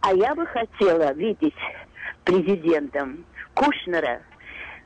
А 0.00 0.12
я 0.12 0.34
бы 0.34 0.46
хотела 0.46 1.12
видеть 1.12 1.54
президентом 2.24 3.24
Кушнера 3.54 4.20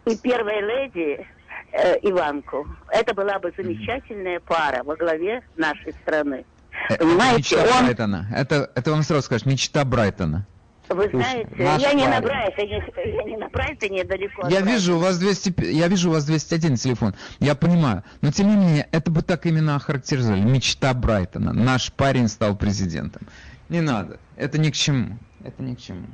и 0.07 0.17
первой 0.17 0.61
леди 0.61 1.27
э, 1.73 1.97
Иванку. 2.03 2.67
Это 2.89 3.15
была 3.15 3.39
бы 3.39 3.53
замечательная 3.57 4.41
пара 4.41 4.83
во 4.83 4.97
главе 4.97 5.43
нашей 5.57 5.93
страны. 6.03 6.45
Э, 6.89 6.97
Понимаете, 6.97 7.57
мечта 7.57 7.79
он... 7.79 7.85
Брайтона. 7.85 8.27
Это, 8.35 8.71
это 8.75 8.91
вам 8.91 9.03
сразу 9.03 9.23
скажешь, 9.23 9.47
мечта 9.47 9.85
Брайтона. 9.85 10.47
Вы 10.89 11.09
знаете, 11.09 11.49
я 11.57 11.93
не 11.93 12.09
на 12.09 12.21
Брайтоне, 12.21 12.83
я 12.97 13.23
не 13.23 13.37
на 13.37 13.49
Брайтоне 13.49 14.03
далеко. 14.03 14.49
Я 14.49 14.61
вижу, 14.61 14.97
у 14.97 14.99
вас 14.99 15.19
200, 15.19 15.65
я 15.71 15.87
вижу 15.87 16.11
у 16.11 16.13
вас 16.13 16.25
201 16.25 16.77
телефон, 16.77 17.15
я 17.39 17.55
понимаю. 17.55 18.03
Но 18.23 18.33
тем 18.33 18.49
не 18.49 18.57
менее, 18.57 18.89
это 18.91 19.13
бы 19.13 19.23
так 19.23 19.47
именно 19.47 19.77
охарактеризовали. 19.77 20.41
Мечта 20.41 20.93
Брайтона. 20.93 21.53
Наш 21.53 21.93
парень 21.93 22.27
стал 22.27 22.57
президентом. 22.57 23.23
Не 23.69 23.83
надо. 23.83 24.19
Это 24.37 24.59
ни 24.59 24.71
к 24.71 24.75
чему. 24.75 25.17
Это 25.45 25.63
ни 25.63 25.77
к 25.77 25.81
чему. 25.81 26.07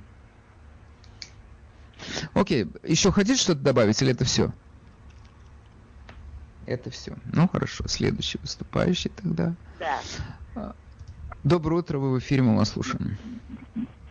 Окей, 2.34 2.66
еще 2.82 3.12
хотите 3.12 3.40
что-то 3.40 3.60
добавить 3.60 4.00
или 4.02 4.12
это 4.12 4.24
все? 4.24 4.52
Это 6.66 6.90
все. 6.90 7.14
Ну 7.32 7.48
хорошо, 7.48 7.84
следующий 7.86 8.38
выступающий 8.42 9.10
тогда. 9.10 9.54
Да. 9.78 10.00
А, 10.56 10.74
доброе 11.44 11.76
утро, 11.76 11.98
вы 11.98 12.14
в 12.14 12.18
эфире, 12.18 12.42
мы 12.42 12.56
вас 12.56 12.70
слушаем. 12.70 13.16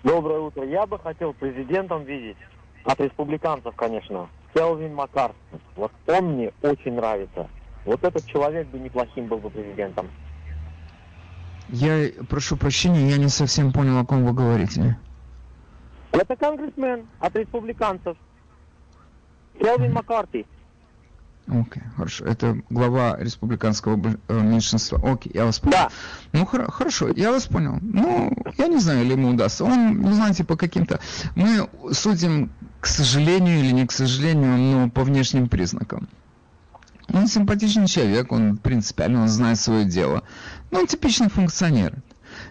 Доброе 0.04 0.40
утро. 0.40 0.66
Я 0.66 0.86
бы 0.86 0.98
хотел 1.00 1.34
президентом 1.34 2.04
видеть, 2.04 2.38
от 2.86 3.00
республиканцев, 3.00 3.76
конечно, 3.76 4.30
Келвин 4.54 4.94
Маккарти. 4.94 5.36
Вот 5.76 5.92
он 6.08 6.34
мне 6.34 6.54
очень 6.62 6.94
нравится. 6.94 7.50
Вот 7.84 8.04
этот 8.04 8.26
человек 8.26 8.68
бы 8.68 8.80
неплохим 8.80 9.28
был 9.28 9.38
бы 9.38 9.50
президентом. 9.50 10.10
Я 11.70 12.10
прошу 12.30 12.58
прощения, 12.58 13.10
я 13.10 13.18
не 13.18 13.28
совсем 13.28 13.72
понял, 13.74 13.98
о 13.98 14.06
ком 14.06 14.26
вы 14.26 14.34
говорите. 14.34 14.98
Это 16.20 16.36
конгрессмен 16.36 17.08
от 17.20 17.36
республиканцев. 17.36 18.18
Келвин 19.60 19.94
Маккарти. 19.94 20.46
Окей, 21.48 21.62
okay, 21.62 21.96
хорошо. 21.96 22.26
Это 22.26 22.58
глава 22.72 23.18
республиканского 23.20 24.18
э, 24.28 24.40
меньшинства. 24.40 24.98
Окей, 24.98 25.32
okay, 25.32 25.38
я 25.38 25.46
вас 25.46 25.60
понял. 25.60 25.78
Да. 25.78 25.90
Ну, 26.32 26.46
хор- 26.46 26.72
хорошо, 26.72 27.10
я 27.10 27.32
вас 27.32 27.46
понял. 27.46 27.78
Ну, 27.82 28.32
я 28.58 28.68
не 28.68 28.80
знаю, 28.80 29.04
или 29.04 29.12
ему 29.12 29.30
удастся. 29.30 29.64
Он, 29.64 30.02
ну, 30.02 30.14
знаете, 30.14 30.44
по 30.44 30.58
каким-то... 30.58 31.00
Мы 31.36 31.70
судим, 31.94 32.52
к 32.80 32.88
сожалению 32.88 33.60
или 33.60 33.72
не 33.72 33.86
к 33.86 33.92
сожалению, 33.92 34.58
но 34.58 34.90
по 34.90 35.04
внешним 35.04 35.48
признакам. 35.48 36.10
Он 37.14 37.28
симпатичный 37.28 37.88
человек, 37.88 38.32
он 38.32 38.58
принципиально, 38.58 39.22
он 39.22 39.28
знает 39.28 39.60
свое 39.60 39.86
дело. 39.86 40.24
Но 40.72 40.80
он 40.80 40.88
типичный 40.88 41.30
функционер. 41.30 42.02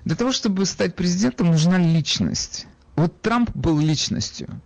Для 0.05 0.15
того, 0.15 0.31
чтобы 0.31 0.65
стать 0.67 0.95
президентом, 0.95 1.49
нужна 1.49 1.79
личность. 1.79 2.69
Вот 2.97 3.21
Трамп 3.23 3.51
был 3.55 3.79
личностью. 3.79 4.61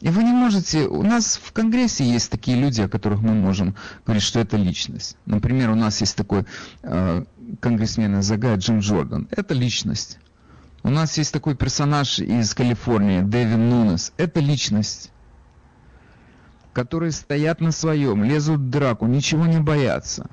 И 0.00 0.08
вы 0.08 0.24
не 0.24 0.32
можете... 0.32 0.86
У 0.86 1.02
нас 1.02 1.36
в 1.42 1.52
Конгрессе 1.52 2.04
есть 2.04 2.30
такие 2.30 2.58
люди, 2.58 2.80
о 2.80 2.88
которых 2.88 3.20
мы 3.20 3.34
можем 3.34 3.74
говорить, 4.06 4.22
что 4.22 4.40
это 4.40 4.56
личность. 4.56 5.16
Например, 5.26 5.70
у 5.70 5.74
нас 5.74 6.00
есть 6.00 6.16
такой 6.16 6.46
э, 6.82 7.24
конгрессмен 7.60 8.18
из 8.18 8.30
Агая 8.30 8.56
Джим 8.56 8.80
Джордан. 8.80 9.28
Это 9.30 9.52
личность. 9.52 10.18
У 10.82 10.88
нас 10.88 11.18
есть 11.18 11.32
такой 11.32 11.54
персонаж 11.54 12.18
из 12.18 12.54
Калифорнии, 12.54 13.20
Дэвин 13.20 13.68
Нунес. 13.68 14.12
Это 14.16 14.40
личность. 14.40 15.12
Которые 16.72 17.12
стоят 17.12 17.60
на 17.60 17.72
своем, 17.72 18.24
лезут 18.24 18.60
в 18.60 18.70
драку, 18.70 19.06
ничего 19.06 19.44
не 19.44 19.58
боятся. 19.58 20.30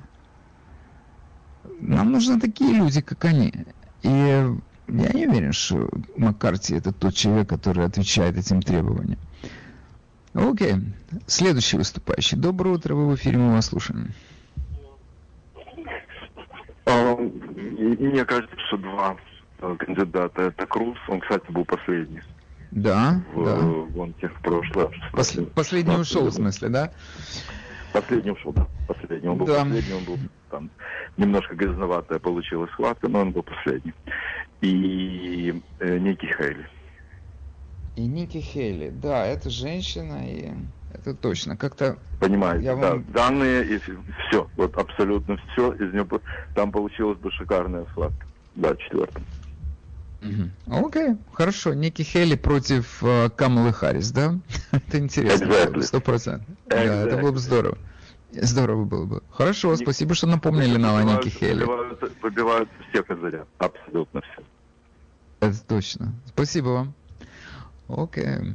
Нам 1.80 2.12
нужны 2.12 2.40
такие 2.40 2.72
люди, 2.72 3.02
как 3.02 3.24
они. 3.26 3.52
И 4.02 4.46
я 4.88 5.12
не 5.12 5.26
уверен, 5.26 5.52
что 5.52 5.88
Маккарти 6.16 6.74
это 6.74 6.92
тот 6.92 7.14
человек, 7.14 7.48
который 7.48 7.84
отвечает 7.84 8.36
этим 8.36 8.62
требованиям. 8.62 9.18
Окей. 10.34 10.76
Следующий 11.26 11.76
выступающий. 11.76 12.36
Доброе 12.36 12.74
утро, 12.74 12.94
вы 12.94 13.08
в 13.08 13.14
эфире, 13.16 13.38
мы 13.38 13.52
вас 13.52 13.66
слушаем. 13.66 14.12
А, 16.86 17.16
мне 17.16 18.24
кажется, 18.24 18.56
что 18.68 18.78
два 18.78 19.16
кандидата. 19.78 20.42
Это 20.42 20.66
Круз, 20.66 20.96
он, 21.08 21.20
кстати, 21.20 21.50
был 21.50 21.64
последний. 21.64 22.22
Да, 22.70 23.22
в 23.34 23.44
да. 23.44 23.56
гонке 23.92 24.28
в 24.28 24.40
прошлое. 24.42 24.90
Пос, 25.12 25.38
последний 25.54 25.96
ушел, 25.96 26.26
в 26.26 26.32
смысле, 26.32 26.68
да? 26.68 26.92
Последний 27.92 28.30
ушел, 28.30 28.52
да. 28.52 28.66
Последний. 28.86 29.28
Он 29.28 29.38
был 29.38 29.46
да. 29.46 29.64
последний, 29.64 29.94
он 29.94 30.04
был 30.04 30.18
там 30.50 30.70
немножко 31.16 31.54
грязноватая 31.54 32.18
получилась 32.18 32.70
схватка, 32.72 33.08
но 33.08 33.20
он 33.20 33.32
был 33.32 33.42
последний 33.42 33.94
и 34.60 35.62
э, 35.80 35.98
Ники 35.98 36.26
Хейли. 36.26 36.66
И 37.96 38.06
Ники 38.06 38.38
Хейли, 38.38 38.90
да, 38.90 39.26
это 39.26 39.50
женщина, 39.50 40.24
и 40.24 40.52
это 40.94 41.14
точно. 41.14 41.56
Как-то... 41.56 41.98
Понимаете, 42.20 42.64
я 42.64 42.76
вам... 42.76 43.04
да, 43.04 43.12
данные 43.12 43.64
и 43.64 43.78
все, 43.78 44.48
вот 44.56 44.76
абсолютно 44.76 45.36
все 45.52 45.72
из 45.74 45.92
нее, 45.92 46.06
там 46.54 46.72
получилась 46.72 47.18
бы 47.18 47.30
шикарная 47.30 47.84
схватка. 47.86 48.26
Да, 48.54 48.74
четвертым. 48.76 49.24
Окей, 50.66 51.16
хорошо. 51.32 51.74
Ники 51.74 52.02
Хейли 52.02 52.34
против 52.34 53.02
uh, 53.02 53.30
Камалы 53.30 53.72
Харрис, 53.72 54.10
да? 54.10 54.34
это 54.72 54.98
интересно. 54.98 55.82
Сто 55.82 56.00
процентов. 56.00 56.48
Да, 56.66 56.76
это 56.76 57.18
было 57.18 57.32
бы 57.32 57.38
здорово. 57.38 57.78
Здорово 58.32 58.84
было 58.84 59.04
бы. 59.06 59.22
Хорошо, 59.30 59.70
Ник... 59.72 59.80
спасибо, 59.80 60.14
что 60.14 60.26
напомнили 60.26 60.76
нам 60.76 60.96
о 60.96 61.02
Нике 61.02 61.30
Хелли. 61.30 61.64
Выбивают, 61.64 62.22
выбивают 62.22 62.68
всех 62.90 63.10
из 63.10 63.18
заряд. 63.18 63.48
Абсолютно 63.58 64.20
все. 64.20 64.42
Это 65.40 65.66
точно. 65.66 66.12
Спасибо 66.26 66.68
вам. 66.68 66.94
Окей. 67.88 68.54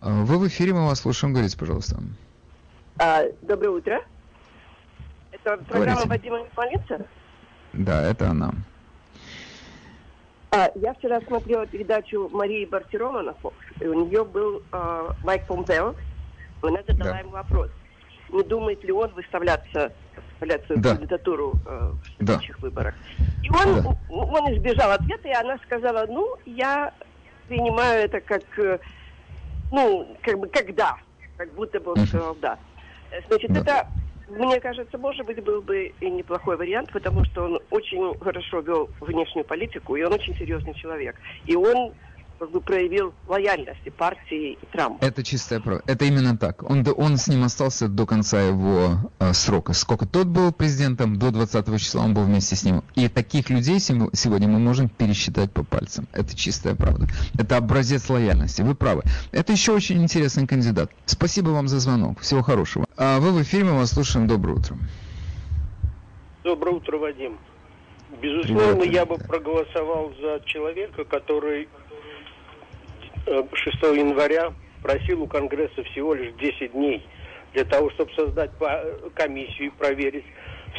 А, 0.00 0.22
вы 0.24 0.38
в 0.38 0.46
эфире, 0.48 0.74
мы 0.74 0.86
вас 0.86 1.00
слушаем. 1.00 1.32
Говорите, 1.32 1.56
пожалуйста. 1.56 1.98
А, 2.98 3.22
доброе 3.42 3.70
утро. 3.70 4.04
Это 5.32 5.56
программа 5.64 6.06
Вадима 6.06 6.40
Смолинца? 6.52 7.06
Да, 7.72 8.02
это 8.02 8.30
она. 8.30 8.52
А, 10.50 10.70
я 10.74 10.92
вчера 10.94 11.20
смотрела 11.22 11.66
передачу 11.66 12.28
Марии 12.32 12.66
Барсерома 12.66 13.22
на 13.22 13.30
Fox, 13.30 13.54
и 13.80 13.86
у 13.86 14.06
нее 14.06 14.24
был 14.24 14.62
а, 14.72 15.14
Майк 15.22 15.46
Помпео. 15.46 15.94
Она 16.62 16.80
задала 16.86 17.12
да. 17.12 17.18
ему 17.20 17.30
вопрос, 17.30 17.70
не 18.32 18.42
думает 18.44 18.82
ли 18.84 18.92
он 18.92 19.10
выставляться, 19.14 19.92
выставлять 20.16 20.64
свою 20.66 20.80
да. 20.80 20.94
кандидатуру 20.94 21.54
а, 21.66 21.92
в 21.92 22.16
следующих 22.16 22.56
да. 22.56 22.62
выборах. 22.62 22.94
И 23.42 23.50
он, 23.50 23.82
да. 23.82 23.96
он 24.14 24.54
избежал 24.54 24.92
ответа, 24.92 25.28
и 25.28 25.32
она 25.32 25.58
сказала, 25.58 26.06
ну, 26.08 26.36
я 26.46 26.92
принимаю 27.48 28.04
это 28.04 28.20
как, 28.20 28.42
э, 28.58 28.78
ну, 29.72 30.16
как 30.22 30.38
бы, 30.38 30.48
когда, 30.48 30.96
как 31.36 31.52
будто 31.54 31.80
бы 31.80 31.92
он 31.92 32.06
сказал 32.06 32.34
да. 32.36 32.58
Значит, 33.28 33.52
да. 33.52 33.60
это 33.60 33.86
мне 34.30 34.60
кажется, 34.60 34.96
может 34.96 35.26
быть, 35.26 35.42
был 35.42 35.60
бы 35.60 35.92
и 36.00 36.10
неплохой 36.10 36.56
вариант, 36.56 36.92
потому 36.92 37.24
что 37.24 37.44
он 37.44 37.60
очень 37.70 38.16
хорошо 38.20 38.60
вел 38.60 38.88
внешнюю 39.00 39.44
политику, 39.44 39.96
и 39.96 40.02
он 40.02 40.12
очень 40.12 40.36
серьезный 40.36 40.74
человек. 40.74 41.16
И 41.46 41.56
он 41.56 41.92
как 42.40 42.50
бы 42.52 42.62
проявил 42.62 43.12
лояльность 43.28 43.82
и 43.84 43.90
партии 43.90 44.52
и 44.60 44.66
Трампа. 44.72 45.04
Это 45.04 45.22
чистая 45.22 45.60
правда. 45.60 45.84
Это 45.86 46.06
именно 46.06 46.38
так. 46.38 46.62
Он, 46.68 46.82
он 46.96 47.18
с 47.18 47.28
ним 47.28 47.44
остался 47.44 47.86
до 47.86 48.06
конца 48.06 48.40
его 48.40 49.12
э, 49.18 49.34
срока. 49.34 49.74
Сколько 49.74 50.06
тот 50.06 50.26
был 50.26 50.50
президентом, 50.50 51.18
до 51.18 51.32
20 51.32 51.78
числа 51.78 52.02
он 52.02 52.14
был 52.14 52.24
вместе 52.24 52.56
с 52.56 52.64
ним. 52.64 52.82
И 52.94 53.08
таких 53.08 53.50
людей 53.50 53.78
сегодня 53.78 54.48
мы 54.48 54.58
можем 54.58 54.88
пересчитать 54.88 55.52
по 55.52 55.64
пальцам. 55.64 56.08
Это 56.12 56.34
чистая 56.34 56.74
правда. 56.74 57.08
Это 57.38 57.58
образец 57.58 58.08
лояльности. 58.08 58.62
Вы 58.62 58.74
правы. 58.74 59.02
Это 59.32 59.52
еще 59.52 59.72
очень 59.72 60.02
интересный 60.02 60.46
кандидат. 60.46 60.90
Спасибо 61.04 61.50
вам 61.50 61.68
за 61.68 61.78
звонок. 61.78 62.20
Всего 62.20 62.40
хорошего. 62.40 62.86
А 62.96 63.20
вы 63.20 63.32
в 63.32 63.42
эфире, 63.42 63.64
мы 63.64 63.76
вас 63.76 63.90
слушаем. 63.90 64.26
Доброе 64.26 64.54
утро. 64.54 64.78
Доброе 66.42 66.76
утро, 66.76 66.96
Вадим. 66.96 67.36
Безусловно, 68.22 68.80
Привет, 68.80 68.94
я 68.94 69.06
бы 69.06 69.18
проголосовал 69.18 70.12
за 70.20 70.40
человека, 70.46 71.04
который 71.04 71.68
6 73.26 73.82
января 73.96 74.52
просил 74.82 75.22
у 75.22 75.26
Конгресса 75.26 75.82
всего 75.92 76.14
лишь 76.14 76.32
10 76.40 76.72
дней 76.72 77.06
для 77.52 77.64
того, 77.64 77.90
чтобы 77.90 78.12
создать 78.14 78.50
комиссию 79.14 79.68
и 79.68 79.70
проверить 79.70 80.24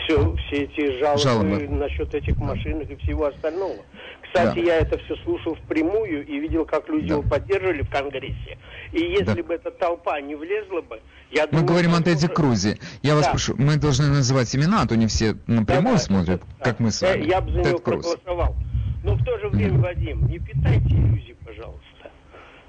все, 0.03 0.35
все 0.35 0.63
эти 0.63 0.99
жалобы, 0.99 1.19
жалобы 1.21 1.67
насчет 1.69 2.13
этих 2.13 2.37
машин 2.37 2.79
и 2.79 2.95
всего 2.97 3.25
остального. 3.25 3.83
Кстати, 4.23 4.55
да. 4.55 4.61
я 4.61 4.77
это 4.77 4.97
все 4.99 5.15
слушал 5.17 5.55
впрямую 5.55 6.25
и 6.25 6.39
видел, 6.39 6.65
как 6.65 6.87
люди 6.87 7.09
да. 7.09 7.15
его 7.15 7.23
поддерживали 7.23 7.81
в 7.81 7.89
Конгрессе. 7.89 8.57
И 8.93 9.01
если 9.01 9.41
да. 9.41 9.43
бы 9.43 9.53
эта 9.53 9.71
толпа 9.71 10.19
не 10.21 10.35
влезла 10.35 10.81
бы, 10.81 11.01
я 11.31 11.43
мы 11.43 11.47
думаю... 11.47 11.63
Мы 11.63 11.67
говорим 11.67 11.95
о 11.95 12.01
Тедди 12.01 12.27
Крузе. 12.27 12.77
Я 13.01 13.11
да. 13.11 13.17
вас 13.17 13.27
прошу, 13.27 13.55
мы 13.57 13.75
должны 13.75 14.07
называть 14.07 14.55
имена, 14.55 14.83
а 14.83 14.87
то 14.87 14.95
не 14.95 15.07
все 15.07 15.35
напрямую 15.47 15.97
да, 15.97 16.01
смотрят, 16.01 16.41
да, 16.59 16.63
как 16.63 16.79
мы 16.79 16.91
с 16.91 17.01
вами. 17.01 17.25
Я 17.25 17.41
бы 17.41 17.51
за 17.51 17.57
Тед 17.57 17.67
него 17.67 17.79
Круз. 17.79 18.05
проголосовал. 18.05 18.55
Но 19.03 19.15
в 19.15 19.23
то 19.25 19.37
же 19.39 19.49
время, 19.49 19.77
mm. 19.77 19.81
Вадим, 19.81 20.27
не 20.27 20.39
питайте 20.39 20.85
иллюзий, 20.85 21.35
пожалуйста. 21.45 21.90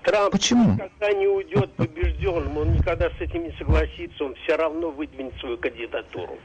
Трамп 0.04 0.32
Почему? 0.32 0.74
никогда 0.74 1.12
не 1.12 1.26
уйдет 1.26 1.72
побежденным, 1.74 2.56
он 2.58 2.72
никогда 2.72 3.08
с 3.10 3.20
этим 3.20 3.44
не 3.44 3.52
согласится, 3.52 4.24
он 4.24 4.34
все 4.44 4.56
равно 4.56 4.90
выдвинет 4.90 5.34
свою 5.40 5.56
кандидатуру. 5.58 6.38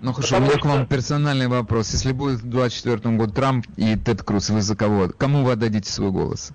Ну 0.00 0.12
хорошо, 0.12 0.36
Потому 0.36 0.46
у 0.46 0.48
меня 0.48 0.58
что... 0.58 0.68
к 0.68 0.70
вам 0.70 0.86
персональный 0.86 1.48
вопрос. 1.48 1.92
Если 1.92 2.12
будет 2.12 2.40
в 2.40 2.48
24 2.48 3.16
году 3.16 3.32
Трамп 3.32 3.66
и 3.76 3.96
Тед 3.96 4.22
Круз, 4.22 4.50
вы 4.50 4.60
за 4.60 4.76
кого? 4.76 5.08
Кому 5.08 5.42
вы 5.42 5.52
отдадите 5.52 5.90
свой 5.90 6.10
голос? 6.12 6.52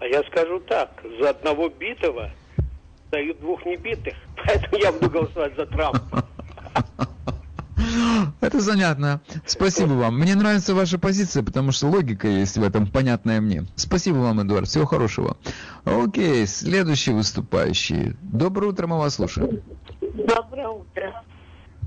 А 0.00 0.06
я 0.06 0.22
скажу 0.24 0.58
так, 0.60 0.90
за 1.20 1.30
одного 1.30 1.68
битого 1.68 2.30
дают 3.12 3.38
двух 3.40 3.64
небитых. 3.64 4.14
Поэтому 4.46 4.76
я 4.82 4.92
буду 4.92 5.10
голосовать 5.10 5.56
за 5.56 5.66
Трампа. 5.66 6.24
Это 8.40 8.60
занятно. 8.60 9.20
Спасибо 9.46 9.92
вам. 9.92 10.18
Мне 10.18 10.34
нравится 10.34 10.74
ваша 10.74 10.98
позиция, 10.98 11.42
потому 11.42 11.72
что 11.72 11.88
логика 11.88 12.28
есть 12.28 12.56
в 12.56 12.62
этом, 12.62 12.86
понятная 12.86 13.40
мне. 13.40 13.64
Спасибо 13.76 14.16
вам, 14.16 14.42
Эдуард. 14.42 14.68
Всего 14.68 14.86
хорошего. 14.86 15.36
Окей, 15.84 16.46
следующий 16.46 17.12
выступающий. 17.12 18.16
Доброе 18.22 18.68
утро, 18.68 18.86
мы 18.86 18.98
вас 18.98 19.14
слушаем. 19.14 19.62
Доброе 20.00 20.68
утро. 20.68 21.22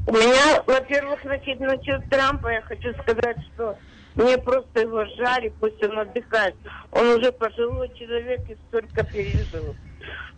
У 0.07 0.11
меня, 0.11 0.63
во-первых, 0.65 1.19
значит, 1.23 1.59
насчет 1.59 2.09
Трампа 2.09 2.49
я 2.49 2.61
хочу 2.61 2.93
сказать, 3.01 3.37
что 3.53 3.77
мне 4.15 4.37
просто 4.37 4.81
его 4.81 5.05
жаль, 5.17 5.51
пусть 5.59 5.83
он 5.83 5.99
отдыхает. 5.99 6.55
Он 6.91 7.07
уже 7.07 7.31
пожилой 7.31 7.91
человек 7.93 8.49
и 8.49 8.57
столько 8.67 9.03
пережил. 9.03 9.75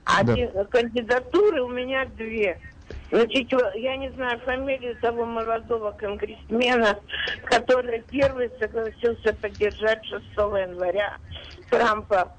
А 0.05 0.23
да. 0.23 0.65
кандидатуры 0.65 1.61
у 1.61 1.69
меня 1.69 2.05
две. 2.17 2.59
Значит, 3.11 3.51
я 3.75 3.97
не 3.97 4.11
знаю 4.11 4.39
фамилию 4.39 4.95
того 4.97 5.25
молодого 5.25 5.91
конгрессмена, 5.91 6.97
который 7.45 8.03
первый 8.09 8.51
согласился 8.59 9.33
поддержать 9.33 10.05
6 10.05 10.23
января 10.37 11.17
Трампа. 11.69 12.31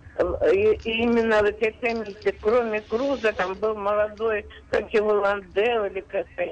И, 0.53 0.81
и 0.85 1.03
именно 1.03 1.41
в 1.41 1.45
этой 1.45 1.73
комиссии, 1.73 2.37
кроме 2.41 2.83
Круза, 2.83 3.33
там 3.33 3.55
был 3.55 3.75
молодой, 3.75 4.47
как 4.69 4.93
его 4.93 5.15
Ландел 5.15 5.85
или 5.87 6.01
как-то. 6.01 6.45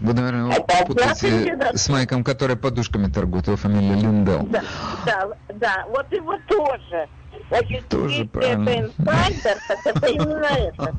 Вы, 0.00 0.14
наверное, 0.14 0.52
его 0.52 0.66
путаете 0.86 1.56
с 1.74 1.88
Майком, 1.88 2.24
который 2.24 2.56
подушками 2.56 3.06
торгует, 3.06 3.46
его 3.46 3.56
фамилия 3.56 3.94
Линдел. 3.94 4.46
Да, 4.48 4.62
да, 5.06 5.28
да, 5.54 5.84
вот 5.88 6.10
его 6.10 6.36
тоже. 6.48 7.08
Значит, 7.48 7.88
Тоже 7.88 8.24
правильно. 8.26 8.68
это 8.68 8.86
инсайдер, 8.86 9.58
так 9.68 9.78
это 9.86 10.06
именно 10.06 10.46
это. 10.46 10.94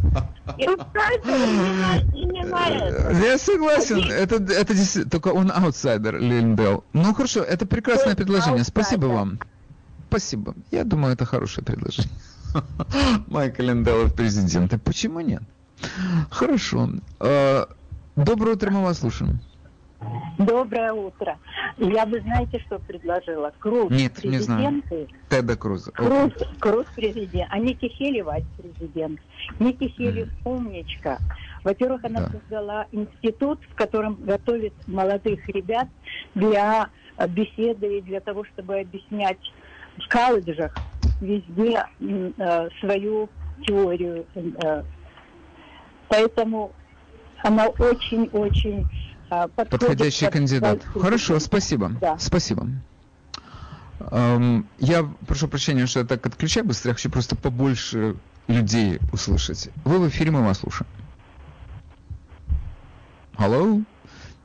Инсайдер 0.58 2.06
именно 2.14 2.56
это. 2.56 3.26
Я 3.26 3.38
согласен, 3.38 4.12
это, 4.12 4.36
это 4.36 4.74
действительно, 4.74 5.10
только 5.10 5.30
он 5.30 5.52
аутсайдер, 5.52 6.20
Линдел. 6.20 6.84
Ну 6.94 7.14
хорошо, 7.14 7.42
это 7.42 7.66
прекрасное 7.66 8.16
предложение, 8.16 8.64
спасибо 8.64 9.06
вам. 9.08 9.40
Спасибо. 10.10 10.56
Я 10.72 10.84
думаю, 10.84 11.14
это 11.14 11.26
хорошее 11.26 11.64
предложение. 11.66 12.12
Майкл 13.28 13.62
Линдел 13.64 14.08
в 14.08 14.14
президенты. 14.14 14.78
Почему 14.78 15.22
нет? 15.22 15.42
Хорошо. 16.30 16.90
А, 17.20 17.70
доброе 18.18 18.56
утро, 18.56 18.72
мы 18.72 18.84
вас 18.84 19.00
слушаем. 19.00 19.40
Доброе 20.38 20.94
утро. 20.94 21.38
Я 21.78 22.06
бы, 22.06 22.20
знаете, 22.22 22.60
что 22.66 22.80
предложила? 22.80 23.54
Круз 23.60 23.92
Нет, 23.92 24.24
не 24.24 24.40
знаю. 24.40 24.82
Теда 25.30 25.56
Круза. 25.56 25.92
Круз, 25.92 26.32
Круз 26.60 26.86
президент. 26.96 27.48
А 27.52 27.60
Ники 27.60 27.88
Хели 27.88 28.22
вайс 28.22 28.46
президент. 28.58 29.20
Ники 29.60 29.88
Хели 29.90 30.24
mm. 30.24 30.30
умничка. 30.46 31.20
Во-первых, 31.64 32.04
она 32.06 32.22
да. 32.22 32.32
создала 32.32 32.88
институт, 32.92 33.60
в 33.70 33.76
котором 33.76 34.16
готовит 34.16 34.74
молодых 34.88 35.48
ребят 35.50 35.88
для 36.34 36.90
беседы 37.30 38.00
и 38.00 38.02
для 38.02 38.20
того, 38.20 38.44
чтобы 38.46 38.80
объяснять 38.80 39.40
в 39.98 40.10
колледжах 40.10 40.76
везде 41.20 41.86
э, 42.00 42.70
свою 42.80 43.30
теорию. 43.66 44.26
Э, 44.64 44.84
поэтому 46.08 46.72
она 47.44 47.68
очень-очень 47.68 48.88
а, 49.32 49.48
Подходящий 49.48 50.28
кандидат. 50.28 50.84
Хорошо, 50.94 51.40
спасибо. 51.40 51.90
Да. 52.02 52.20
Спасибо. 52.20 52.68
Um, 54.00 54.66
я 54.80 55.08
прошу 55.26 55.48
прощения, 55.48 55.86
что 55.86 56.00
я 56.00 56.06
так 56.06 56.26
отключаю 56.26 56.66
быстро, 56.66 56.90
я 56.90 56.96
хочу 56.96 57.10
просто 57.10 57.36
побольше 57.36 58.16
людей 58.48 59.00
услышать. 59.14 59.70
Вы 59.86 60.00
в 60.00 60.10
эфире, 60.10 60.32
мы 60.32 60.44
вас 60.44 60.60
слушаем. 60.60 60.90
Алло? 63.38 63.80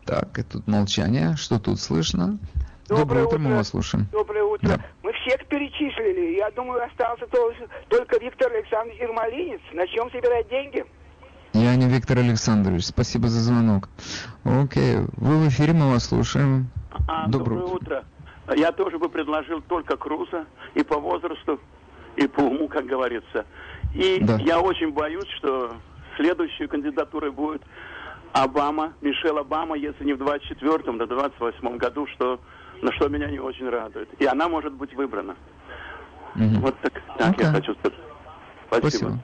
Так, 0.05 0.39
и 0.39 0.43
тут 0.43 0.69
молчание. 0.69 1.37
Что 1.37 1.59
тут 1.59 1.81
слышно? 1.81 2.39
Доброе, 2.87 3.01
Доброе 3.01 3.25
утро, 3.25 3.37
утро, 3.37 3.39
мы 3.39 3.57
вас 3.57 3.69
слушаем. 3.69 4.07
Доброе 4.13 4.45
утро. 4.45 4.69
Да. 4.69 4.81
Мы 5.03 5.13
всех 5.15 5.45
перечислили. 5.47 6.37
Я 6.37 6.51
думаю, 6.53 6.85
остался 6.85 7.27
только 7.27 8.19
Виктор 8.21 8.53
Александрович 8.53 9.01
Ермолинец. 9.01 9.61
На 9.73 9.87
чем 9.89 10.09
собирать 10.13 10.49
деньги? 10.49 10.85
Виктор 12.07 12.25
Александрович. 12.25 12.85
Спасибо 12.87 13.27
за 13.27 13.41
звонок. 13.41 13.89
Окей, 14.45 14.99
вы 15.17 15.39
в 15.39 15.49
эфире, 15.49 15.73
мы 15.73 15.91
вас 15.91 16.07
слушаем. 16.07 16.69
А, 17.09 17.27
доброе, 17.27 17.59
доброе 17.59 17.75
утро. 17.75 18.05
утро. 18.47 18.55
Я 18.57 18.71
тоже 18.71 18.97
бы 19.01 19.09
предложил 19.09 19.61
только 19.63 19.97
Круза 19.97 20.45
и 20.75 20.85
по 20.85 21.01
возрасту, 21.01 21.59
и 22.15 22.29
по 22.29 22.43
уму, 22.43 22.69
как 22.69 22.87
говорится. 22.87 23.45
И 23.93 24.21
да. 24.21 24.37
я 24.37 24.61
очень 24.61 24.93
боюсь, 24.93 25.27
что 25.39 25.75
следующей 26.17 26.69
кандидатурой 26.69 27.33
будет 27.33 27.63
Обама, 28.33 28.93
Мишель 29.01 29.41
Обама, 29.41 29.77
если 29.77 30.05
не 30.05 30.13
в 30.13 30.23
24-м, 30.23 30.99
то 30.99 31.07
в 31.07 31.11
28-м 31.11 31.77
году, 31.77 32.07
что, 32.15 32.39
на 32.83 32.93
что 32.93 33.09
меня 33.09 33.29
не 33.29 33.41
очень 33.41 33.69
радует. 33.69 34.09
И 34.21 34.27
она 34.27 34.49
может 34.49 34.75
быть 34.75 34.95
выбрана. 34.95 35.35
Угу. 36.37 36.61
Вот 36.61 36.77
так, 36.83 36.93
так 37.19 37.37
okay. 37.37 37.43
я 37.43 37.51
хочу 37.51 37.75
сказать. 37.75 37.99
Спасибо. 38.69 38.89
Спасибо. 38.91 39.19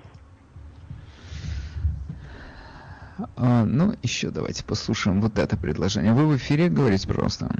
А, 3.36 3.64
ну, 3.64 3.94
еще 4.02 4.30
давайте 4.30 4.64
послушаем 4.64 5.20
вот 5.20 5.38
это 5.38 5.56
предложение. 5.56 6.12
Вы 6.12 6.26
в 6.26 6.36
эфире 6.36 6.68
говорите, 6.68 7.06
пожалуйста. 7.06 7.50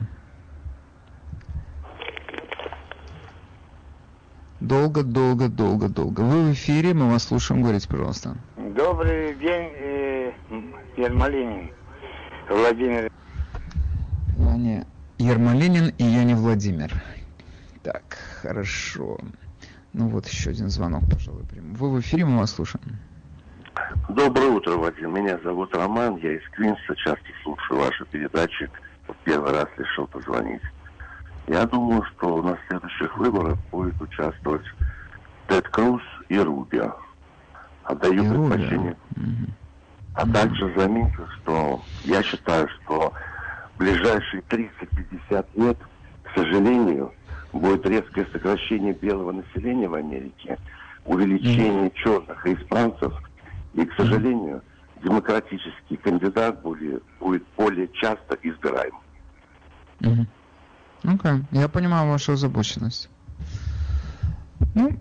Долго, 4.60 5.02
долго, 5.02 5.48
долго, 5.48 5.88
долго. 5.88 6.20
Вы 6.20 6.50
в 6.50 6.52
эфире, 6.52 6.94
мы 6.94 7.10
вас 7.10 7.24
слушаем, 7.24 7.62
говорите, 7.62 7.88
пожалуйста. 7.88 8.36
Добрый 8.56 9.34
день, 9.34 9.70
э, 9.74 10.32
Ермолинин, 10.96 11.70
Владимир. 12.48 13.10
Я 14.38 14.56
не, 14.56 14.86
Ермолинин 15.18 15.88
и 15.98 16.04
Яни 16.04 16.34
Владимир. 16.34 17.02
Так, 17.82 18.18
хорошо. 18.40 19.18
Ну 19.92 20.08
вот 20.08 20.26
еще 20.28 20.50
один 20.50 20.70
звонок, 20.70 21.02
пожалуй, 21.10 21.44
приму. 21.44 21.74
Вы 21.74 21.90
в 21.90 22.00
эфире, 22.00 22.24
мы 22.24 22.38
вас 22.38 22.52
слушаем. 22.52 22.98
Доброе 24.08 24.50
утро, 24.50 24.76
Вадим. 24.76 25.14
Меня 25.14 25.38
зовут 25.42 25.74
Роман, 25.74 26.16
я 26.16 26.32
из 26.34 26.42
Квинса, 26.50 26.94
часто 26.96 27.24
слушаю 27.42 27.80
ваши 27.80 28.04
передачи. 28.06 28.70
Вот 29.06 29.16
первый 29.24 29.52
раз 29.52 29.66
решил 29.78 30.06
позвонить. 30.06 30.62
Я 31.46 31.66
думаю, 31.66 32.04
что 32.04 32.42
на 32.42 32.58
следующих 32.68 33.16
выборах 33.16 33.58
будет 33.70 34.00
участвовать 34.00 34.64
Тед 35.48 35.68
Круз 35.68 36.02
и 36.28 36.38
Рубио. 36.38 36.94
Отдаю 37.84 38.24
и 38.24 38.28
предпочтение. 38.28 38.96
Угу. 39.16 39.52
А 40.14 40.26
также 40.28 40.72
замечу, 40.76 41.26
что 41.38 41.82
я 42.04 42.22
считаю, 42.22 42.68
что 42.68 43.12
в 43.74 43.78
ближайшие 43.78 44.42
30-50 44.50 45.46
лет, 45.54 45.78
к 46.22 46.38
сожалению, 46.38 47.12
будет 47.52 47.86
резкое 47.86 48.26
сокращение 48.32 48.92
белого 48.92 49.32
населения 49.32 49.88
в 49.88 49.94
Америке, 49.94 50.58
увеличение 51.04 51.90
черных 51.94 52.46
и 52.46 52.54
испанцев, 52.54 53.12
и, 53.74 53.84
к 53.84 53.94
сожалению, 53.94 54.62
демократический 55.02 55.96
кандидат 55.96 56.62
будет, 56.62 57.02
будет 57.20 57.44
более 57.56 57.88
часто 57.88 58.38
избираем. 58.42 58.94
Mm-hmm. 60.00 60.26
Okay. 61.04 61.44
Я 61.50 61.68
понимаю 61.68 62.08
вашу 62.08 62.32
озабоченность. 62.32 63.08
Ну, 64.74 64.98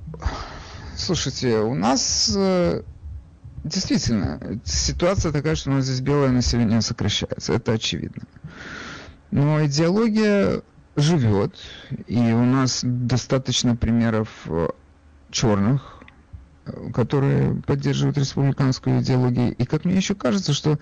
слушайте, 0.96 1.60
у 1.60 1.76
нас 1.76 2.34
э, 2.36 2.82
действительно 3.64 4.60
ситуация 4.64 5.32
такая, 5.32 5.56
что 5.56 5.70
у 5.70 5.74
нас 5.74 5.86
здесь 5.86 6.02
белое 6.02 6.32
население 6.32 6.82
сокращается, 6.82 7.54
это 7.54 7.74
очевидно. 7.74 8.24
Но 9.30 9.64
идеология 9.66 10.62
живет, 10.96 11.56
и 12.08 12.18
у 12.18 12.46
нас 12.46 12.82
достаточно 12.84 13.76
примеров 13.76 14.30
э, 14.48 14.68
черных, 15.30 16.01
которые 16.94 17.56
поддерживают 17.66 18.18
республиканскую 18.18 19.02
идеологию. 19.02 19.54
И 19.56 19.66
как 19.66 19.86
мне 19.86 19.96
еще 19.96 20.16
кажется, 20.16 20.54
что 20.54 20.78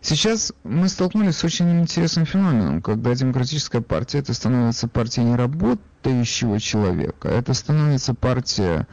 сейчас 0.00 0.52
мы 0.64 0.88
столкнулись 0.88 1.36
с 1.36 1.44
очень 1.44 1.80
интересным 1.80 2.26
феноменом, 2.26 2.82
когда 2.82 3.14
демократическая 3.14 3.80
партия 3.80 4.18
это 4.18 4.34
становится 4.34 4.88
партией 4.88 5.26
неработающего 5.28 6.58
человека, 6.58 7.28
это 7.28 7.54
становится 7.54 8.14
партия 8.14 8.86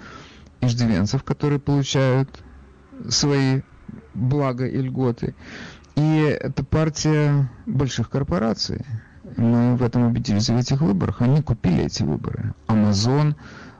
иждивенцев, 0.62 1.24
которые 1.24 1.60
получают 1.60 2.30
свои 3.10 3.62
блага 4.14 4.68
и 4.68 4.82
льготы. 4.82 5.36
И 5.96 6.38
это 6.40 6.64
партия 6.64 7.50
больших 7.66 8.10
корпораций, 8.10 8.86
мы 9.38 9.76
в 9.76 9.84
этом 9.84 10.04
убедились 10.08 10.50
в 10.50 10.58
этих 10.58 10.82
выборах. 10.82 11.22
Они 11.22 11.42
купили 11.42 11.86
эти 11.86 12.04
выборы. 12.04 12.54
Amazon, 12.68 13.36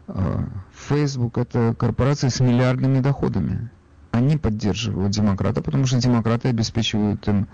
э, 0.08 0.44
Facebook– 0.90 1.38
это 1.38 1.76
корпорации 1.78 2.30
с 2.30 2.40
миллиардными 2.40 3.00
доходами. 3.00 3.70
Они 4.12 4.38
поддерживают 4.38 5.12
демократа, 5.12 5.62
потому 5.62 5.86
что 5.86 5.98
демократы 5.98 6.50
обеспечивают 6.50 7.28
им 7.28 7.48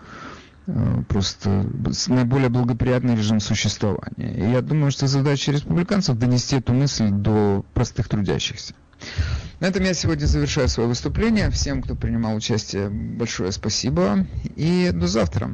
э, 0.68 1.04
просто 1.10 1.70
наиболее 2.08 2.50
благоприятный 2.50 3.16
режим 3.16 3.42
существования. 3.42 4.34
И 4.34 4.52
я 4.52 4.62
думаю, 4.62 4.92
что 4.92 5.08
задача 5.08 5.52
республиканцев 5.52 6.18
донести 6.18 6.56
эту 6.58 6.74
мысль 6.74 7.10
до 7.10 7.66
простых 7.74 8.08
трудящихся. 8.08 8.74
На 9.60 9.68
этом 9.68 9.84
я 9.84 9.94
сегодня 9.94 10.26
завершаю 10.26 10.70
свое 10.70 10.88
выступление. 10.88 11.50
Всем, 11.52 11.82
кто 11.82 11.96
принимал 11.96 12.36
участие, 12.36 12.90
большое 12.90 13.52
спасибо. 13.52 14.26
И 14.56 14.92
до 14.94 15.08
завтра. 15.08 15.52